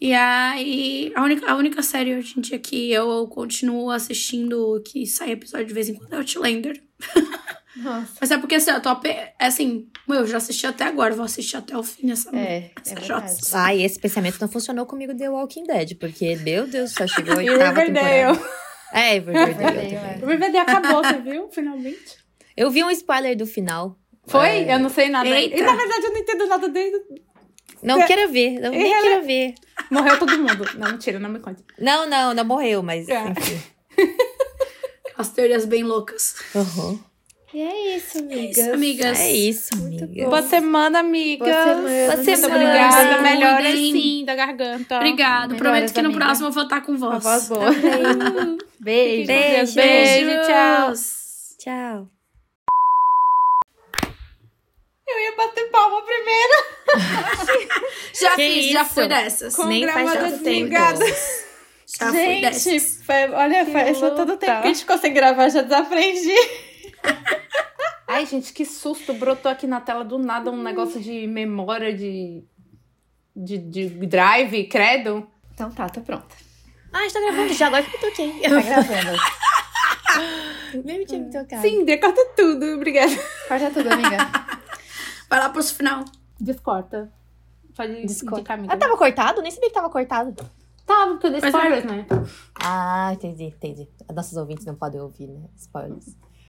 E 0.01 0.15
aí, 0.15 1.13
a 1.15 1.23
única, 1.23 1.51
a 1.51 1.57
única 1.57 1.83
série 1.83 2.17
hoje 2.17 2.39
em 2.39 2.41
dia 2.41 2.59
que 2.59 2.91
eu 2.91 3.27
continuo 3.29 3.91
assistindo, 3.91 4.83
que 4.87 5.07
sai 5.07 5.33
episódio 5.33 5.67
de 5.67 5.75
vez 5.75 5.89
em 5.91 5.95
quando, 5.95 6.15
é 6.15 6.17
Outlander. 6.17 6.83
Nossa. 7.77 8.13
Mas 8.21 8.31
é 8.31 8.39
porque 8.39 8.57
assim, 8.57 8.71
eu 8.71 8.81
tô 8.83 8.89
ape- 8.89 9.09
é 9.09 9.35
assim, 9.39 9.89
eu 10.09 10.27
já 10.27 10.39
assisti 10.39 10.67
até 10.67 10.85
agora, 10.85 11.15
vou 11.15 11.25
assistir 11.25 11.57
até 11.57 11.77
o 11.77 11.83
fim 11.83 12.09
dessa 12.09 12.29
É, 12.37 12.39
é 12.41 12.71
essa 12.85 12.95
verdade. 12.97 13.07
jossa. 13.37 13.59
Ai, 13.59 13.83
esse 13.83 13.99
pensamento 13.99 14.39
não 14.41 14.49
funcionou 14.49 14.87
comigo 14.87 15.17
The 15.17 15.31
Walking 15.31 15.65
Dead, 15.65 15.97
porque, 15.99 16.37
meu 16.37 16.67
Deus, 16.67 16.93
só 16.93 17.07
chegou 17.07 17.39
a 17.39 17.45
E 17.45 17.49
oitava 17.51 17.81
Riverdale. 17.81 18.33
temporada. 18.37 18.61
É, 18.93 19.13
Riverdale. 19.13 19.95
É. 19.95 20.19
O 20.23 20.27
Riverdale 20.27 20.59
acabou, 20.59 21.05
você 21.05 21.19
viu? 21.19 21.49
Finalmente. 21.53 22.19
Eu 22.57 22.71
vi 22.73 22.83
um 22.83 22.91
spoiler 22.91 23.37
do 23.37 23.47
final. 23.47 23.97
Foi? 24.27 24.49
É. 24.49 24.75
Eu 24.75 24.79
não 24.81 24.91
sei 24.91 25.09
nada. 25.09 25.29
Eita. 25.29 25.57
E 25.57 25.63
na 25.63 25.77
verdade 25.77 26.05
eu 26.07 26.13
não 26.13 26.19
entendo 26.19 26.47
nada 26.49 26.69
desde. 26.69 26.99
Não 27.83 28.03
É. 28.03 28.07
quero 28.07 28.31
ver, 28.31 28.59
não, 28.61 28.71
nem 28.73 28.91
quero 29.01 29.25
ver. 29.25 29.55
Morreu 29.91 30.19
todo 30.19 30.37
mundo. 30.39 30.69
Não, 30.77 30.91
mentira, 30.91 31.19
não 31.19 31.31
me 31.31 31.39
conte. 31.39 31.65
Não, 31.79 32.07
não, 32.07 32.35
não 32.35 32.45
morreu, 32.45 32.83
mas 32.83 33.09
É. 33.09 33.29
enfim. 33.29 33.63
As 35.17 35.29
teorias 35.31 35.65
bem 35.65 35.83
loucas. 35.83 36.35
Uhum. 36.55 37.01
E 37.53 37.61
é 37.63 37.97
isso, 37.97 38.19
É 38.19 38.21
amigas. 38.21 38.57
isso, 38.59 38.73
amigas. 38.73 39.19
É 39.21 39.33
isso, 39.33 39.75
amiga. 39.75 40.07
bom. 40.07 40.31
Boa 40.31 40.43
semana, 40.43 40.99
amiga. 41.01 41.45
Boa 41.45 41.65
semana. 41.65 41.81
Boa 42.07 42.17
Muito 42.17 42.37
semana. 42.37 42.55
obrigada. 42.55 43.23
Melhor 43.23 43.61
assim 43.67 44.25
da 44.25 44.35
garganta. 44.37 44.97
Obrigado. 44.97 45.51
Melhoras, 45.55 45.59
Prometo 45.59 45.93
que 45.95 46.03
no 46.03 46.09
amiga. 46.11 46.25
próximo 46.25 46.47
eu 46.49 46.53
vou 46.53 46.63
estar 46.63 46.81
com 46.83 46.93
Uma 46.93 47.19
voz. 47.19 47.49
voz 47.49 47.49
boa. 47.49 47.71
Beijo. 48.79 49.27
Beijo. 49.27 49.75
Beijo, 49.75 50.31
tchau. 50.47 50.93
Tchau. 51.59 52.09
Eu 55.09 55.19
ia 55.19 55.37
bater 55.37 55.65
palma 55.71 56.03
primeiro. 56.03 56.55
Já 58.15 58.37
Que 58.37 58.43
fiz, 58.49 58.67
já 58.73 58.83
isso? 58.83 58.95
fui 58.95 59.09
dessas. 59.09 59.57
Com 59.57 59.65
Nem 59.67 59.85
faz 59.89 59.95
gravada 60.09 60.21
tanto 60.31 60.45
tempo. 60.45 60.69
desligada. 60.69 61.05
Já 61.99 62.07
fui 62.11 62.17
Gente, 62.17 62.41
dessas. 62.43 63.01
foi- 63.05 63.31
olha, 63.33 63.67
faz 63.67 63.99
todo 63.99 64.35
o 64.35 64.37
tempo 64.37 64.39
que 64.63 64.69
a 64.69 64.69
gente 64.69 64.79
ficou 64.81 64.99
sem 64.99 65.13
gravar, 65.13 65.49
já 65.49 65.63
desaprendi. 65.63 66.33
Ai, 68.07 68.27
gente, 68.27 68.53
que 68.53 68.65
susto. 68.65 69.15
Brotou 69.15 69.51
aqui 69.51 69.67
na 69.67 69.81
tela 69.81 70.05
do 70.05 70.19
nada 70.19 70.51
um 70.51 70.63
negócio 70.63 71.01
de 71.01 71.27
memória 71.27 71.95
de. 71.95 72.45
de, 73.35 73.59
de 73.59 73.89
drive, 74.07 74.65
credo. 74.65 75.27
Então 75.55 75.71
tá, 75.71 75.89
tô 75.89 76.01
pronta. 76.01 76.35
Ah, 76.93 76.99
a 76.99 77.03
gente 77.03 77.13
tá 77.13 77.21
gravando 77.21 77.55
já, 77.55 77.67
agora 77.69 77.83
que 77.83 77.97
eu 77.97 78.01
toquei. 78.01 78.41
Tá 78.41 78.61
gravando. 78.61 79.19
Nem 80.85 81.05
tinha 81.05 81.21
me 81.21 81.31
tocado. 81.31 81.63
Sim, 81.63 81.85
corta 81.99 82.27
tudo. 82.37 82.67
Obrigada. 82.75 83.13
Corta 83.49 83.71
tudo, 83.71 83.93
amiga. 83.93 84.17
Vai 85.29 85.39
lá 85.39 85.49
pro 85.49 85.63
final. 85.63 86.05
Descorta. 86.41 87.13
Pode 87.77 88.07
Descorta. 88.07 88.41
indicar, 88.41 88.59
amiga. 88.59 88.75
Ah, 88.75 88.77
tava 88.77 88.97
cortado? 88.97 89.43
Nem 89.43 89.51
sabia 89.51 89.69
que 89.69 89.75
tava 89.75 89.89
cortado. 89.89 90.35
Tava, 90.85 91.13
porque 91.13 91.29
eu 91.29 91.31
dei 91.31 91.41
Mas 91.41 91.55
spoilers, 91.55 91.85
né? 91.85 92.07
Ah, 92.55 93.11
entendi, 93.13 93.45
entendi. 93.45 93.89
Nossos 94.13 94.37
ouvintes 94.37 94.65
não 94.67 94.75
podem 94.75 95.01
ouvir, 95.01 95.29
né? 95.29 95.49
Spoilers. 95.57 96.17